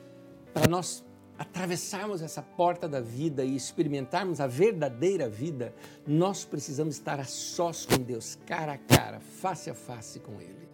para 0.54 0.68
nós 0.68 1.06
atravessarmos 1.38 2.22
essa 2.22 2.42
porta 2.42 2.88
da 2.88 3.00
vida 3.00 3.44
e 3.44 3.56
experimentarmos 3.56 4.40
a 4.40 4.48
verdadeira 4.48 5.30
vida, 5.30 5.74
nós 6.06 6.44
precisamos 6.44 6.96
estar 6.96 7.20
a 7.20 7.26
sós 7.26 7.86
com 7.86 7.98
Deus, 7.98 8.38
cara 8.46 8.74
a 8.74 8.78
cara, 8.78 9.20
face 9.20 9.70
a 9.70 9.74
face 9.74 10.20
com 10.20 10.42
Ele. 10.42 10.68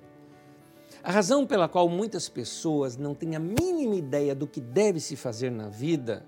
A 1.03 1.11
razão 1.11 1.45
pela 1.45 1.67
qual 1.67 1.89
muitas 1.89 2.29
pessoas 2.29 2.95
não 2.95 3.13
têm 3.13 3.35
a 3.35 3.39
mínima 3.39 3.95
ideia 3.95 4.33
do 4.33 4.47
que 4.47 4.61
deve 4.61 5.01
se 5.01 5.17
fazer 5.17 5.51
na 5.51 5.67
vida, 5.67 6.25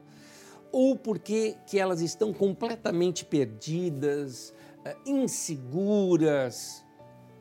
ou 0.72 0.98
porque 0.98 1.56
que 1.66 1.80
elas 1.80 2.02
estão 2.02 2.34
completamente 2.34 3.24
perdidas, 3.24 4.54
eh, 4.84 4.98
inseguras, 5.06 6.84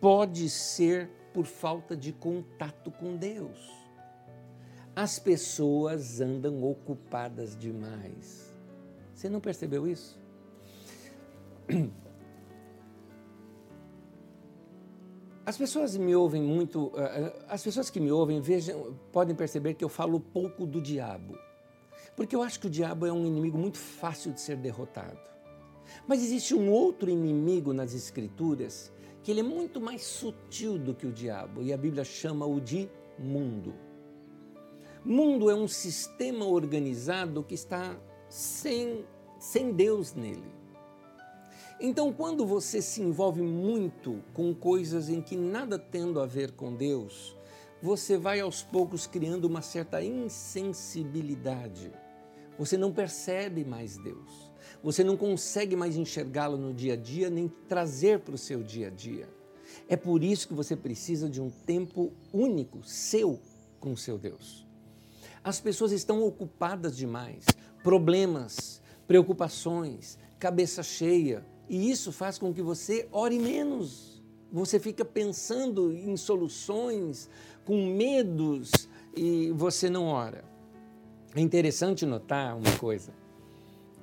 pode 0.01 0.49
ser 0.49 1.11
por 1.32 1.45
falta 1.45 1.97
de 1.97 2.12
contato 2.12 2.92
com 2.92 3.16
Deus 3.16 3.84
as 4.95 5.18
pessoas 5.18 6.20
andam 6.20 6.62
ocupadas 6.62 7.57
demais. 7.57 8.55
Você 9.12 9.28
não 9.28 9.40
percebeu 9.40 9.88
isso? 9.88 10.18
As 15.47 15.59
pessoas 15.59 15.95
me 15.95 16.16
ouvem 16.16 16.40
muito, 16.40 16.90
eh, 16.97 17.20
eh, 17.20 17.45
as 17.51 17.62
pessoas 17.62 17.90
que 17.90 18.01
me 18.01 18.11
ouvem 18.11 18.40
vejam, 18.40 18.97
podem 19.12 19.36
perceber 19.36 19.74
que 19.74 19.84
eu 19.84 19.90
falo 19.90 20.18
pouco 20.18 20.64
do 20.64 20.80
diabo. 20.80 21.38
Porque 22.16 22.34
eu 22.34 22.42
acho 22.42 22.59
que 22.59 22.66
o 22.66 22.70
diabo 22.70 23.05
é 23.05 23.12
um 23.12 23.26
inimigo 23.26 23.59
muito 23.59 23.76
fácil 23.76 24.32
de 24.32 24.40
ser 24.40 24.57
derrotado. 24.57 25.20
Mas 26.09 26.22
existe 26.22 26.55
um 26.55 26.70
outro 26.70 27.11
inimigo 27.11 27.74
nas 27.74 27.92
Escrituras 27.92 28.90
que 29.22 29.30
ele 29.30 29.40
é 29.40 29.42
muito 29.42 29.82
mais 29.82 30.03
sutil 30.05 30.78
do 30.78 30.95
que 30.95 31.07
o 31.07 31.12
diabo, 31.12 31.62
e 31.62 31.74
a 31.74 31.76
Bíblia 31.76 32.05
chama-o 32.05 32.59
de 32.59 32.88
mundo. 33.18 33.74
Mundo 35.05 35.50
é 35.50 35.55
um 35.55 35.68
sistema 35.68 36.46
organizado 36.46 37.42
que 37.42 37.52
está 37.52 37.94
sem, 38.26 39.05
sem 39.38 39.70
Deus 39.70 40.14
nele. 40.14 40.50
Então, 41.78 42.11
quando 42.11 42.46
você 42.46 42.80
se 42.80 43.02
envolve 43.02 43.42
muito 43.42 44.22
com 44.32 44.55
coisas 44.55 45.11
em 45.11 45.20
que 45.20 45.36
nada 45.36 45.78
tendo 45.78 46.20
a 46.20 46.24
ver 46.24 46.52
com 46.52 46.74
Deus, 46.74 47.36
você 47.82 48.16
vai 48.16 48.40
aos 48.40 48.62
poucos 48.62 49.07
criando 49.07 49.44
uma 49.44 49.61
certa 49.61 50.02
insensibilidade. 50.02 51.92
Você 52.59 52.78
não 52.78 52.90
percebe 52.90 53.62
mais 53.62 53.98
Deus. 53.98 54.50
Você 54.82 55.05
não 55.05 55.18
consegue 55.18 55.76
mais 55.76 55.98
enxergá-lo 55.98 56.57
no 56.57 56.72
dia 56.72 56.94
a 56.94 56.96
dia, 56.96 57.28
nem 57.28 57.46
trazer 57.68 58.20
para 58.20 58.36
o 58.36 58.38
seu 58.38 58.62
dia 58.62 58.86
a 58.86 58.90
dia. 58.90 59.28
É 59.86 59.98
por 59.98 60.24
isso 60.24 60.48
que 60.48 60.55
você 60.55 60.74
precisa 60.74 61.28
de 61.28 61.42
um 61.42 61.50
tempo 61.50 62.11
único, 62.32 62.82
seu, 62.82 63.38
com 63.78 63.92
o 63.92 63.96
seu 63.98 64.16
Deus. 64.16 64.63
As 65.45 65.61
pessoas 65.61 65.92
estão 65.92 66.24
ocupadas 66.24 66.97
demais, 66.97 67.45
problemas, 67.82 68.80
preocupações, 69.07 70.18
cabeça 70.38 70.82
cheia, 70.82 71.47
e 71.68 71.90
isso 71.90 72.11
faz 72.11 72.38
com 72.38 72.53
que 72.53 72.62
você 72.62 73.07
ore 73.12 73.38
menos. 73.38 74.24
Você 74.51 74.80
fica 74.80 75.05
pensando 75.05 75.92
em 75.92 76.16
soluções, 76.16 77.28
com 77.62 77.86
medos, 77.95 78.88
e 79.14 79.51
você 79.53 79.90
não 79.90 80.07
ora. 80.07 80.45
É 81.36 81.40
interessante 81.40 82.07
notar 82.07 82.57
uma 82.57 82.72
coisa 82.78 83.12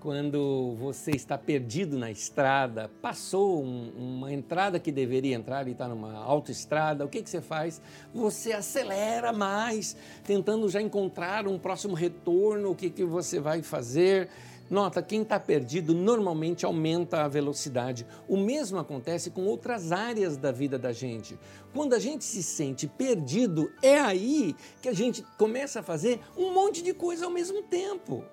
quando 0.02 0.76
você 0.80 1.12
está 1.12 1.38
perdido 1.38 1.96
na 1.96 2.10
estrada, 2.10 2.90
passou 3.04 3.64
um, 3.64 3.92
uma 3.96 4.34
entrada 4.34 4.80
que 4.80 4.92
deveria 4.92 5.36
entrar 5.36 5.68
e 5.68 5.74
está 5.74 5.88
numa 5.88 6.16
autoestrada, 6.18 7.06
o 7.06 7.08
que, 7.08 7.22
que 7.22 7.30
você 7.30 7.40
faz? 7.40 7.80
Você 8.12 8.52
acelera 8.52 9.32
mais, 9.32 9.96
tentando 10.24 10.68
já 10.70 10.82
encontrar 10.82 11.48
um 11.48 11.60
próximo 11.60 11.94
retorno, 11.94 12.72
o 12.72 12.76
que, 12.76 12.90
que 12.90 13.06
você 13.06 13.40
vai 13.40 13.62
fazer. 13.62 14.28
Nota, 14.72 15.04
quem 15.04 15.22
está 15.22 15.40
perdido 15.40 15.94
normalmente 15.94 16.66
aumenta 16.66 17.24
a 17.24 17.28
velocidade. 17.28 18.08
O 18.28 18.38
mesmo 18.38 18.80
acontece 18.80 19.30
com 19.30 19.46
outras 19.46 19.92
áreas 19.92 20.36
da 20.36 20.52
vida 20.52 20.80
da 20.80 20.92
gente. 20.92 21.38
Quando 21.76 21.94
a 21.94 22.00
gente 22.00 22.24
se 22.24 22.42
sente 22.42 22.88
perdido, 22.88 23.72
é 23.84 24.00
aí 24.00 24.56
que 24.82 24.90
a 24.90 24.94
gente 24.94 25.24
começa 25.38 25.82
a 25.82 25.84
fazer 25.84 26.20
um 26.36 26.52
monte 26.54 26.82
de 26.82 26.92
coisa 26.92 27.26
ao 27.26 27.32
mesmo 27.32 27.62
tempo. 27.62 28.26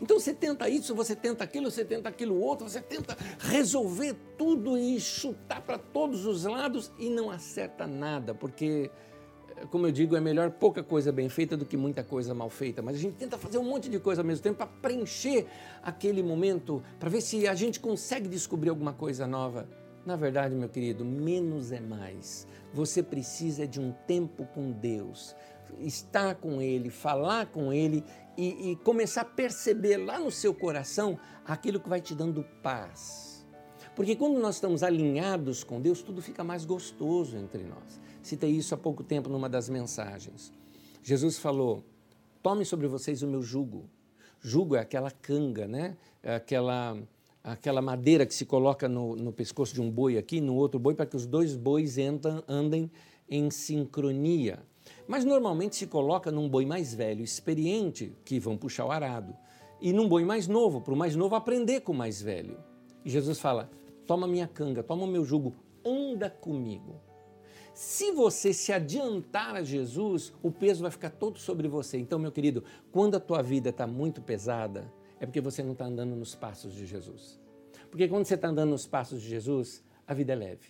Então 0.00 0.18
você 0.18 0.34
tenta 0.34 0.68
isso, 0.68 0.94
você 0.94 1.14
tenta 1.14 1.44
aquilo, 1.44 1.70
você 1.70 1.84
tenta 1.84 2.08
aquilo 2.08 2.40
outro, 2.40 2.68
você 2.68 2.80
tenta 2.80 3.16
resolver 3.38 4.14
tudo 4.36 4.76
e 4.76 5.00
chutar 5.00 5.60
para 5.62 5.78
todos 5.78 6.26
os 6.26 6.44
lados 6.44 6.92
e 6.98 7.08
não 7.08 7.30
acerta 7.30 7.86
nada, 7.86 8.34
porque, 8.34 8.90
como 9.70 9.86
eu 9.86 9.92
digo, 9.92 10.16
é 10.16 10.20
melhor 10.20 10.50
pouca 10.50 10.82
coisa 10.82 11.12
bem 11.12 11.28
feita 11.28 11.56
do 11.56 11.64
que 11.64 11.76
muita 11.76 12.02
coisa 12.02 12.34
mal 12.34 12.50
feita. 12.50 12.82
Mas 12.82 12.96
a 12.96 12.98
gente 12.98 13.14
tenta 13.14 13.38
fazer 13.38 13.58
um 13.58 13.64
monte 13.64 13.88
de 13.88 13.98
coisa 13.98 14.22
ao 14.22 14.26
mesmo 14.26 14.42
tempo 14.42 14.58
para 14.58 14.66
preencher 14.66 15.46
aquele 15.82 16.22
momento, 16.22 16.82
para 16.98 17.08
ver 17.08 17.20
se 17.20 17.46
a 17.46 17.54
gente 17.54 17.80
consegue 17.80 18.28
descobrir 18.28 18.70
alguma 18.70 18.92
coisa 18.92 19.26
nova. 19.26 19.68
Na 20.04 20.16
verdade, 20.16 20.54
meu 20.54 20.68
querido, 20.68 21.02
menos 21.02 21.72
é 21.72 21.80
mais. 21.80 22.46
Você 22.74 23.02
precisa 23.02 23.66
de 23.66 23.80
um 23.80 23.92
tempo 24.06 24.44
com 24.46 24.70
Deus, 24.70 25.34
estar 25.80 26.36
com 26.36 26.60
Ele, 26.60 26.90
falar 26.90 27.46
com 27.46 27.72
Ele 27.72 28.04
e, 28.36 28.70
e 28.70 28.76
começar 28.76 29.22
a 29.22 29.24
perceber 29.24 29.96
lá 29.98 30.18
no 30.18 30.30
seu 30.30 30.54
coração 30.54 31.18
aquilo 31.44 31.80
que 31.80 31.88
vai 31.88 32.00
te 32.00 32.14
dando 32.14 32.44
paz. 32.62 33.46
Porque 33.94 34.16
quando 34.16 34.40
nós 34.40 34.56
estamos 34.56 34.82
alinhados 34.82 35.62
com 35.62 35.80
Deus, 35.80 36.02
tudo 36.02 36.20
fica 36.20 36.42
mais 36.42 36.64
gostoso 36.64 37.36
entre 37.36 37.62
nós. 37.62 38.00
Citei 38.22 38.50
isso 38.50 38.74
há 38.74 38.78
pouco 38.78 39.04
tempo 39.04 39.28
numa 39.28 39.48
das 39.48 39.68
mensagens. 39.68 40.52
Jesus 41.02 41.38
falou: 41.38 41.84
Tome 42.42 42.64
sobre 42.64 42.88
vocês 42.88 43.22
o 43.22 43.26
meu 43.26 43.42
jugo. 43.42 43.88
Jugo 44.40 44.76
é 44.76 44.80
aquela 44.80 45.10
canga, 45.10 45.68
né? 45.68 45.96
É 46.22 46.34
aquela, 46.34 46.98
aquela 47.42 47.80
madeira 47.80 48.26
que 48.26 48.34
se 48.34 48.44
coloca 48.44 48.88
no, 48.88 49.14
no 49.14 49.32
pescoço 49.32 49.72
de 49.72 49.80
um 49.80 49.90
boi 49.90 50.18
aqui, 50.18 50.40
no 50.40 50.54
outro 50.54 50.80
boi, 50.80 50.94
para 50.94 51.06
que 51.06 51.16
os 51.16 51.26
dois 51.26 51.54
bois 51.54 51.96
entram, 51.96 52.42
andem 52.48 52.90
em 53.28 53.50
sincronia. 53.50 54.62
Mas 55.06 55.24
normalmente 55.24 55.76
se 55.76 55.86
coloca 55.86 56.30
num 56.30 56.48
boi 56.48 56.64
mais 56.64 56.94
velho, 56.94 57.22
experiente, 57.22 58.16
que 58.24 58.38
vão 58.38 58.56
puxar 58.56 58.86
o 58.86 58.92
arado, 58.92 59.36
e 59.80 59.92
num 59.92 60.08
boi 60.08 60.24
mais 60.24 60.48
novo, 60.48 60.80
para 60.80 60.94
o 60.94 60.96
mais 60.96 61.14
novo 61.14 61.34
aprender 61.34 61.80
com 61.80 61.92
o 61.92 61.96
mais 61.96 62.20
velho. 62.22 62.58
E 63.04 63.10
Jesus 63.10 63.38
fala: 63.38 63.70
toma 64.06 64.26
minha 64.26 64.48
canga, 64.48 64.82
toma 64.82 65.04
o 65.04 65.08
meu 65.08 65.24
jugo, 65.24 65.54
anda 65.84 66.30
comigo. 66.30 67.00
Se 67.74 68.12
você 68.12 68.52
se 68.52 68.72
adiantar 68.72 69.56
a 69.56 69.62
Jesus, 69.62 70.32
o 70.40 70.50
peso 70.50 70.82
vai 70.82 70.92
ficar 70.92 71.10
todo 71.10 71.38
sobre 71.38 71.66
você. 71.66 71.98
Então, 71.98 72.20
meu 72.20 72.30
querido, 72.30 72.62
quando 72.92 73.16
a 73.16 73.20
tua 73.20 73.42
vida 73.42 73.70
está 73.70 73.84
muito 73.84 74.22
pesada, 74.22 74.90
é 75.18 75.26
porque 75.26 75.40
você 75.40 75.62
não 75.62 75.72
está 75.72 75.86
andando 75.86 76.14
nos 76.14 76.36
passos 76.36 76.72
de 76.72 76.86
Jesus. 76.86 77.40
Porque 77.90 78.06
quando 78.06 78.26
você 78.26 78.34
está 78.34 78.48
andando 78.48 78.70
nos 78.70 78.86
passos 78.86 79.20
de 79.20 79.28
Jesus, 79.28 79.82
a 80.06 80.14
vida 80.14 80.32
é 80.32 80.36
leve, 80.36 80.68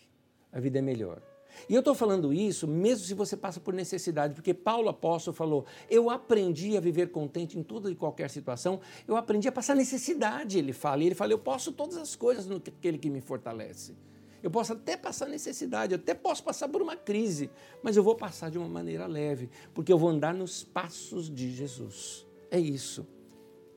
a 0.51 0.59
vida 0.59 0.79
é 0.79 0.83
melhor. 0.83 1.23
E 1.69 1.75
eu 1.75 1.81
estou 1.81 1.95
falando 1.95 2.33
isso 2.33 2.67
mesmo 2.67 3.07
se 3.07 3.15
você 3.15 3.37
passa 3.37 3.61
por 3.61 3.73
necessidade, 3.75 4.35
porque 4.35 4.53
Paulo 4.53 4.89
apóstolo 4.89 5.35
falou: 5.35 5.65
Eu 5.89 6.11
aprendi 6.11 6.77
a 6.77 6.81
viver 6.81 7.11
contente 7.11 7.59
em 7.59 7.63
toda 7.63 7.91
e 7.91 7.95
qualquer 7.95 8.31
situação, 8.31 8.81
eu 9.07 9.17
aprendi 9.17 9.49
a 9.49 9.53
passar 9.53 9.75
necessidade, 9.75 10.59
ele 10.59 10.73
fala. 10.73 11.03
E 11.03 11.07
ele 11.07 11.15
fala: 11.15 11.33
Eu 11.33 11.39
posso 11.39 11.73
todas 11.73 11.97
as 11.97 12.15
coisas 12.17 12.47
naquele 12.47 12.99
que 12.99 13.11
me 13.11 13.21
fortalece. 13.21 13.95
Eu 14.43 14.51
posso 14.51 14.75
até 14.75 14.95
passar 14.95 15.27
necessidade, 15.27 15.95
eu 15.95 15.99
até 15.99 16.13
posso 16.13 16.45
passar 16.45 16.69
por 16.69 16.83
uma 16.83 16.95
crise, 16.95 17.49
mas 17.83 17.97
eu 17.97 18.03
vou 18.03 18.15
passar 18.15 18.51
de 18.51 18.59
uma 18.59 18.69
maneira 18.69 19.07
leve, 19.07 19.49
porque 19.73 19.91
eu 19.91 19.97
vou 19.97 20.11
andar 20.11 20.35
nos 20.35 20.63
passos 20.63 21.35
de 21.35 21.51
Jesus. 21.51 22.27
É 22.51 22.61
isso. 22.61 23.07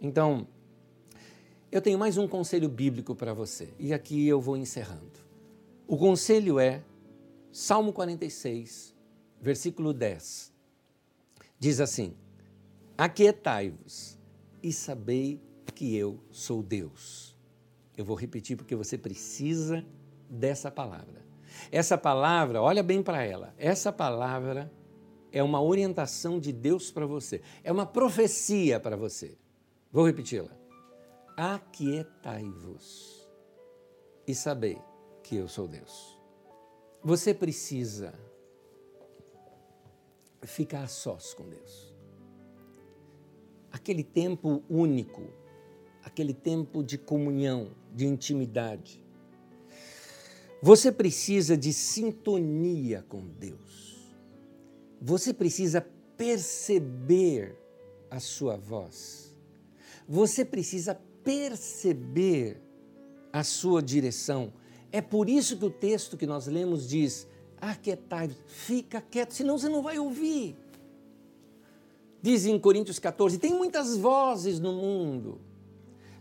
Então, 0.01 0.45
eu 1.71 1.81
tenho 1.81 1.97
mais 1.97 2.17
um 2.17 2.27
conselho 2.27 2.67
bíblico 2.67 3.15
para 3.15 3.33
você, 3.33 3.69
e 3.79 3.93
aqui 3.93 4.27
eu 4.27 4.41
vou 4.41 4.57
encerrando. 4.57 5.19
O 5.87 5.95
conselho 5.95 6.59
é 6.59 6.83
Salmo 7.51 7.91
46, 7.93 8.95
versículo 9.41 9.93
10. 9.93 10.53
Diz 11.59 11.79
assim: 11.79 12.15
Aquietai-vos 12.97 14.17
e 14.61 14.71
sabei 14.71 15.41
que 15.73 15.95
eu 15.95 16.19
sou 16.31 16.61
Deus. 16.63 17.37
Eu 17.95 18.05
vou 18.05 18.15
repetir 18.15 18.57
porque 18.57 18.75
você 18.75 18.97
precisa 18.97 19.85
dessa 20.29 20.69
palavra. 20.69 21.25
Essa 21.71 21.97
palavra, 21.97 22.61
olha 22.61 22.83
bem 22.83 23.01
para 23.01 23.23
ela. 23.23 23.53
Essa 23.57 23.91
palavra 23.91 24.71
é 25.31 25.41
uma 25.41 25.61
orientação 25.61 26.39
de 26.39 26.51
Deus 26.51 26.91
para 26.91 27.05
você. 27.05 27.41
É 27.63 27.71
uma 27.71 27.85
profecia 27.85 28.79
para 28.79 28.95
você. 28.95 29.37
Vou 29.91 30.05
repeti-la. 30.05 30.51
Aquietai-vos 31.35 33.27
e 34.27 34.33
sabei 34.33 34.79
que 35.23 35.35
eu 35.35 35.47
sou 35.47 35.67
Deus. 35.67 36.16
Você 37.03 37.33
precisa 37.33 38.13
ficar 40.43 40.87
sós 40.87 41.33
com 41.33 41.47
Deus. 41.47 41.93
Aquele 43.71 44.03
tempo 44.03 44.63
único, 44.69 45.23
aquele 46.03 46.33
tempo 46.33 46.83
de 46.83 46.97
comunhão, 46.97 47.71
de 47.93 48.05
intimidade. 48.05 49.03
Você 50.61 50.91
precisa 50.91 51.55
de 51.55 51.71
sintonia 51.71 53.05
com 53.07 53.27
Deus. 53.27 54.15
Você 54.99 55.33
precisa 55.33 55.85
perceber 56.17 57.55
a 58.09 58.19
sua 58.19 58.57
voz. 58.57 59.37
Você 60.07 60.43
precisa 60.43 60.95
perceber 61.23 62.61
a 63.31 63.43
sua 63.43 63.83
direção 63.83 64.53
é 64.97 65.01
por 65.01 65.29
isso 65.29 65.55
que 65.57 65.65
o 65.65 65.69
texto 65.69 66.17
que 66.17 66.25
nós 66.25 66.47
lemos 66.47 66.87
diz: 66.89 67.27
aquietai, 67.61 68.31
fica 68.47 68.99
quieto, 68.99 69.31
senão 69.31 69.55
você 69.55 69.69
não 69.69 69.83
vai 69.83 69.99
ouvir. 69.99 70.55
Diz 72.19 72.47
em 72.47 72.57
Coríntios 72.57 72.97
14: 72.97 73.37
tem 73.37 73.53
muitas 73.53 73.95
vozes 73.95 74.59
no 74.59 74.73
mundo. 74.73 75.39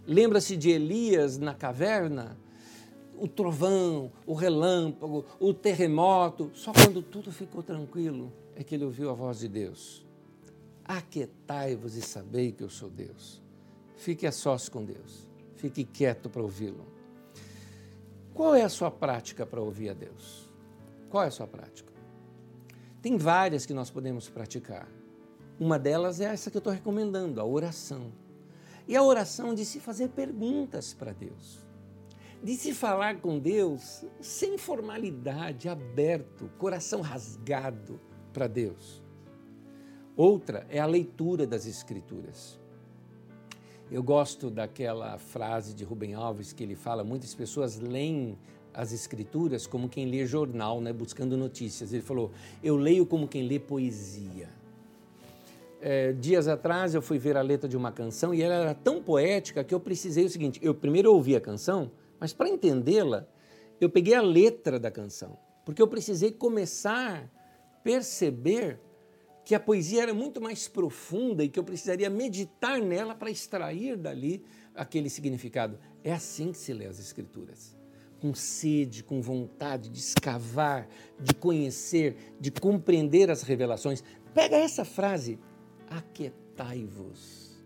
Lembra-se 0.07 0.59
de 0.59 0.69
Elias 0.69 1.39
na 1.39 1.55
caverna? 1.55 2.37
O 3.19 3.27
trovão, 3.27 4.13
o 4.27 4.35
relâmpago, 4.35 5.25
o 5.41 5.55
terremoto. 5.55 6.51
Só 6.53 6.71
quando 6.71 7.01
tudo 7.01 7.33
ficou 7.33 7.63
tranquilo 7.63 8.31
é 8.55 8.63
que 8.63 8.75
ele 8.75 8.85
ouviu 8.85 9.09
a 9.09 9.15
voz 9.15 9.39
de 9.39 9.49
Deus. 9.49 10.05
Aquietai-vos 10.85 11.97
e 11.97 12.03
sabei 12.03 12.53
que 12.53 12.63
eu 12.63 12.69
sou 12.69 12.91
Deus. 12.91 13.41
Fique 13.97 14.27
a 14.27 14.33
sós 14.33 14.69
com 14.69 14.85
Deus. 14.85 15.27
Fique 15.55 15.83
quieto 15.83 16.29
para 16.29 16.43
ouvi-lo. 16.43 16.96
Qual 18.37 18.55
é 18.55 18.63
a 18.63 18.69
sua 18.69 18.91
prática 18.91 19.47
para 19.47 19.63
ouvir 19.63 19.89
a 19.89 19.95
Deus? 19.95 20.47
Qual 21.09 21.25
é 21.25 21.29
a 21.29 21.31
sua 21.31 21.47
prática? 21.47 21.91
Tem 23.01 23.17
várias 23.17 23.65
que 23.65 23.73
nós 23.73 23.89
podemos 23.89 24.29
praticar. 24.29 24.87
Uma 25.59 25.79
delas 25.79 26.21
é 26.21 26.25
essa 26.25 26.51
que 26.51 26.57
eu 26.59 26.61
estou 26.61 26.73
recomendando, 26.73 27.41
a 27.41 27.47
oração. 27.47 28.13
E 28.87 28.95
a 28.95 29.03
oração 29.03 29.55
de 29.55 29.65
se 29.65 29.81
fazer 29.81 30.11
perguntas 30.11 30.93
para 30.93 31.15
Deus, 31.15 31.67
de 32.43 32.55
se 32.57 32.75
falar 32.75 33.23
com 33.23 33.39
Deus 33.39 34.05
sem 34.21 34.59
formalidade, 34.59 35.67
aberto, 35.67 36.51
coração 36.59 37.01
rasgado 37.01 37.99
para 38.35 38.47
Deus. 38.47 39.03
Outra 40.15 40.67
é 40.69 40.79
a 40.79 40.85
leitura 40.85 41.47
das 41.47 41.65
Escrituras. 41.65 42.61
Eu 43.91 44.03
gosto 44.03 44.51
daquela 44.51 45.17
frase 45.17 45.73
de 45.73 45.85
Rubem 45.85 46.15
Alves 46.15 46.53
que 46.53 46.63
ele 46.63 46.75
fala: 46.75 47.05
muitas 47.05 47.35
pessoas 47.35 47.79
leem 47.79 48.37
as 48.75 48.93
escrituras 48.93 49.67
como 49.67 49.89
quem 49.89 50.07
lê 50.07 50.27
jornal, 50.27 50.81
né, 50.81 50.93
buscando 50.93 51.37
notícias. 51.37 51.93
Ele 51.93 52.03
falou: 52.03 52.33
eu 52.63 52.77
leio 52.77 53.07
como 53.07 53.29
quem 53.29 53.47
lê 53.47 53.59
poesia. 53.59 54.49
é, 55.81 56.13
dias 56.13 56.49
atrás 56.49 56.95
eu 56.95 57.03
fui 57.03 57.19
ver 57.19 57.37
a 57.37 57.43
letra 57.43 57.69
de 57.69 57.77
uma 57.77 57.93
canção 57.93 58.35
e 58.35 58.43
ela 58.43 58.55
era 58.55 58.75
tão 58.75 59.01
poética 59.03 59.63
que 59.63 59.73
eu 59.75 59.79
precisei 59.79 60.25
o 60.25 60.31
seguinte: 60.31 60.59
eu 60.63 60.75
primeiro 60.75 61.13
ouvi 61.13 61.37
a 61.37 61.41
canção, 61.41 61.91
mas 62.19 62.33
para 62.33 62.49
entendê-la, 62.49 63.27
eu 63.81 63.89
peguei 63.89 64.15
a 64.15 64.23
letra 64.23 64.81
da 64.81 64.91
canção, 64.91 65.39
porque 65.65 65.81
eu 65.81 65.87
precisei 65.87 66.33
começar 66.33 67.23
a 67.23 67.79
perceber 67.85 68.81
que 69.47 69.55
a 69.55 69.61
poesia 69.61 70.03
era 70.03 70.13
muito 70.13 70.41
mais 70.41 70.67
profunda 70.67 71.45
e 71.45 71.49
que 71.49 71.57
eu 71.57 71.63
precisaria 71.63 72.11
meditar 72.11 72.81
nela 72.81 73.15
para 73.15 73.31
extrair 73.31 73.97
dali 73.97 74.45
aquele 74.75 75.09
significado. 75.09 75.79
É 76.03 76.13
assim 76.13 76.51
que 76.51 76.59
se 76.59 76.73
lê 76.73 76.85
as 76.85 76.99
Escrituras. 76.99 77.77
Com 78.21 78.35
sede, 78.35 79.05
com 79.05 79.23
vontade 79.23 79.89
de 79.89 80.01
escavar, 80.01 80.89
de 81.21 81.33
conhecer, 81.33 82.35
de 82.41 82.51
compreender 82.51 83.31
as 83.31 83.43
revelações. 83.43 84.03
Pega 84.35 84.57
essa 84.57 84.85
frase, 84.85 85.39
aquietai-vos 85.89 87.57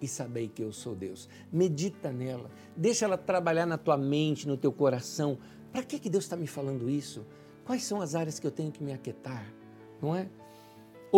e 0.00 0.08
sabei 0.08 0.48
que 0.48 0.62
eu 0.62 0.72
sou 0.72 0.94
Deus. 0.94 1.28
Medita 1.52 2.10
nela, 2.10 2.50
deixa 2.74 3.04
ela 3.04 3.18
trabalhar 3.18 3.66
na 3.66 3.76
tua 3.76 3.98
mente, 3.98 4.48
no 4.48 4.56
teu 4.56 4.72
coração. 4.72 5.38
Para 5.70 5.82
que, 5.82 5.98
que 5.98 6.08
Deus 6.08 6.24
está 6.24 6.34
me 6.34 6.46
falando 6.46 6.88
isso? 6.88 7.26
Quais 7.66 7.84
são 7.84 8.00
as 8.00 8.14
áreas 8.14 8.38
que 8.38 8.46
eu 8.46 8.50
tenho 8.50 8.72
que 8.72 8.82
me 8.82 8.94
aquietar? 8.94 9.52
Não 10.00 10.16
é? 10.16 10.30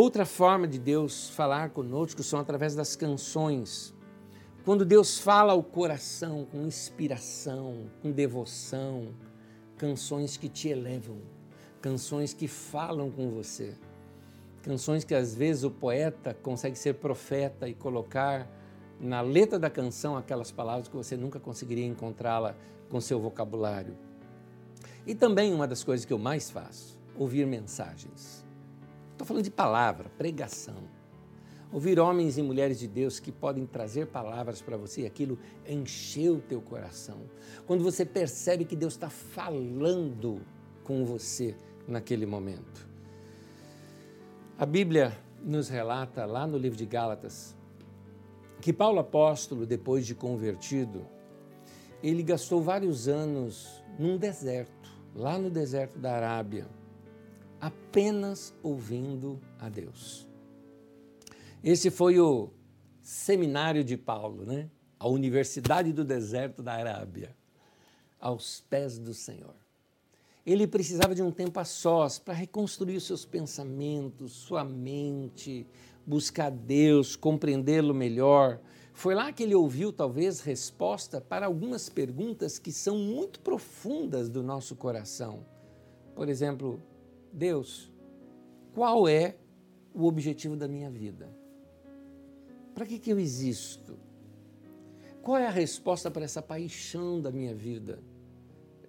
Outra 0.01 0.25
forma 0.25 0.69
de 0.69 0.79
Deus 0.79 1.29
falar 1.31 1.71
conosco 1.71 2.23
são 2.23 2.39
através 2.39 2.73
das 2.73 2.95
canções. 2.95 3.93
Quando 4.65 4.85
Deus 4.85 5.19
fala 5.19 5.55
ao 5.55 5.61
coração 5.61 6.45
com 6.45 6.65
inspiração, 6.65 7.91
com 8.01 8.13
devoção, 8.13 9.09
canções 9.77 10.37
que 10.37 10.49
te 10.49 10.69
elevam, 10.69 11.19
canções 11.83 12.33
que 12.33 12.47
falam 12.47 13.11
com 13.11 13.29
você. 13.31 13.75
Canções 14.63 15.03
que 15.03 15.17
às 15.17 15.35
vezes 15.35 15.65
o 15.65 15.71
poeta 15.73 16.33
consegue 16.33 16.79
ser 16.79 16.95
profeta 16.95 17.69
e 17.69 17.75
colocar 17.75 18.49
na 19.01 19.21
letra 19.21 19.59
da 19.59 19.69
canção 19.69 20.17
aquelas 20.17 20.53
palavras 20.53 20.87
que 20.87 20.95
você 20.95 21.17
nunca 21.17 21.41
conseguiria 21.41 21.85
encontrá-la 21.85 22.55
com 22.89 23.01
seu 23.01 23.19
vocabulário. 23.19 23.97
E 25.05 25.13
também 25.13 25.53
uma 25.53 25.67
das 25.67 25.83
coisas 25.83 26.07
que 26.07 26.13
eu 26.13 26.21
mais 26.21 26.53
faço, 26.53 26.97
ouvir 27.17 27.45
mensagens. 27.49 28.47
Estou 29.19 29.27
falando 29.27 29.43
de 29.43 29.51
palavra, 29.51 30.09
pregação. 30.17 30.77
Ouvir 31.73 31.99
homens 31.99 32.39
e 32.39 32.43
mulheres 32.43 32.79
de 32.79 32.87
Deus 32.87 33.19
que 33.19 33.33
podem 33.33 33.67
trazer 33.67 34.07
palavras 34.07 34.63
para 34.63 34.77
você 34.77 35.07
aquilo 35.07 35.37
encher 35.69 36.31
o 36.31 36.41
teu 36.41 36.63
coração. 36.63 37.23
Quando 37.67 37.83
você 37.83 38.05
percebe 38.05 38.65
que 38.65 38.77
Deus 38.77 38.93
está 38.93 39.11
falando 39.11 40.41
com 40.85 41.05
você 41.05 41.57
naquele 41.89 42.27
momento. 42.27 42.89
A 44.57 44.65
Bíblia 44.65 45.19
nos 45.43 45.69
relata 45.69 46.25
lá 46.25 46.47
no 46.47 46.57
livro 46.57 46.79
de 46.79 46.87
Gálatas 46.87 47.57
que 48.61 48.73
Paulo 48.73 49.01
apóstolo, 49.01 49.67
depois 49.67 50.07
de 50.07 50.15
convertido, 50.15 51.05
ele 52.05 52.23
gastou 52.23 52.63
vários 52.63 53.09
anos 53.09 53.83
num 53.99 54.17
deserto, 54.17 54.89
lá 55.13 55.37
no 55.37 55.51
deserto 55.51 55.99
da 55.99 56.15
Arábia, 56.15 56.69
apenas 57.61 58.55
ouvindo 58.63 59.41
a 59.59 59.69
Deus. 59.69 60.27
Esse 61.63 61.91
foi 61.91 62.21
o 62.21 62.51
seminário 63.01 63.83
de 63.83 63.97
Paulo, 63.97 64.45
né? 64.45 64.71
A 64.99 65.09
Universidade 65.09 65.93
do 65.93 66.05
Deserto 66.05 66.63
da 66.63 66.75
Arábia, 66.75 67.37
aos 68.21 68.61
pés 68.61 68.99
do 68.99 69.15
Senhor. 69.15 69.55
Ele 70.45 70.67
precisava 70.67 71.15
de 71.15 71.23
um 71.23 71.31
tempo 71.31 71.61
a 71.61 71.65
sós 71.65 72.19
para 72.19 72.33
reconstruir 72.33 73.01
seus 73.01 73.25
pensamentos, 73.25 74.33
sua 74.33 74.65
mente, 74.65 75.67
buscar 76.07 76.51
Deus, 76.51 77.15
compreendê-lo 77.17 77.95
melhor. 77.95 78.59
Foi 78.95 79.15
lá 79.15 79.31
que 79.33 79.43
ele 79.43 79.55
ouviu, 79.55 79.93
talvez, 79.93 80.41
resposta 80.41 81.21
para 81.21 81.47
algumas 81.47 81.89
perguntas 81.89 82.59
que 82.59 82.73
são 82.73 82.97
muito 82.97 83.41
profundas 83.41 84.29
do 84.29 84.43
nosso 84.43 84.75
coração. 84.75 85.45
Por 86.15 86.29
exemplo, 86.29 86.83
Deus, 87.33 87.91
qual 88.73 89.09
é 89.09 89.37
o 89.95 90.07
objetivo 90.07 90.57
da 90.57 90.69
minha 90.69 90.91
vida? 90.91 91.29
Para 92.75 92.87
que, 92.87 92.99
que 92.99 93.11
eu 93.11 93.19
existo? 93.19 93.99
Qual 95.23 95.37
é 95.37 95.47
a 95.47 95.51
resposta 95.51 96.11
para 96.11 96.25
essa 96.25 96.41
paixão 96.41 97.21
da 97.21 97.31
minha 97.31 97.55
vida? 97.55 97.99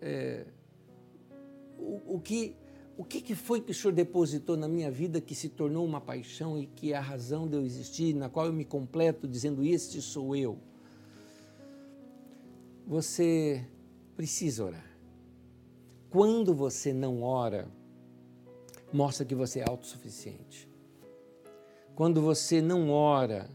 É, 0.02 0.46
o, 1.78 2.16
o, 2.16 2.20
que, 2.20 2.56
o 2.98 3.04
que, 3.04 3.20
que 3.20 3.36
foi 3.36 3.60
que 3.60 3.72
o 3.72 3.74
Senhor 3.74 3.94
depositou 3.94 4.56
na 4.56 4.68
minha 4.68 4.92
vida 4.92 5.20
que 5.20 5.34
se 5.34 5.50
tornou 5.50 5.86
uma 5.86 6.00
paixão 6.00 6.58
e 6.58 6.68
que 6.68 6.94
é 6.94 6.98
a 6.98 7.02
razão 7.02 7.48
de 7.48 7.56
eu 7.56 7.66
existir, 7.66 8.14
na 8.14 8.30
qual 8.30 8.46
eu 8.46 8.54
me 8.54 8.64
completo 8.64 9.28
dizendo: 9.28 9.66
Este 9.66 10.02
sou 10.02 10.36
eu? 10.36 10.58
Você 12.86 13.66
precisa 14.16 14.66
orar. 14.66 14.90
Quando 16.10 16.54
você 16.54 16.94
não 16.94 17.22
ora, 17.22 17.68
mostra 18.92 19.26
que 19.26 19.36
você 19.36 19.60
é 19.60 19.66
autossuficiente. 19.68 20.70
Quando 21.96 22.22
você 22.22 22.62
não 22.62 22.90
ora, 22.90 23.50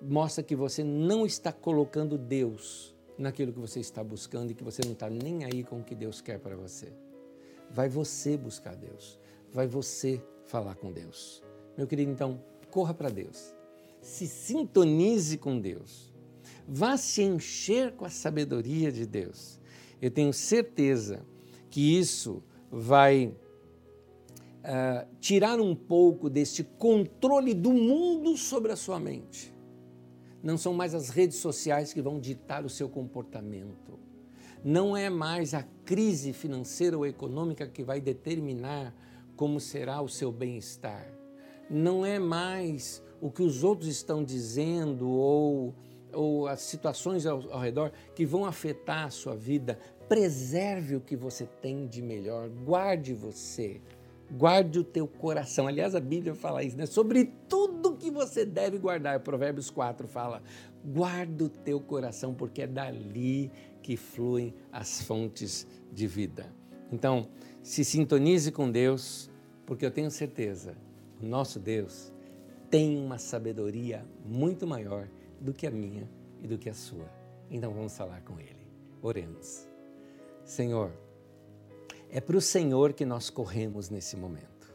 mostra 0.00 0.42
que 0.42 0.54
você 0.56 0.82
não 0.82 1.26
está 1.26 1.52
colocando 1.52 2.16
Deus 2.16 2.94
naquilo 3.18 3.52
que 3.52 3.58
você 3.58 3.80
está 3.80 4.02
buscando 4.02 4.50
e 4.50 4.54
que 4.54 4.64
você 4.64 4.82
não 4.84 4.92
está 4.92 5.08
nem 5.10 5.44
aí 5.44 5.62
com 5.62 5.80
o 5.80 5.84
que 5.84 5.94
Deus 5.94 6.20
quer 6.20 6.38
para 6.38 6.56
você. 6.56 6.92
Vai 7.70 7.88
você 7.88 8.36
buscar 8.36 8.74
Deus. 8.74 9.18
Vai 9.52 9.66
você 9.66 10.22
falar 10.44 10.76
com 10.76 10.92
Deus. 10.92 11.42
Meu 11.76 11.86
querido, 11.86 12.10
então, 12.10 12.42
corra 12.70 12.94
para 12.94 13.08
Deus. 13.08 13.54
Se 14.00 14.26
sintonize 14.26 15.38
com 15.38 15.58
Deus. 15.58 16.12
Vá 16.66 16.96
se 16.96 17.22
encher 17.22 17.92
com 17.92 18.04
a 18.04 18.10
sabedoria 18.10 18.90
de 18.90 19.06
Deus. 19.06 19.60
Eu 20.00 20.10
tenho 20.10 20.32
certeza 20.32 21.24
que 21.70 21.98
isso 21.98 22.42
vai 22.70 23.34
uh, 24.62 25.06
tirar 25.20 25.60
um 25.60 25.74
pouco 25.74 26.30
deste 26.30 26.64
controle 26.64 27.54
do 27.54 27.72
mundo 27.72 28.36
sobre 28.36 28.72
a 28.72 28.76
sua 28.76 28.98
mente. 28.98 29.54
Não 30.42 30.58
são 30.58 30.74
mais 30.74 30.94
as 30.94 31.08
redes 31.08 31.38
sociais 31.38 31.92
que 31.92 32.02
vão 32.02 32.18
ditar 32.18 32.64
o 32.64 32.68
seu 32.68 32.88
comportamento 32.88 34.02
não 34.64 34.96
é 34.96 35.10
mais 35.10 35.54
a 35.54 35.62
crise 35.84 36.32
financeira 36.32 36.96
ou 36.96 37.04
econômica 37.04 37.66
que 37.66 37.82
vai 37.82 38.00
determinar 38.00 38.94
como 39.36 39.58
será 39.58 40.00
o 40.00 40.08
seu 40.08 40.30
bem-estar. 40.30 41.06
Não 41.68 42.06
é 42.06 42.18
mais 42.18 43.02
o 43.20 43.30
que 43.30 43.42
os 43.42 43.64
outros 43.64 43.88
estão 43.88 44.22
dizendo 44.22 45.08
ou, 45.08 45.74
ou 46.12 46.46
as 46.46 46.60
situações 46.60 47.26
ao, 47.26 47.50
ao 47.50 47.60
redor 47.60 47.92
que 48.14 48.24
vão 48.24 48.44
afetar 48.44 49.06
a 49.06 49.10
sua 49.10 49.34
vida. 49.34 49.78
Preserve 50.08 50.96
o 50.96 51.00
que 51.00 51.16
você 51.16 51.46
tem 51.60 51.86
de 51.86 52.02
melhor, 52.02 52.48
guarde 52.48 53.14
você, 53.14 53.80
guarde 54.32 54.78
o 54.78 54.84
teu 54.84 55.06
coração. 55.06 55.66
Aliás, 55.66 55.94
a 55.94 56.00
Bíblia 56.00 56.34
fala 56.34 56.62
isso, 56.62 56.76
né? 56.76 56.86
Sobre 56.86 57.26
tudo 57.48 57.96
que 57.96 58.10
você 58.10 58.44
deve 58.44 58.78
guardar. 58.78 59.20
Provérbios 59.20 59.70
4 59.70 60.08
fala: 60.08 60.42
guarda 60.84 61.44
o 61.44 61.48
teu 61.48 61.80
coração, 61.80 62.32
porque 62.34 62.62
é 62.62 62.66
dali 62.66 63.50
que 63.82 63.96
fluem 63.96 64.54
as 64.72 65.02
fontes 65.02 65.66
de 65.92 66.06
vida. 66.06 66.46
Então, 66.90 67.28
se 67.62 67.84
sintonize 67.84 68.50
com 68.50 68.70
Deus, 68.70 69.30
porque 69.66 69.84
eu 69.84 69.90
tenho 69.90 70.10
certeza, 70.10 70.76
o 71.20 71.26
nosso 71.26 71.58
Deus 71.58 72.12
tem 72.70 72.96
uma 72.96 73.18
sabedoria 73.18 74.04
muito 74.24 74.66
maior 74.66 75.06
do 75.40 75.52
que 75.52 75.66
a 75.66 75.70
minha 75.70 76.08
e 76.42 76.46
do 76.46 76.56
que 76.56 76.70
a 76.70 76.74
sua. 76.74 77.06
Então 77.50 77.72
vamos 77.72 77.96
falar 77.96 78.22
com 78.22 78.40
Ele. 78.40 78.66
Oremos. 79.02 79.68
Senhor, 80.44 80.92
é 82.12 82.20
para 82.20 82.36
o 82.36 82.42
Senhor 82.42 82.92
que 82.92 83.06
nós 83.06 83.30
corremos 83.30 83.88
nesse 83.88 84.16
momento. 84.16 84.70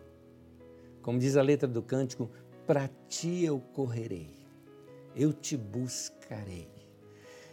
Como 1.03 1.19
diz 1.19 1.37
a 1.37 1.41
letra 1.43 1.67
do 1.67 1.83
cântico, 1.83 2.31
para 2.65 2.89
ti 3.07 3.45
eu 3.45 3.59
correrei, 3.59 4.35
eu 5.15 5.31
te 5.31 5.55
buscarei. 5.55 6.67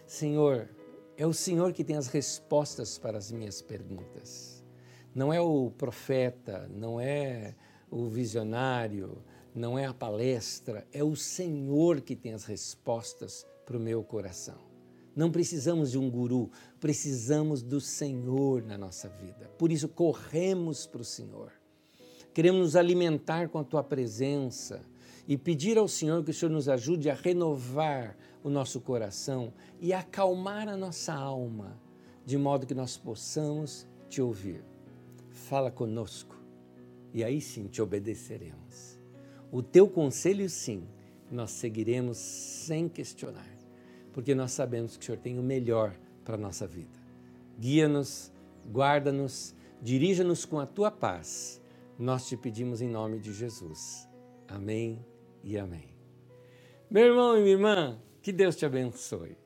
Senhor, 0.06 0.70
é 1.18 1.26
o 1.26 1.34
Senhor 1.34 1.74
que 1.74 1.84
tem 1.84 1.96
as 1.96 2.06
respostas 2.06 2.98
para 2.98 3.18
as 3.18 3.30
minhas 3.30 3.60
perguntas. 3.60 4.64
Não 5.14 5.30
é 5.30 5.40
o 5.40 5.70
profeta, 5.70 6.66
não 6.72 6.98
é 6.98 7.54
o 7.90 8.08
visionário, 8.08 9.22
não 9.54 9.78
é 9.78 9.84
a 9.84 9.94
palestra, 9.94 10.88
é 10.92 11.04
o 11.04 11.14
Senhor 11.14 12.00
que 12.00 12.16
tem 12.16 12.32
as 12.32 12.44
respostas 12.44 13.46
para 13.66 13.76
o 13.76 13.80
meu 13.80 14.02
coração. 14.02 14.58
Não 15.14 15.30
precisamos 15.30 15.92
de 15.92 15.98
um 15.98 16.10
guru, 16.10 16.50
precisamos 16.84 17.62
do 17.62 17.80
Senhor 17.80 18.62
na 18.62 18.76
nossa 18.76 19.08
vida. 19.08 19.50
Por 19.56 19.72
isso, 19.72 19.88
corremos 19.88 20.86
para 20.86 21.00
o 21.00 21.04
Senhor. 21.04 21.50
Queremos 22.34 22.60
nos 22.60 22.76
alimentar 22.76 23.48
com 23.48 23.58
a 23.58 23.64
tua 23.64 23.82
presença 23.82 24.84
e 25.26 25.34
pedir 25.38 25.78
ao 25.78 25.88
Senhor 25.88 26.22
que 26.22 26.30
o 26.30 26.34
Senhor 26.34 26.52
nos 26.52 26.68
ajude 26.68 27.08
a 27.08 27.14
renovar 27.14 28.14
o 28.42 28.50
nosso 28.50 28.82
coração 28.82 29.50
e 29.80 29.94
acalmar 29.94 30.68
a 30.68 30.76
nossa 30.76 31.14
alma, 31.14 31.80
de 32.22 32.36
modo 32.36 32.66
que 32.66 32.74
nós 32.74 32.98
possamos 32.98 33.86
te 34.10 34.20
ouvir. 34.20 34.62
Fala 35.30 35.70
conosco 35.70 36.38
e 37.14 37.24
aí 37.24 37.40
sim 37.40 37.66
te 37.66 37.80
obedeceremos. 37.80 38.98
O 39.50 39.62
teu 39.62 39.88
conselho, 39.88 40.50
sim, 40.50 40.86
nós 41.30 41.50
seguiremos 41.50 42.18
sem 42.18 42.90
questionar, 42.90 43.56
porque 44.12 44.34
nós 44.34 44.52
sabemos 44.52 44.98
que 44.98 45.04
o 45.04 45.06
Senhor 45.06 45.18
tem 45.18 45.38
o 45.38 45.42
melhor 45.42 46.03
para 46.24 46.36
a 46.36 46.38
nossa 46.38 46.66
vida. 46.66 46.98
Guia-nos, 47.58 48.32
guarda-nos, 48.72 49.54
dirija-nos 49.80 50.44
com 50.44 50.58
a 50.58 50.66
tua 50.66 50.90
paz. 50.90 51.60
Nós 51.98 52.26
te 52.26 52.36
pedimos 52.36 52.80
em 52.80 52.88
nome 52.88 53.18
de 53.18 53.32
Jesus. 53.32 54.08
Amém 54.48 55.04
e 55.42 55.56
amém. 55.58 55.94
Meu 56.90 57.06
irmão 57.06 57.36
e 57.36 57.42
minha 57.42 57.52
irmã, 57.52 57.98
que 58.20 58.32
Deus 58.32 58.56
te 58.56 58.66
abençoe. 58.66 59.36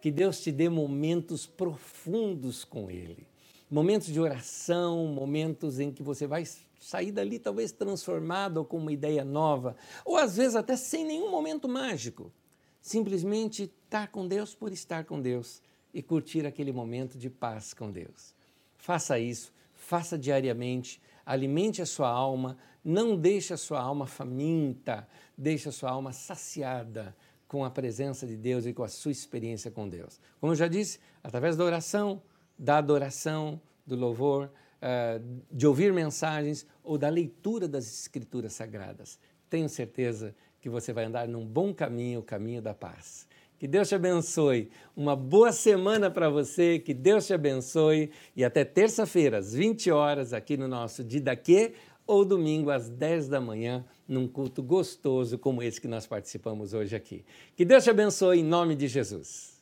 Que 0.00 0.10
Deus 0.10 0.40
te 0.40 0.52
dê 0.52 0.68
momentos 0.68 1.46
profundos 1.46 2.64
com 2.64 2.90
Ele. 2.90 3.26
Momentos 3.68 4.06
de 4.06 4.20
oração, 4.20 5.06
momentos 5.06 5.80
em 5.80 5.90
que 5.90 6.02
você 6.02 6.26
vai 6.26 6.44
sair 6.80 7.10
dali 7.10 7.38
talvez 7.38 7.72
transformado 7.72 8.58
ou 8.58 8.64
com 8.64 8.78
uma 8.78 8.92
ideia 8.92 9.24
nova, 9.24 9.76
ou 10.04 10.16
às 10.16 10.36
vezes 10.36 10.54
até 10.54 10.76
sem 10.76 11.04
nenhum 11.04 11.30
momento 11.30 11.68
mágico. 11.68 12.32
Simplesmente 12.80 13.64
estar 13.64 14.08
com 14.08 14.26
Deus 14.26 14.54
por 14.54 14.72
estar 14.72 15.04
com 15.04 15.20
Deus 15.20 15.60
e 15.92 16.02
curtir 16.02 16.46
aquele 16.46 16.72
momento 16.72 17.18
de 17.18 17.30
paz 17.30 17.72
com 17.72 17.90
Deus. 17.90 18.34
Faça 18.76 19.18
isso, 19.18 19.52
faça 19.74 20.18
diariamente, 20.18 21.00
alimente 21.24 21.82
a 21.82 21.86
sua 21.86 22.08
alma, 22.08 22.56
não 22.84 23.16
deixe 23.16 23.52
a 23.52 23.56
sua 23.56 23.80
alma 23.80 24.06
faminta, 24.06 25.06
deixe 25.36 25.68
a 25.68 25.72
sua 25.72 25.90
alma 25.90 26.12
saciada 26.12 27.14
com 27.46 27.64
a 27.64 27.70
presença 27.70 28.26
de 28.26 28.36
Deus 28.36 28.66
e 28.66 28.72
com 28.72 28.82
a 28.82 28.88
sua 28.88 29.12
experiência 29.12 29.70
com 29.70 29.88
Deus. 29.88 30.20
Como 30.40 30.52
eu 30.52 30.56
já 30.56 30.68
disse, 30.68 30.98
através 31.22 31.56
da 31.56 31.64
oração, 31.64 32.22
da 32.58 32.78
adoração, 32.78 33.60
do 33.86 33.96
louvor, 33.96 34.50
eh, 34.80 35.20
de 35.50 35.66
ouvir 35.66 35.92
mensagens 35.92 36.66
ou 36.82 36.98
da 36.98 37.08
leitura 37.08 37.66
das 37.66 37.86
Escrituras 37.86 38.52
Sagradas. 38.52 39.18
Tenho 39.48 39.68
certeza 39.68 40.34
que 40.60 40.68
você 40.68 40.92
vai 40.92 41.04
andar 41.04 41.28
num 41.28 41.46
bom 41.46 41.72
caminho, 41.74 42.20
o 42.20 42.22
caminho 42.22 42.60
da 42.60 42.74
paz. 42.74 43.27
Que 43.58 43.66
Deus 43.66 43.88
te 43.88 43.94
abençoe. 43.94 44.70
Uma 44.96 45.16
boa 45.16 45.50
semana 45.50 46.10
para 46.10 46.30
você. 46.30 46.78
Que 46.78 46.94
Deus 46.94 47.26
te 47.26 47.34
abençoe. 47.34 48.10
E 48.36 48.44
até 48.44 48.64
terça-feira, 48.64 49.38
às 49.38 49.52
20 49.52 49.90
horas, 49.90 50.32
aqui 50.32 50.56
no 50.56 50.68
nosso 50.68 51.02
Didaquê, 51.02 51.72
ou 52.06 52.24
domingo 52.24 52.70
às 52.70 52.88
10 52.88 53.28
da 53.28 53.40
manhã, 53.40 53.84
num 54.06 54.28
culto 54.28 54.62
gostoso 54.62 55.36
como 55.38 55.62
esse 55.62 55.80
que 55.80 55.88
nós 55.88 56.06
participamos 56.06 56.72
hoje 56.72 56.94
aqui. 56.94 57.24
Que 57.56 57.64
Deus 57.64 57.82
te 57.82 57.90
abençoe 57.90 58.38
em 58.38 58.44
nome 58.44 58.76
de 58.76 58.86
Jesus. 58.86 59.57